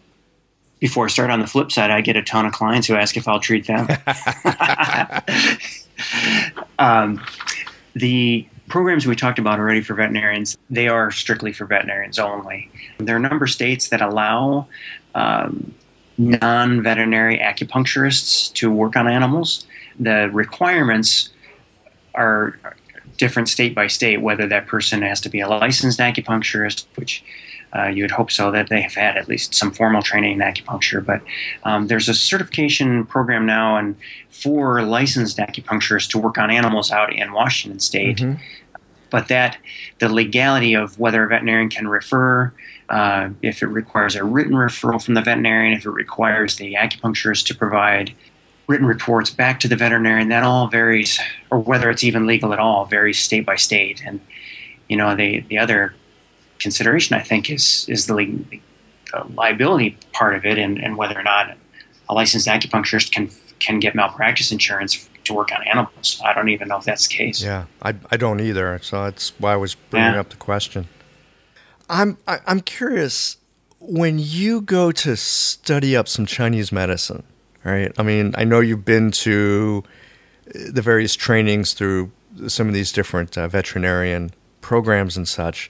before 0.79 1.05
I 1.05 1.09
start 1.09 1.29
on 1.29 1.39
the 1.39 1.47
flip 1.47 1.71
side, 1.71 1.91
I 1.91 2.01
get 2.01 2.15
a 2.15 2.23
ton 2.23 2.45
of 2.45 2.53
clients 2.53 2.87
who 2.87 2.95
ask 2.95 3.17
if 3.17 3.27
I'll 3.27 3.39
treat 3.39 3.67
them. 3.67 3.87
um, 6.79 7.21
the 7.95 8.47
programs 8.67 9.07
we 9.07 9.15
talked 9.15 9.39
about 9.39 9.59
already 9.59 9.81
for 9.81 9.95
veterinarians, 9.95 10.57
they 10.69 10.87
are 10.87 11.11
strictly 11.11 11.51
for 11.51 11.65
veterinarians 11.65 12.19
only. 12.19 12.69
There 12.99 13.15
are 13.15 13.19
a 13.19 13.21
number 13.21 13.45
of 13.45 13.51
states 13.51 13.89
that 13.89 14.01
allow 14.01 14.67
um, 15.15 15.73
non 16.17 16.83
veterinary 16.83 17.39
acupuncturists 17.39 18.53
to 18.53 18.71
work 18.71 18.95
on 18.95 19.07
animals. 19.07 19.65
The 19.99 20.29
requirements 20.31 21.29
are 22.13 22.59
different 23.17 23.49
state 23.49 23.73
by 23.73 23.87
state, 23.87 24.21
whether 24.21 24.47
that 24.47 24.67
person 24.67 25.01
has 25.01 25.19
to 25.21 25.29
be 25.29 25.39
a 25.39 25.47
licensed 25.47 25.99
acupuncturist, 25.99 26.85
which 26.95 27.23
uh, 27.75 27.87
you 27.87 28.03
would 28.03 28.11
hope 28.11 28.31
so 28.31 28.51
that 28.51 28.69
they 28.69 28.81
have 28.81 28.93
had 28.93 29.17
at 29.17 29.27
least 29.27 29.53
some 29.53 29.71
formal 29.71 30.01
training 30.01 30.33
in 30.33 30.39
acupuncture. 30.39 31.05
But 31.05 31.21
um, 31.63 31.87
there's 31.87 32.09
a 32.09 32.13
certification 32.13 33.05
program 33.05 33.45
now 33.45 33.77
and 33.77 33.95
for 34.29 34.81
licensed 34.81 35.37
acupuncturists 35.37 36.09
to 36.09 36.17
work 36.17 36.37
on 36.37 36.49
animals 36.49 36.91
out 36.91 37.11
in 37.13 37.33
Washington 37.33 37.79
State. 37.79 38.17
Mm-hmm. 38.17 38.41
But 39.09 39.29
that 39.29 39.57
the 39.99 40.09
legality 40.09 40.73
of 40.73 40.99
whether 40.99 41.23
a 41.23 41.27
veterinarian 41.27 41.69
can 41.69 41.87
refer, 41.87 42.53
uh, 42.89 43.29
if 43.41 43.63
it 43.63 43.67
requires 43.67 44.15
a 44.15 44.23
written 44.23 44.53
referral 44.53 45.03
from 45.03 45.13
the 45.13 45.21
veterinarian, 45.21 45.73
if 45.73 45.85
it 45.85 45.89
requires 45.89 46.57
the 46.57 46.73
acupuncturist 46.73 47.45
to 47.47 47.55
provide 47.55 48.13
written 48.67 48.85
reports 48.85 49.29
back 49.29 49.61
to 49.61 49.67
the 49.69 49.77
veterinarian, 49.77 50.27
that 50.27 50.43
all 50.43 50.67
varies, 50.67 51.19
or 51.49 51.59
whether 51.59 51.89
it's 51.89 52.03
even 52.03 52.27
legal 52.27 52.51
at 52.51 52.59
all, 52.59 52.85
varies 52.85 53.17
state 53.17 53.45
by 53.45 53.55
state. 53.55 54.03
And 54.05 54.19
you 54.89 54.97
know, 54.97 55.15
the 55.15 55.39
the 55.41 55.57
other 55.57 55.95
consideration, 56.59 57.15
I 57.15 57.21
think, 57.21 57.49
is 57.49 57.85
is 57.89 58.07
the, 58.07 58.15
the 58.15 59.23
liability 59.33 59.97
part 60.13 60.35
of 60.35 60.45
it, 60.45 60.57
and, 60.57 60.77
and 60.77 60.97
whether 60.97 61.17
or 61.17 61.23
not 61.23 61.55
a 62.09 62.13
licensed 62.13 62.47
acupuncturist 62.47 63.11
can 63.11 63.29
can 63.59 63.79
get 63.79 63.95
malpractice 63.95 64.51
insurance 64.51 65.09
to 65.23 65.33
work 65.33 65.51
on 65.51 65.65
animals. 65.67 66.21
I 66.23 66.33
don't 66.33 66.49
even 66.49 66.67
know 66.67 66.77
if 66.77 66.85
that's 66.85 67.07
the 67.07 67.13
case. 67.13 67.43
Yeah, 67.43 67.65
I, 67.81 67.95
I 68.11 68.17
don't 68.17 68.39
either. 68.39 68.79
So 68.81 69.03
that's 69.03 69.29
why 69.39 69.53
I 69.53 69.55
was 69.55 69.75
bringing 69.75 70.13
yeah. 70.13 70.19
up 70.19 70.29
the 70.29 70.37
question. 70.37 70.87
I'm 71.89 72.17
I, 72.27 72.35
am 72.35 72.41
i 72.47 72.51
am 72.51 72.61
curious 72.61 73.37
when 73.79 74.19
you 74.19 74.61
go 74.61 74.91
to 74.91 75.15
study 75.15 75.95
up 75.95 76.07
some 76.07 76.25
Chinese 76.25 76.71
medicine, 76.71 77.23
right? 77.63 77.91
I 77.97 78.03
mean, 78.03 78.33
I 78.37 78.43
know 78.43 78.59
you've 78.59 78.85
been 78.85 79.11
to 79.11 79.83
the 80.45 80.81
various 80.81 81.15
trainings 81.15 81.73
through 81.73 82.11
some 82.47 82.67
of 82.67 82.73
these 82.73 82.91
different 82.91 83.37
uh, 83.37 83.47
veterinarian 83.47 84.31
programs 84.61 85.17
and 85.17 85.27
such 85.27 85.69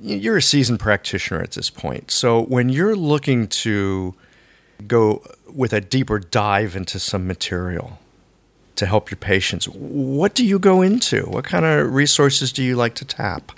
you're 0.00 0.36
a 0.36 0.42
seasoned 0.42 0.80
practitioner 0.80 1.40
at 1.40 1.52
this 1.52 1.70
point. 1.70 2.10
So 2.10 2.42
when 2.42 2.68
you're 2.68 2.96
looking 2.96 3.46
to 3.48 4.14
go 4.86 5.22
with 5.52 5.72
a 5.72 5.80
deeper 5.80 6.18
dive 6.18 6.76
into 6.76 6.98
some 6.98 7.26
material 7.26 7.98
to 8.76 8.86
help 8.86 9.10
your 9.10 9.18
patients, 9.18 9.66
what 9.68 10.34
do 10.34 10.44
you 10.44 10.58
go 10.58 10.82
into? 10.82 11.22
What 11.22 11.44
kind 11.44 11.64
of 11.64 11.92
resources 11.92 12.52
do 12.52 12.62
you 12.62 12.76
like 12.76 12.94
to 12.96 13.04
tap? 13.04 13.52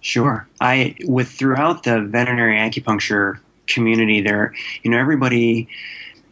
Sure. 0.00 0.48
I 0.60 0.96
with 1.04 1.28
throughout 1.28 1.82
the 1.82 2.00
veterinary 2.00 2.56
acupuncture 2.56 3.38
community 3.66 4.20
there, 4.20 4.54
you 4.82 4.90
know, 4.90 4.98
everybody 4.98 5.68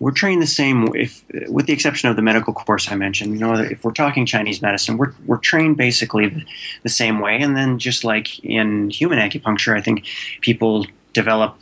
we're 0.01 0.13
trained 0.13 0.43
the 0.43 0.47
same 0.47 0.95
if 0.95 1.25
with 1.49 1.67
the 1.67 1.73
exception 1.73 2.09
of 2.09 2.17
the 2.17 2.23
medical 2.23 2.53
course 2.53 2.91
I 2.91 2.95
mentioned 2.95 3.35
you 3.35 3.41
know 3.41 3.55
if 3.55 3.85
we're 3.85 3.93
talking 3.93 4.27
Chinese 4.27 4.63
medicine 4.63 4.97
we're, 4.97 5.13
we're 5.27 5.39
trained 5.39 5.77
basically 5.77 6.47
the, 6.83 6.89
same 6.89 7.21
way 7.21 7.41
and 7.41 7.57
then 7.57 7.79
just 7.79 8.03
like 8.03 8.43
in 8.43 8.91
human 8.91 9.19
acupuncture 9.19 9.77
I 9.77 9.81
think 9.81 10.07
people 10.41 10.87
develop 11.13 11.59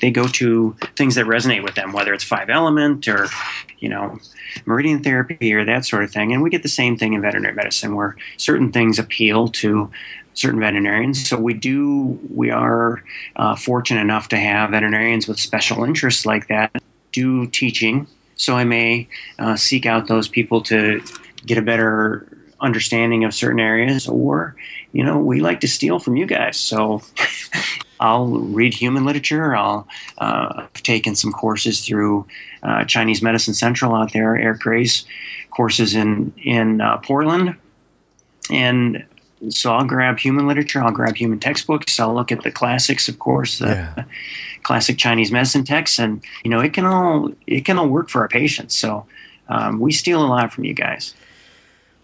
they 0.00 0.10
go 0.10 0.26
to 0.26 0.74
things 0.96 1.14
that 1.16 1.26
resonate 1.26 1.62
with 1.62 1.74
them 1.74 1.92
whether 1.92 2.14
it's 2.14 2.24
five 2.24 2.48
element 2.48 3.06
or 3.06 3.28
you 3.78 3.88
know 3.88 4.18
meridian 4.64 5.02
therapy 5.02 5.52
or 5.52 5.64
that 5.64 5.84
sort 5.84 6.02
of 6.02 6.10
thing 6.10 6.32
and 6.32 6.42
we 6.42 6.50
get 6.50 6.62
the 6.62 6.68
same 6.68 6.96
thing 6.96 7.12
in 7.12 7.20
veterinary 7.20 7.54
medicine 7.54 7.94
where 7.94 8.16
certain 8.36 8.72
things 8.72 8.98
appeal 8.98 9.48
to 9.48 9.90
certain 10.32 10.60
veterinarians. 10.60 11.28
So 11.28 11.36
we 11.36 11.52
do, 11.52 12.18
we 12.32 12.50
are 12.50 13.02
uh, 13.36 13.56
fortunate 13.56 14.00
enough 14.00 14.28
to 14.28 14.38
have 14.38 14.70
veterinarians 14.70 15.28
with 15.28 15.38
special 15.38 15.84
interests 15.84 16.24
like 16.24 16.46
that 16.48 16.70
do 17.12 17.46
teaching, 17.46 18.06
so 18.36 18.56
I 18.56 18.64
may 18.64 19.08
uh, 19.38 19.56
seek 19.56 19.86
out 19.86 20.06
those 20.06 20.28
people 20.28 20.62
to 20.62 21.02
get 21.46 21.58
a 21.58 21.62
better 21.62 22.26
understanding 22.60 23.24
of 23.24 23.34
certain 23.34 23.60
areas, 23.60 24.06
or 24.06 24.56
you 24.92 25.04
know, 25.04 25.18
we 25.18 25.40
like 25.40 25.60
to 25.60 25.68
steal 25.68 25.98
from 25.98 26.16
you 26.16 26.26
guys. 26.26 26.56
So 26.58 27.02
I'll 28.00 28.28
read 28.28 28.74
human 28.74 29.04
literature. 29.04 29.54
I'll 29.54 29.86
uh, 30.18 30.64
I've 30.64 30.82
taken 30.82 31.14
some 31.14 31.32
courses 31.32 31.84
through 31.84 32.26
uh, 32.62 32.84
Chinese 32.84 33.22
Medicine 33.22 33.54
Central 33.54 33.94
out 33.94 34.12
there, 34.12 34.36
Eric 34.36 34.60
Grace 34.60 35.04
courses 35.50 35.94
in 35.94 36.32
in 36.42 36.80
uh, 36.80 36.98
Portland, 36.98 37.56
and 38.50 39.04
so 39.48 39.72
I'll 39.72 39.86
grab 39.86 40.18
human 40.18 40.46
literature. 40.46 40.82
I'll 40.82 40.92
grab 40.92 41.16
human 41.16 41.40
textbooks. 41.40 41.98
I'll 41.98 42.14
look 42.14 42.30
at 42.30 42.42
the 42.42 42.50
classics, 42.50 43.08
of 43.08 43.18
course. 43.18 43.58
The, 43.58 43.66
yeah 43.66 44.04
classic 44.62 44.98
Chinese 44.98 45.32
medicine 45.32 45.64
texts, 45.64 45.98
and 45.98 46.22
you 46.44 46.50
know 46.50 46.60
it 46.60 46.72
can 46.72 46.86
all 46.86 47.32
it 47.46 47.64
can 47.64 47.78
all 47.78 47.88
work 47.88 48.08
for 48.08 48.20
our 48.22 48.28
patients. 48.28 48.74
So 48.76 49.06
um, 49.48 49.80
we 49.80 49.92
steal 49.92 50.24
a 50.24 50.26
lot 50.26 50.52
from 50.52 50.64
you 50.64 50.74
guys. 50.74 51.14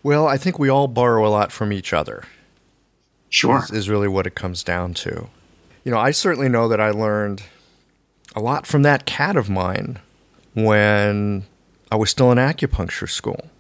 Well, 0.03 0.27
I 0.27 0.37
think 0.37 0.59
we 0.59 0.69
all 0.69 0.89
borrow 0.89 1.27
a 1.27 1.31
lot 1.31 1.53
from 1.53 1.73
each 1.73 1.93
other. 1.93 2.25
Sure, 3.29 3.65
is, 3.65 3.71
is 3.71 3.89
really 3.89 4.09
what 4.09 4.27
it 4.27 4.35
comes 4.35 4.63
down 4.63 4.95
to. 4.95 5.29
You 5.85 5.93
know, 5.93 5.99
I 5.99 6.11
certainly 6.11 6.49
know 6.49 6.69
that 6.69 6.81
I 6.81 6.91
learned 6.91 7.43
a 8.35 8.41
lot 8.41 8.67
from 8.67 8.83
that 8.83 9.07
cat 9.07 9.37
of 9.37 9.49
mine 9.49 9.99
when 10.55 11.45
I 11.91 11.97
was 11.97 12.11
still 12.11 12.33
in 12.33 12.39
acupuncture 12.39 13.09
school 13.09 13.51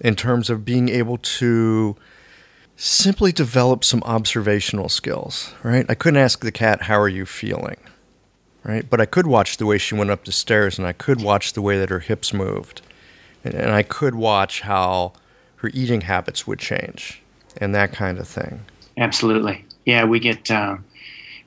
in 0.00 0.16
terms 0.16 0.48
of 0.50 0.64
being 0.64 0.88
able 0.88 1.18
to 1.18 1.96
simply 2.80 3.30
develop 3.30 3.84
some 3.84 4.02
observational 4.04 4.88
skills, 4.88 5.52
right? 5.62 5.84
I 5.88 5.94
couldn't 5.94 6.20
ask 6.20 6.40
the 6.40 6.52
cat, 6.52 6.82
How 6.82 6.98
are 6.98 7.08
you 7.08 7.26
feeling? 7.26 7.76
right? 8.64 8.88
But 8.88 9.00
I 9.00 9.06
could 9.06 9.26
watch 9.26 9.56
the 9.56 9.66
way 9.66 9.78
she 9.78 9.94
went 9.94 10.10
up 10.10 10.24
the 10.24 10.32
stairs, 10.32 10.78
and 10.78 10.86
I 10.86 10.92
could 10.92 11.22
watch 11.22 11.52
the 11.52 11.62
way 11.62 11.78
that 11.78 11.90
her 11.90 12.00
hips 12.00 12.32
moved, 12.32 12.82
and, 13.44 13.54
and 13.54 13.70
I 13.72 13.82
could 13.82 14.14
watch 14.14 14.62
how 14.62 15.12
her 15.56 15.70
eating 15.72 16.02
habits 16.02 16.46
would 16.46 16.58
change, 16.58 17.22
and 17.56 17.74
that 17.74 17.92
kind 17.92 18.18
of 18.18 18.28
thing. 18.28 18.60
Absolutely, 18.96 19.64
yeah. 19.84 20.04
We 20.04 20.20
get 20.20 20.50
uh, 20.50 20.76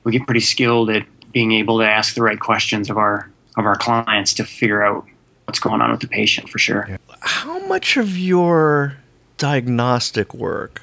we 0.04 0.12
get 0.12 0.24
pretty 0.26 0.40
skilled 0.40 0.90
at 0.90 1.04
being 1.32 1.52
able 1.52 1.78
to 1.78 1.84
ask 1.84 2.14
the 2.14 2.22
right 2.22 2.38
questions 2.38 2.90
of 2.90 2.96
our 2.96 3.30
of 3.56 3.64
our 3.64 3.76
clients 3.76 4.34
to 4.34 4.44
figure 4.44 4.82
out 4.82 5.06
what's 5.44 5.60
going 5.60 5.80
on 5.80 5.90
with 5.90 6.00
the 6.00 6.08
patient 6.08 6.48
for 6.48 6.58
sure. 6.58 6.98
How 7.20 7.64
much 7.66 7.96
of 7.96 8.16
your 8.18 8.96
diagnostic 9.36 10.34
work 10.34 10.82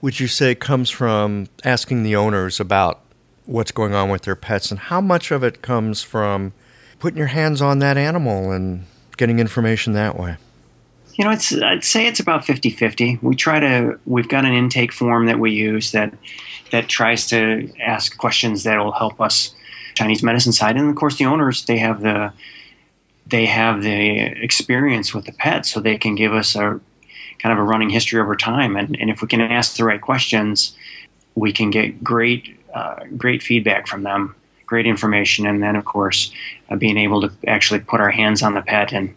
would 0.00 0.20
you 0.20 0.28
say 0.28 0.54
comes 0.54 0.90
from 0.90 1.48
asking 1.64 2.02
the 2.02 2.16
owners 2.16 2.60
about 2.60 3.00
what's 3.46 3.72
going 3.72 3.94
on 3.94 4.10
with 4.10 4.22
their 4.22 4.36
pets, 4.36 4.70
and 4.70 4.78
how 4.78 5.00
much 5.00 5.30
of 5.30 5.42
it 5.42 5.62
comes 5.62 6.02
from 6.02 6.52
putting 6.98 7.18
your 7.18 7.28
hands 7.28 7.62
on 7.62 7.78
that 7.78 7.96
animal 7.96 8.52
and 8.52 8.84
getting 9.16 9.38
information 9.38 9.92
that 9.94 10.18
way? 10.18 10.36
You 11.14 11.24
know, 11.24 11.30
it's 11.30 11.52
I'd 11.52 11.84
say 11.84 12.06
it's 12.06 12.20
about 12.20 12.44
50-50. 12.44 13.22
We 13.22 13.34
try 13.34 13.58
to 13.58 13.98
we've 14.06 14.28
got 14.28 14.44
an 14.44 14.52
intake 14.52 14.92
form 14.92 15.26
that 15.26 15.40
we 15.40 15.50
use 15.50 15.90
that 15.92 16.14
that 16.70 16.88
tries 16.88 17.26
to 17.28 17.72
ask 17.80 18.16
questions 18.18 18.62
that 18.64 18.78
will 18.78 18.92
help 18.92 19.20
us 19.20 19.54
Chinese 19.94 20.22
medicine 20.22 20.52
side, 20.52 20.76
and 20.76 20.88
of 20.88 20.94
course 20.94 21.16
the 21.16 21.24
owners 21.24 21.64
they 21.64 21.78
have 21.78 22.02
the 22.02 22.32
they 23.26 23.46
have 23.46 23.82
the 23.82 24.20
experience 24.42 25.12
with 25.12 25.24
the 25.24 25.32
pet, 25.32 25.66
so 25.66 25.80
they 25.80 25.98
can 25.98 26.14
give 26.14 26.32
us 26.32 26.54
a 26.54 26.80
kind 27.38 27.52
of 27.52 27.58
a 27.58 27.62
running 27.62 27.90
history 27.90 28.20
over 28.20 28.36
time. 28.36 28.76
And, 28.76 28.96
and 29.00 29.10
if 29.10 29.22
we 29.22 29.28
can 29.28 29.40
ask 29.40 29.76
the 29.76 29.84
right 29.84 30.00
questions, 30.00 30.76
we 31.34 31.52
can 31.52 31.70
get 31.70 32.02
great 32.02 32.54
uh, 32.74 33.04
great 33.16 33.42
feedback 33.42 33.86
from 33.86 34.02
them, 34.02 34.34
great 34.66 34.86
information, 34.86 35.46
and 35.46 35.62
then 35.62 35.74
of 35.74 35.84
course 35.84 36.30
uh, 36.68 36.76
being 36.76 36.98
able 36.98 37.20
to 37.22 37.32
actually 37.46 37.80
put 37.80 38.00
our 38.00 38.10
hands 38.10 38.42
on 38.42 38.54
the 38.54 38.62
pet 38.62 38.92
and 38.92 39.14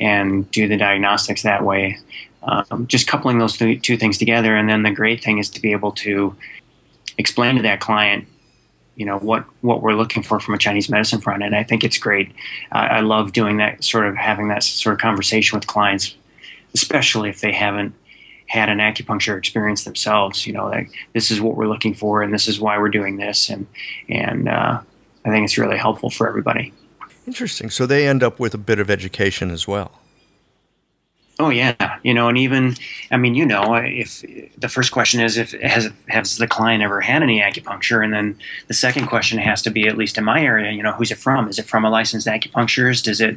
and 0.00 0.50
do 0.50 0.66
the 0.66 0.76
diagnostics 0.76 1.42
that 1.42 1.64
way. 1.64 1.98
Um, 2.42 2.86
just 2.86 3.06
coupling 3.06 3.38
those 3.38 3.56
two, 3.56 3.78
two 3.78 3.96
things 3.96 4.18
together, 4.18 4.54
and 4.56 4.68
then 4.68 4.82
the 4.82 4.90
great 4.90 5.22
thing 5.22 5.38
is 5.38 5.48
to 5.50 5.62
be 5.62 5.72
able 5.72 5.92
to 5.92 6.34
explain 7.16 7.56
to 7.56 7.62
that 7.62 7.80
client 7.80 8.26
you 8.96 9.04
know 9.04 9.18
what 9.18 9.44
what 9.60 9.82
we're 9.82 9.94
looking 9.94 10.22
for 10.22 10.40
from 10.40 10.54
a 10.54 10.58
Chinese 10.58 10.88
medicine 10.88 11.20
front, 11.20 11.42
and 11.42 11.54
I 11.54 11.62
think 11.62 11.84
it's 11.84 11.98
great. 11.98 12.32
I 12.72 13.00
love 13.00 13.32
doing 13.32 13.56
that 13.58 13.82
sort 13.82 14.06
of 14.06 14.16
having 14.16 14.48
that 14.48 14.62
sort 14.62 14.94
of 14.94 15.00
conversation 15.00 15.58
with 15.58 15.66
clients, 15.66 16.14
especially 16.74 17.30
if 17.30 17.40
they 17.40 17.52
haven't 17.52 17.94
had 18.46 18.68
an 18.68 18.78
acupuncture 18.78 19.38
experience 19.38 19.84
themselves. 19.84 20.46
You 20.46 20.52
know, 20.52 20.66
like 20.66 20.90
this 21.12 21.30
is 21.30 21.40
what 21.40 21.56
we're 21.56 21.68
looking 21.68 21.94
for, 21.94 22.22
and 22.22 22.32
this 22.32 22.48
is 22.48 22.60
why 22.60 22.78
we're 22.78 22.90
doing 22.90 23.16
this, 23.16 23.48
and 23.48 23.66
and 24.08 24.48
uh, 24.48 24.80
I 25.24 25.30
think 25.30 25.44
it's 25.44 25.58
really 25.58 25.78
helpful 25.78 26.10
for 26.10 26.28
everybody. 26.28 26.72
Interesting. 27.26 27.70
So 27.70 27.86
they 27.86 28.06
end 28.06 28.22
up 28.22 28.38
with 28.38 28.54
a 28.54 28.58
bit 28.58 28.78
of 28.78 28.90
education 28.90 29.50
as 29.50 29.66
well. 29.66 29.92
Oh 31.40 31.50
yeah, 31.50 31.98
you 32.04 32.14
know, 32.14 32.28
and 32.28 32.38
even 32.38 32.76
I 33.10 33.16
mean, 33.16 33.34
you 33.34 33.44
know, 33.44 33.74
if 33.74 34.22
the 34.56 34.68
first 34.68 34.92
question 34.92 35.20
is 35.20 35.36
if 35.36 35.50
has 35.62 35.90
has 36.06 36.36
the 36.36 36.46
client 36.46 36.82
ever 36.84 37.00
had 37.00 37.24
any 37.24 37.40
acupuncture, 37.40 38.04
and 38.04 38.14
then 38.14 38.38
the 38.68 38.74
second 38.74 39.08
question 39.08 39.38
has 39.38 39.60
to 39.62 39.70
be 39.70 39.88
at 39.88 39.96
least 39.96 40.16
in 40.16 40.22
my 40.22 40.44
area, 40.44 40.70
you 40.70 40.82
know, 40.82 40.92
who's 40.92 41.10
it 41.10 41.18
from? 41.18 41.48
Is 41.48 41.58
it 41.58 41.64
from 41.64 41.84
a 41.84 41.90
licensed 41.90 42.28
acupuncturist? 42.28 43.08
Is 43.08 43.20
it 43.20 43.36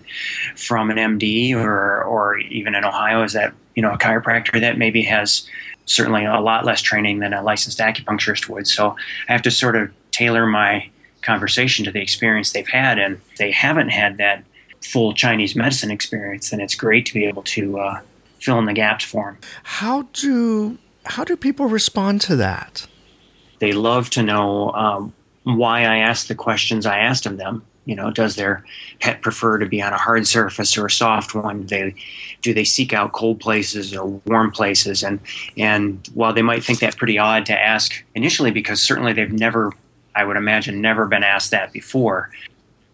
from 0.56 0.92
an 0.92 0.98
MD, 0.98 1.56
or 1.56 2.04
or 2.04 2.38
even 2.38 2.76
in 2.76 2.86
Ohio, 2.86 3.24
is 3.24 3.34
that 3.34 3.56
you 3.76 3.82
know 3.82 3.92
a 3.92 3.98
chiropractor 3.98 4.62
that 4.62 4.78
maybe 4.78 5.02
has 5.02 5.50
certainly 5.86 6.24
a 6.24 6.40
lot 6.40 6.66
less 6.66 6.82
training 6.82 7.18
than 7.20 7.34
a 7.34 7.42
licensed 7.42 7.80
acupuncturist 7.80 8.48
would? 8.48 8.68
So 8.68 8.96
I 9.28 9.32
have 9.32 9.42
to 9.42 9.52
sort 9.52 9.76
of 9.76 9.92
tailor 10.12 10.46
my 10.46 10.88
conversation 11.24 11.84
to 11.86 11.92
the 11.92 12.02
experience 12.02 12.52
they've 12.52 12.68
had, 12.68 13.00
and 13.00 13.20
they 13.40 13.50
haven't 13.50 13.90
had 13.90 14.18
that 14.18 14.44
full 14.88 15.14
Chinese 15.14 15.56
medicine 15.56 15.92
experience, 15.92 16.50
then 16.50 16.62
it's 16.62 16.76
great 16.76 17.06
to 17.06 17.14
be 17.14 17.26
able 17.26 17.44
to 17.44 17.80
uh, 17.80 18.00
fill 18.40 18.60
in 18.60 18.66
the 18.66 18.74
gaps 18.74 19.04
for 19.04 19.26
them. 19.26 19.38
How 19.64 20.04
do 20.14 20.78
how 21.06 21.24
do 21.24 21.38
people 21.38 21.68
respond 21.68 22.22
to 22.22 22.36
that? 22.36 22.88
They 23.60 23.74
love 23.74 24.10
to 24.12 24.24
know 24.24 24.72
um, 24.72 25.14
why 25.44 25.82
I 25.82 25.98
asked 25.98 26.28
the 26.28 26.36
questions 26.36 26.86
I 26.86 27.00
asked 27.00 27.26
of 27.26 27.38
them. 27.38 27.64
You 27.86 27.96
know, 27.96 28.12
does 28.12 28.36
their 28.36 28.66
pet 29.00 29.22
prefer 29.22 29.58
to 29.60 29.66
be 29.66 29.82
on 29.82 29.94
a 29.94 29.98
hard 29.98 30.28
surface 30.28 30.78
or 30.78 30.88
a 30.88 30.92
soft 30.92 31.34
one? 31.34 31.62
Do 31.62 31.68
they 31.68 31.96
do 32.42 32.54
they 32.54 32.66
seek 32.66 32.94
out 32.94 33.14
cold 33.14 33.40
places 33.40 33.96
or 33.96 34.06
warm 34.26 34.52
places? 34.52 35.04
And 35.04 35.20
and 35.58 36.08
while 36.14 36.34
they 36.34 36.42
might 36.42 36.64
think 36.64 36.80
that 36.80 36.98
pretty 36.98 37.18
odd 37.18 37.46
to 37.46 37.58
ask 37.58 38.04
initially, 38.14 38.52
because 38.52 38.82
certainly 38.82 39.14
they've 39.14 39.32
never, 39.32 39.72
I 40.16 40.26
would 40.26 40.38
imagine, 40.38 40.82
never 40.82 41.06
been 41.06 41.24
asked 41.24 41.52
that 41.52 41.72
before 41.72 42.30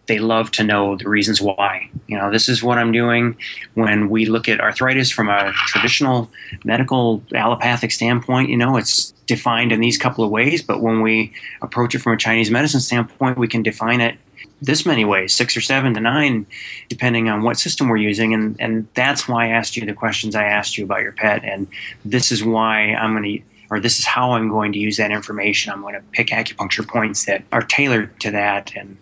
they 0.06 0.18
love 0.18 0.50
to 0.52 0.64
know 0.64 0.96
the 0.96 1.08
reasons 1.08 1.40
why. 1.40 1.88
You 2.06 2.18
know, 2.18 2.30
this 2.30 2.48
is 2.48 2.62
what 2.62 2.78
I'm 2.78 2.92
doing. 2.92 3.36
When 3.74 4.08
we 4.08 4.26
look 4.26 4.48
at 4.48 4.60
arthritis 4.60 5.10
from 5.10 5.28
a 5.28 5.52
traditional 5.66 6.30
medical 6.64 7.22
allopathic 7.34 7.90
standpoint, 7.90 8.50
you 8.50 8.56
know, 8.56 8.76
it's 8.76 9.12
defined 9.26 9.72
in 9.72 9.80
these 9.80 9.96
couple 9.96 10.24
of 10.24 10.30
ways. 10.30 10.62
But 10.62 10.80
when 10.80 11.00
we 11.00 11.32
approach 11.62 11.94
it 11.94 12.00
from 12.00 12.12
a 12.12 12.18
Chinese 12.18 12.50
medicine 12.50 12.80
standpoint, 12.80 13.38
we 13.38 13.48
can 13.48 13.62
define 13.62 14.00
it 14.00 14.18
this 14.60 14.86
many 14.86 15.04
ways, 15.04 15.34
six 15.34 15.56
or 15.56 15.60
seven 15.60 15.94
to 15.94 16.00
nine, 16.00 16.46
depending 16.88 17.28
on 17.28 17.42
what 17.42 17.58
system 17.58 17.88
we're 17.88 17.96
using. 17.96 18.32
And, 18.34 18.56
and 18.60 18.86
that's 18.94 19.28
why 19.28 19.46
I 19.46 19.48
asked 19.48 19.76
you 19.76 19.84
the 19.84 19.92
questions 19.92 20.34
I 20.34 20.44
asked 20.44 20.78
you 20.78 20.84
about 20.84 21.02
your 21.02 21.12
pet. 21.12 21.44
And 21.44 21.66
this 22.04 22.30
is 22.30 22.44
why 22.44 22.94
I'm 22.94 23.12
going 23.12 23.38
to 23.38 23.44
or 23.70 23.80
this 23.80 23.98
is 23.98 24.04
how 24.04 24.32
I'm 24.32 24.50
going 24.50 24.72
to 24.74 24.78
use 24.78 24.98
that 24.98 25.10
information. 25.10 25.72
I'm 25.72 25.80
going 25.80 25.94
to 25.94 26.02
pick 26.12 26.28
acupuncture 26.28 26.86
points 26.86 27.24
that 27.24 27.42
are 27.50 27.62
tailored 27.62 28.20
to 28.20 28.30
that 28.30 28.70
and 28.76 28.96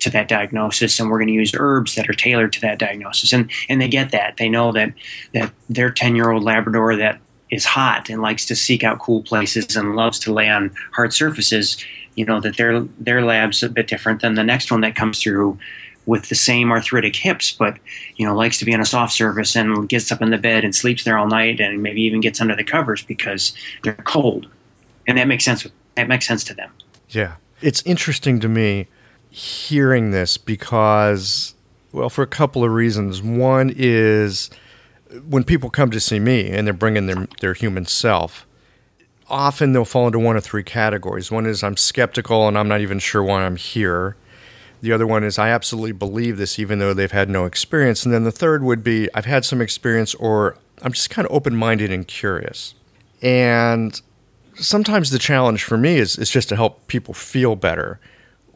to 0.00 0.10
that 0.10 0.28
diagnosis 0.28 0.98
and 1.00 1.10
we're 1.10 1.18
going 1.18 1.28
to 1.28 1.34
use 1.34 1.52
herbs 1.56 1.94
that 1.94 2.08
are 2.08 2.14
tailored 2.14 2.52
to 2.52 2.60
that 2.60 2.78
diagnosis. 2.78 3.32
And 3.32 3.50
and 3.68 3.80
they 3.80 3.88
get 3.88 4.10
that. 4.12 4.36
They 4.36 4.48
know 4.48 4.72
that 4.72 4.92
that 5.34 5.52
their 5.68 5.90
10 5.90 6.16
year 6.16 6.30
old 6.30 6.42
labrador 6.42 6.96
that 6.96 7.20
is 7.50 7.64
hot 7.64 8.10
and 8.10 8.22
likes 8.22 8.44
to 8.46 8.56
seek 8.56 8.82
out 8.82 8.98
cool 8.98 9.22
places 9.22 9.76
and 9.76 9.94
loves 9.94 10.18
to 10.18 10.32
lay 10.32 10.48
on 10.48 10.74
hard 10.92 11.12
surfaces 11.12 11.76
you 12.16 12.24
know 12.24 12.40
that 12.40 12.56
their 12.56 12.80
their 12.98 13.24
lab's 13.24 13.62
a 13.62 13.68
bit 13.68 13.86
different 13.86 14.20
than 14.20 14.34
the 14.34 14.42
next 14.42 14.70
one 14.72 14.80
that 14.80 14.96
comes 14.96 15.22
through 15.22 15.56
with 16.06 16.28
the 16.28 16.34
same 16.34 16.70
arthritic 16.72 17.14
hips 17.14 17.52
but 17.52 17.78
you 18.16 18.26
know 18.26 18.34
likes 18.34 18.58
to 18.58 18.64
be 18.64 18.74
on 18.74 18.80
a 18.80 18.84
soft 18.84 19.12
surface 19.12 19.54
and 19.54 19.88
gets 19.88 20.10
up 20.10 20.22
in 20.22 20.30
the 20.30 20.38
bed 20.38 20.64
and 20.64 20.74
sleeps 20.74 21.04
there 21.04 21.18
all 21.18 21.28
night 21.28 21.60
and 21.60 21.82
maybe 21.82 22.02
even 22.02 22.20
gets 22.20 22.40
under 22.40 22.56
the 22.56 22.64
covers 22.64 23.02
because 23.02 23.54
they're 23.84 23.94
cold. 23.94 24.48
And 25.06 25.18
that 25.18 25.28
makes 25.28 25.44
sense 25.44 25.66
that 25.94 26.08
makes 26.08 26.26
sense 26.26 26.42
to 26.44 26.54
them. 26.54 26.70
Yeah. 27.10 27.36
It's 27.62 27.82
interesting 27.82 28.40
to 28.40 28.48
me 28.48 28.88
hearing 29.36 30.12
this 30.12 30.38
because, 30.38 31.54
well, 31.92 32.08
for 32.08 32.22
a 32.22 32.26
couple 32.26 32.64
of 32.64 32.72
reasons. 32.72 33.20
One 33.22 33.70
is 33.76 34.48
when 35.28 35.44
people 35.44 35.68
come 35.68 35.90
to 35.90 36.00
see 36.00 36.18
me 36.18 36.48
and 36.48 36.66
they're 36.66 36.72
bringing 36.72 37.04
their, 37.04 37.28
their 37.40 37.52
human 37.52 37.84
self, 37.84 38.46
often 39.28 39.74
they'll 39.74 39.84
fall 39.84 40.06
into 40.06 40.18
one 40.18 40.38
of 40.38 40.44
three 40.44 40.62
categories. 40.62 41.30
One 41.30 41.44
is 41.44 41.62
I'm 41.62 41.76
skeptical 41.76 42.48
and 42.48 42.56
I'm 42.56 42.66
not 42.66 42.80
even 42.80 42.98
sure 42.98 43.22
why 43.22 43.44
I'm 43.44 43.56
here. 43.56 44.16
The 44.80 44.92
other 44.92 45.06
one 45.06 45.22
is 45.22 45.38
I 45.38 45.50
absolutely 45.50 45.92
believe 45.92 46.38
this 46.38 46.58
even 46.58 46.78
though 46.78 46.94
they've 46.94 47.12
had 47.12 47.28
no 47.28 47.44
experience. 47.44 48.06
And 48.06 48.14
then 48.14 48.24
the 48.24 48.32
third 48.32 48.62
would 48.62 48.82
be 48.82 49.10
I've 49.14 49.26
had 49.26 49.44
some 49.44 49.60
experience 49.60 50.14
or 50.14 50.56
I'm 50.80 50.92
just 50.92 51.10
kind 51.10 51.28
of 51.28 51.34
open 51.34 51.54
minded 51.54 51.92
and 51.92 52.08
curious. 52.08 52.74
And 53.20 54.00
sometimes 54.54 55.10
the 55.10 55.18
challenge 55.18 55.62
for 55.62 55.76
me 55.76 55.98
is, 55.98 56.16
is 56.16 56.30
just 56.30 56.48
to 56.48 56.56
help 56.56 56.86
people 56.86 57.12
feel 57.12 57.54
better 57.54 58.00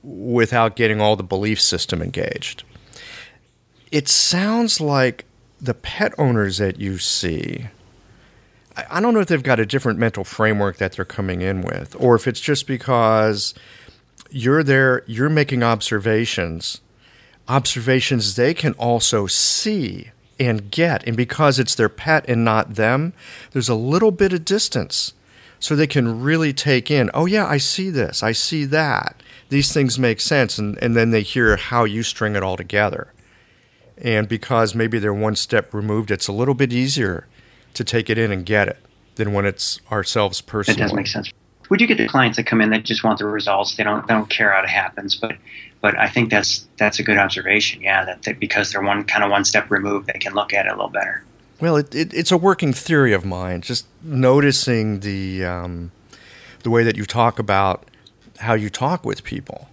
without 0.03 0.77
getting 0.77 1.01
all 1.01 1.17
the 1.17 1.23
belief 1.23 1.61
system 1.61 2.01
engaged. 2.03 2.65
It 3.91 4.09
sounds 4.09 4.81
like 4.81 5.25
the 5.61 5.75
pet 5.75 6.15
owners 6.17 6.59
that 6.59 6.81
you 6.81 6.99
see, 6.99 7.67
I 8.89 9.01
don't 9.01 9.13
know 9.13 9.21
if 9.21 9.29
they've 9.29 9.43
got 9.43 9.61
a 9.61 9.67
different 9.67 9.99
mental 9.99 10.25
framework 10.25 10.79
that 10.79 10.93
they're 10.93 11.05
coming 11.05 11.43
in 11.43 11.63
with, 11.63 11.95
or 11.99 12.15
if 12.15 12.27
it's 12.27 12.41
just 12.41 12.67
because 12.67 13.53
you're 14.31 14.63
there, 14.63 15.03
you're 15.07 15.29
making 15.29 15.63
observations, 15.63 16.81
observations 17.49 18.37
they 18.37 18.55
can 18.55 18.73
also 18.75 19.27
see 19.27 20.13
and 20.39 20.71
get. 20.71 21.07
And 21.07 21.17
because 21.17 21.59
it's 21.59 21.75
their 21.75 21.89
pet 21.89 22.25
and 22.29 22.45
not 22.45 22.77
them, 22.77 23.13
there's 23.51 23.69
a 23.69 23.75
little 23.75 24.13
bit 24.13 24.33
of 24.33 24.45
distance. 24.45 25.13
So 25.59 25.77
they 25.77 25.87
can 25.87 26.23
really 26.23 26.55
take 26.55 26.91
in, 26.91 27.11
oh, 27.13 27.27
yeah, 27.27 27.47
I 27.47 27.59
see 27.59 27.91
this, 27.91 28.23
I 28.23 28.33
see 28.33 28.65
that 28.67 29.23
these 29.51 29.73
things 29.73 29.99
make 29.99 30.21
sense 30.21 30.59
and, 30.59 30.79
and 30.83 30.97
then 30.97 31.11
they 31.11 31.23
hear 31.23 31.57
how 31.57 31.85
you 31.85 32.03
string 32.03 32.35
it 32.35 32.43
all 32.43 32.57
together. 32.57 33.13
And 33.99 34.29
because 34.29 34.75
maybe 34.75 34.99
they're 34.99 35.13
one 35.13 35.37
step 35.37 35.75
removed 35.75 36.11
it's 36.11 36.27
a 36.29 36.33
little 36.33 36.55
bit 36.55 36.73
easier 36.73 37.27
to 37.75 37.85
take 37.85 38.09
it 38.09 38.17
in 38.17 38.33
and 38.33 38.47
get 38.47 38.69
it 38.69 38.79
than 39.17 39.35
when 39.35 39.45
it's 39.45 39.81
ourselves 39.93 40.41
personally 40.41 40.81
it 40.81 40.83
does 40.83 40.95
make 40.95 41.07
sense. 41.07 41.31
We 41.69 41.77
do 41.77 41.87
get 41.87 41.99
the 41.99 42.09
clients 42.09 42.37
that 42.37 42.47
come 42.47 42.61
in 42.61 42.71
that 42.71 42.85
just 42.85 43.05
want 43.05 43.19
the 43.19 43.27
results. 43.27 43.77
They 43.77 43.85
don't 43.85 44.07
they 44.07 44.15
don't 44.15 44.31
care 44.31 44.53
how 44.53 44.63
it 44.63 44.69
happens 44.69 45.15
but 45.15 45.37
but 45.81 45.99
I 45.99 46.09
think 46.09 46.31
that's 46.31 46.67
that's 46.79 46.99
a 46.99 47.03
good 47.03 47.19
observation 47.19 47.83
yeah 47.83 48.05
that, 48.05 48.23
that 48.23 48.41
because 48.41 48.73
they're 48.73 48.83
one 48.83 49.05
kind 49.05 49.25
of 49.25 49.31
one 49.31 49.45
step 49.45 49.71
removed 49.71 50.07
they 50.07 50.19
can 50.19 50.33
look 50.33 50.55
at 50.55 50.67
it 50.67 50.71
a 50.71 50.77
little 50.77 50.89
better. 50.89 51.23
Well 51.61 51.77
it, 51.77 51.95
it, 51.95 52.15
it's 52.15 52.33
a 52.33 52.39
working 52.39 52.73
theory 52.73 53.13
of 53.13 53.25
mine. 53.25 53.63
Just 53.63 53.87
noticing 54.03 55.01
the 55.01 55.45
um, 55.45 55.91
the 56.63 56.71
way 56.71 56.85
that 56.85 56.97
you 56.97 57.05
talk 57.05 57.39
about 57.39 57.90
how 58.41 58.55
you 58.55 58.71
talk 58.71 59.05
with 59.05 59.25
people. 59.25 59.69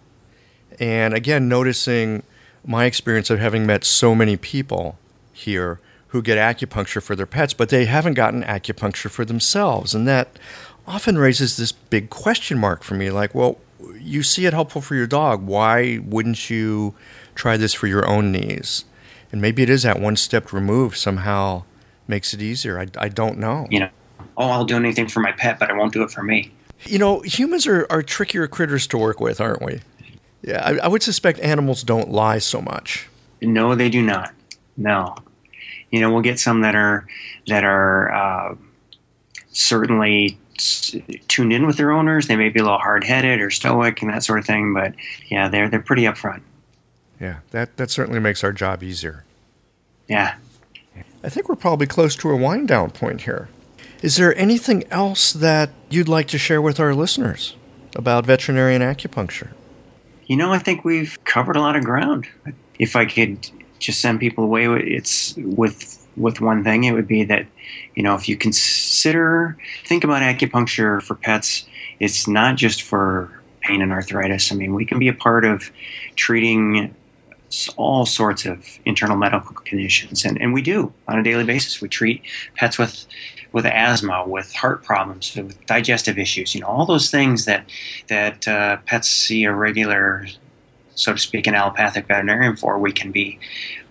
And 0.79 1.13
again, 1.13 1.47
noticing 1.47 2.23
my 2.65 2.85
experience 2.85 3.29
of 3.29 3.39
having 3.39 3.65
met 3.65 3.83
so 3.83 4.13
many 4.13 4.37
people 4.37 4.97
here 5.33 5.79
who 6.09 6.21
get 6.21 6.37
acupuncture 6.37 7.01
for 7.01 7.15
their 7.15 7.25
pets, 7.25 7.53
but 7.53 7.69
they 7.69 7.85
haven't 7.85 8.13
gotten 8.13 8.43
acupuncture 8.43 9.09
for 9.09 9.25
themselves. 9.25 9.93
And 9.93 10.07
that 10.07 10.39
often 10.85 11.17
raises 11.17 11.57
this 11.57 11.71
big 11.71 12.09
question 12.09 12.57
mark 12.57 12.83
for 12.83 12.95
me 12.95 13.09
like, 13.09 13.35
well, 13.35 13.57
you 13.99 14.23
see 14.23 14.45
it 14.45 14.53
helpful 14.53 14.81
for 14.81 14.95
your 14.95 15.07
dog. 15.07 15.45
Why 15.45 15.99
wouldn't 16.03 16.49
you 16.49 16.95
try 17.35 17.57
this 17.57 17.73
for 17.73 17.87
your 17.87 18.07
own 18.07 18.31
knees? 18.31 18.85
And 19.31 19.41
maybe 19.41 19.63
it 19.63 19.69
is 19.69 19.83
that 19.83 19.99
one 19.99 20.15
step 20.15 20.53
removed 20.53 20.97
somehow 20.97 21.63
makes 22.07 22.33
it 22.33 22.41
easier. 22.41 22.79
I, 22.79 22.87
I 22.97 23.09
don't 23.09 23.37
know. 23.37 23.67
You 23.69 23.81
know, 23.81 23.89
oh, 24.37 24.49
I'll 24.49 24.65
do 24.65 24.77
anything 24.77 25.07
for 25.07 25.19
my 25.19 25.33
pet, 25.33 25.59
but 25.59 25.69
I 25.69 25.73
won't 25.73 25.91
do 25.93 26.03
it 26.03 26.11
for 26.11 26.23
me. 26.23 26.53
You 26.85 26.99
know, 26.99 27.21
humans 27.21 27.67
are, 27.67 27.87
are 27.89 28.01
trickier 28.01 28.47
critters 28.47 28.87
to 28.87 28.97
work 28.97 29.19
with, 29.19 29.41
aren't 29.41 29.61
we? 29.61 29.81
Yeah, 30.41 30.61
I, 30.63 30.85
I 30.85 30.87
would 30.87 31.03
suspect 31.03 31.39
animals 31.39 31.83
don't 31.83 32.09
lie 32.09 32.37
so 32.37 32.61
much. 32.61 33.07
No, 33.41 33.75
they 33.75 33.89
do 33.89 34.01
not. 34.01 34.33
No, 34.77 35.15
you 35.91 35.99
know, 35.99 36.11
we'll 36.11 36.21
get 36.21 36.39
some 36.39 36.61
that 36.61 36.75
are 36.75 37.07
that 37.47 37.63
are 37.63 38.13
uh, 38.13 38.55
certainly 39.49 40.37
tuned 41.27 41.53
in 41.53 41.65
with 41.65 41.77
their 41.77 41.91
owners. 41.91 42.27
They 42.27 42.35
may 42.35 42.49
be 42.49 42.59
a 42.59 42.63
little 42.63 42.77
hard 42.77 43.03
headed 43.03 43.41
or 43.41 43.49
stoic 43.49 44.01
and 44.01 44.11
that 44.11 44.23
sort 44.23 44.39
of 44.39 44.45
thing, 44.45 44.73
but 44.73 44.93
yeah, 45.29 45.47
they're 45.47 45.69
they're 45.69 45.81
pretty 45.81 46.03
upfront. 46.03 46.41
Yeah, 47.19 47.39
that 47.51 47.77
that 47.77 47.89
certainly 47.89 48.19
makes 48.19 48.43
our 48.43 48.51
job 48.51 48.83
easier. 48.83 49.23
Yeah. 50.07 50.35
I 51.23 51.29
think 51.29 51.49
we're 51.49 51.55
probably 51.55 51.87
close 51.87 52.15
to 52.17 52.29
a 52.29 52.35
wind 52.35 52.67
down 52.67 52.91
point 52.91 53.21
here. 53.21 53.49
Is 54.01 54.17
there 54.17 54.37
anything 54.37 54.83
else 54.91 55.33
that 55.33 55.71
you'd 55.89 56.07
like 56.07 56.27
to 56.27 56.37
share 56.37 56.61
with 56.61 56.79
our 56.79 56.93
listeners 56.93 57.55
about 57.95 58.25
veterinarian 58.27 58.81
acupuncture? 58.81 59.49
You 60.27 60.35
know, 60.35 60.53
I 60.53 60.59
think 60.59 60.85
we've 60.85 61.17
covered 61.23 61.55
a 61.55 61.61
lot 61.61 61.75
of 61.75 61.83
ground. 61.83 62.27
If 62.77 62.95
I 62.95 63.05
could 63.05 63.49
just 63.79 63.99
send 63.99 64.19
people 64.19 64.43
away, 64.43 64.65
it's 64.65 65.35
with 65.37 66.05
with 66.15 66.41
one 66.41 66.63
thing. 66.63 66.83
It 66.83 66.91
would 66.91 67.07
be 67.07 67.23
that 67.25 67.47
you 67.95 68.03
know 68.03 68.13
if 68.13 68.29
you 68.29 68.37
consider 68.37 69.57
think 69.85 70.03
about 70.03 70.21
acupuncture 70.21 71.01
for 71.01 71.15
pets, 71.15 71.65
it's 71.99 72.27
not 72.27 72.55
just 72.55 72.83
for 72.83 73.31
pain 73.61 73.81
and 73.81 73.91
arthritis. 73.91 74.51
I 74.51 74.55
mean, 74.55 74.75
we 74.75 74.85
can 74.85 74.99
be 74.99 75.07
a 75.07 75.13
part 75.13 75.43
of 75.43 75.71
treating 76.15 76.93
all 77.77 78.05
sorts 78.05 78.45
of 78.45 78.79
internal 78.85 79.17
medical 79.17 79.55
conditions, 79.55 80.25
and, 80.25 80.39
and 80.39 80.53
we 80.53 80.61
do 80.61 80.93
on 81.07 81.17
a 81.17 81.23
daily 81.23 81.45
basis. 81.45 81.81
We 81.81 81.87
treat 81.87 82.21
pets 82.55 82.77
with 82.77 83.07
with 83.51 83.65
asthma, 83.65 84.27
with 84.27 84.53
heart 84.53 84.83
problems, 84.83 85.35
with 85.35 85.65
digestive 85.65 86.17
issues. 86.17 86.53
You 86.53 86.61
know, 86.61 86.67
all 86.67 86.85
those 86.85 87.09
things 87.09 87.45
that 87.45 87.69
that 88.07 88.47
uh, 88.47 88.77
pets 88.85 89.07
see 89.07 89.43
a 89.43 89.53
regular, 89.53 90.27
so 90.95 91.13
to 91.13 91.19
speak, 91.19 91.47
an 91.47 91.55
allopathic 91.55 92.07
veterinarian 92.07 92.55
for. 92.55 92.77
We 92.79 92.91
can 92.91 93.11
be 93.11 93.39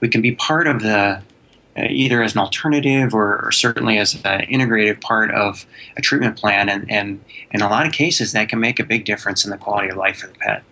we 0.01 0.09
can 0.09 0.23
be 0.23 0.35
part 0.35 0.67
of 0.67 0.83
the 0.83 1.23
uh, 1.77 1.87
either 1.91 2.23
as 2.23 2.33
an 2.33 2.39
alternative 2.39 3.15
or, 3.15 3.45
or 3.45 3.53
certainly 3.53 3.99
as 3.99 4.15
an 4.15 4.41
integrative 4.47 5.01
part 5.03 5.31
of 5.33 5.67
a 5.97 6.01
treatment 6.01 6.37
plan, 6.39 6.69
and, 6.69 6.91
and 6.91 7.23
in 7.51 7.61
a 7.61 7.69
lot 7.69 7.87
of 7.87 7.93
cases 7.93 8.33
that 8.33 8.49
can 8.49 8.59
make 8.59 8.81
a 8.81 8.85
big 8.85 9.05
difference 9.05 9.45
in 9.45 9.51
the 9.51 9.59
quality 9.59 9.91
of 9.91 9.97
life 9.97 10.19
for 10.19 10.29
the 10.29 10.35
pet. 10.35 10.63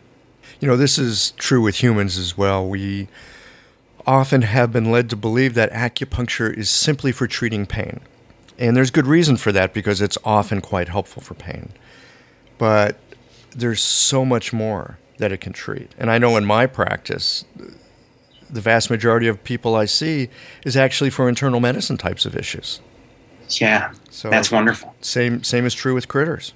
You 0.60 0.68
know, 0.68 0.76
this 0.78 0.98
is 0.98 1.32
true 1.32 1.60
with 1.60 1.82
humans 1.82 2.16
as 2.16 2.38
well. 2.38 2.66
We 2.66 3.08
often 4.06 4.42
have 4.42 4.72
been 4.72 4.90
led 4.90 5.10
to 5.10 5.16
believe 5.16 5.52
that 5.54 5.70
acupuncture 5.72 6.52
is 6.56 6.70
simply 6.70 7.12
for 7.12 7.26
treating 7.26 7.66
pain. 7.66 8.00
And 8.58 8.76
there's 8.76 8.90
good 8.90 9.06
reason 9.06 9.36
for 9.36 9.52
that 9.52 9.74
because 9.74 10.00
it's 10.00 10.18
often 10.24 10.60
quite 10.60 10.88
helpful 10.88 11.22
for 11.22 11.34
pain. 11.34 11.72
But 12.58 12.98
there's 13.54 13.82
so 13.82 14.24
much 14.24 14.52
more 14.52 14.98
that 15.18 15.32
it 15.32 15.40
can 15.40 15.52
treat. 15.52 15.92
And 15.98 16.10
I 16.10 16.18
know 16.18 16.36
in 16.36 16.44
my 16.44 16.66
practice, 16.66 17.44
the 18.50 18.60
vast 18.60 18.90
majority 18.90 19.26
of 19.26 19.42
people 19.42 19.74
I 19.74 19.84
see 19.86 20.28
is 20.64 20.76
actually 20.76 21.10
for 21.10 21.28
internal 21.28 21.60
medicine 21.60 21.96
types 21.96 22.24
of 22.24 22.36
issues. 22.36 22.80
Yeah. 23.48 23.92
So 24.10 24.30
that's 24.30 24.50
wonderful. 24.50 24.94
Same 25.00 25.42
same 25.42 25.66
is 25.66 25.74
true 25.74 25.94
with 25.94 26.08
critters. 26.08 26.54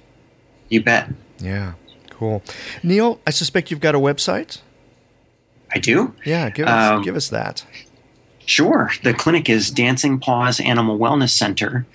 You 0.69 0.83
bet. 0.83 1.09
Yeah. 1.39 1.73
Cool. 2.09 2.43
Neil, 2.83 3.19
I 3.25 3.29
suspect 3.31 3.71
you've 3.71 3.79
got 3.79 3.95
a 3.95 3.99
website? 3.99 4.59
I 5.73 5.79
do. 5.79 6.13
Yeah, 6.25 6.49
give 6.49 6.67
us 6.67 6.91
um, 6.91 7.01
give 7.03 7.15
us 7.15 7.29
that. 7.29 7.65
Sure. 8.49 8.91
The 9.03 9.13
clinic 9.13 9.47
is 9.47 9.69
Dancing 9.69 10.19
Paws 10.19 10.59
Animal 10.59 10.97
Wellness 10.97 11.29
Center. 11.29 11.85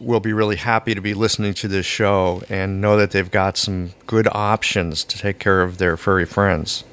will 0.00 0.20
be 0.20 0.32
really 0.32 0.56
happy 0.56 0.94
to 0.94 1.00
be 1.00 1.14
listening 1.14 1.54
to 1.54 1.68
this 1.68 1.86
show 1.86 2.42
and 2.48 2.80
know 2.80 2.96
that 2.96 3.10
they've 3.10 3.30
got 3.30 3.56
some 3.56 3.92
good 4.06 4.28
options 4.32 5.04
to 5.04 5.18
take 5.18 5.38
care 5.38 5.62
of 5.62 5.78
their 5.78 5.96
furry 5.96 6.26
friends. 6.26 6.84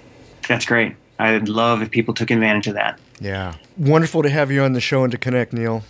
That's 0.48 0.66
great. 0.66 0.96
I'd 1.20 1.48
love 1.48 1.82
if 1.82 1.92
people 1.92 2.14
took 2.14 2.32
advantage 2.32 2.68
of 2.68 2.74
that. 2.76 3.00
Yeah. 3.20 3.56
Wonderful 3.78 4.24
to 4.24 4.30
have 4.30 4.52
you 4.52 4.62
on 4.62 4.74
the 4.74 4.82
show 4.82 5.04
and 5.04 5.12
to 5.12 5.18
connect, 5.18 5.54
Neil. 5.54 5.84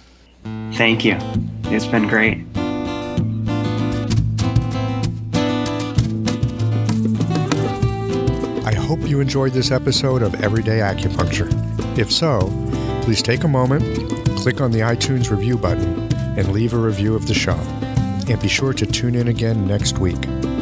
Thank 0.74 1.06
you. 1.06 1.18
It's 1.66 1.88
been 1.88 2.08
great. 2.08 2.46
I 8.66 8.74
hope 8.76 9.00
you 9.08 9.20
enjoyed 9.20 9.54
this 9.54 9.72
episode 9.72 10.22
of 10.22 10.36
Everyday 10.42 10.80
Acupuncture. 10.80 11.50
If 11.98 12.12
so, 12.12 12.52
please 13.04 13.22
take 13.22 13.44
a 13.44 13.48
moment, 13.48 13.84
click 14.40 14.62
on 14.62 14.72
the 14.72 14.80
iTunes 14.80 15.32
review 15.32 15.58
button, 15.58 16.03
and 16.38 16.52
leave 16.52 16.74
a 16.74 16.78
review 16.78 17.16
of 17.16 17.28
the 17.28 17.34
show. 17.34 17.58
And 18.28 18.40
be 18.42 18.48
sure 18.48 18.74
to 18.74 18.86
tune 18.86 19.16
in 19.16 19.28
again 19.28 19.68
next 19.68 20.00
week. 20.00 20.53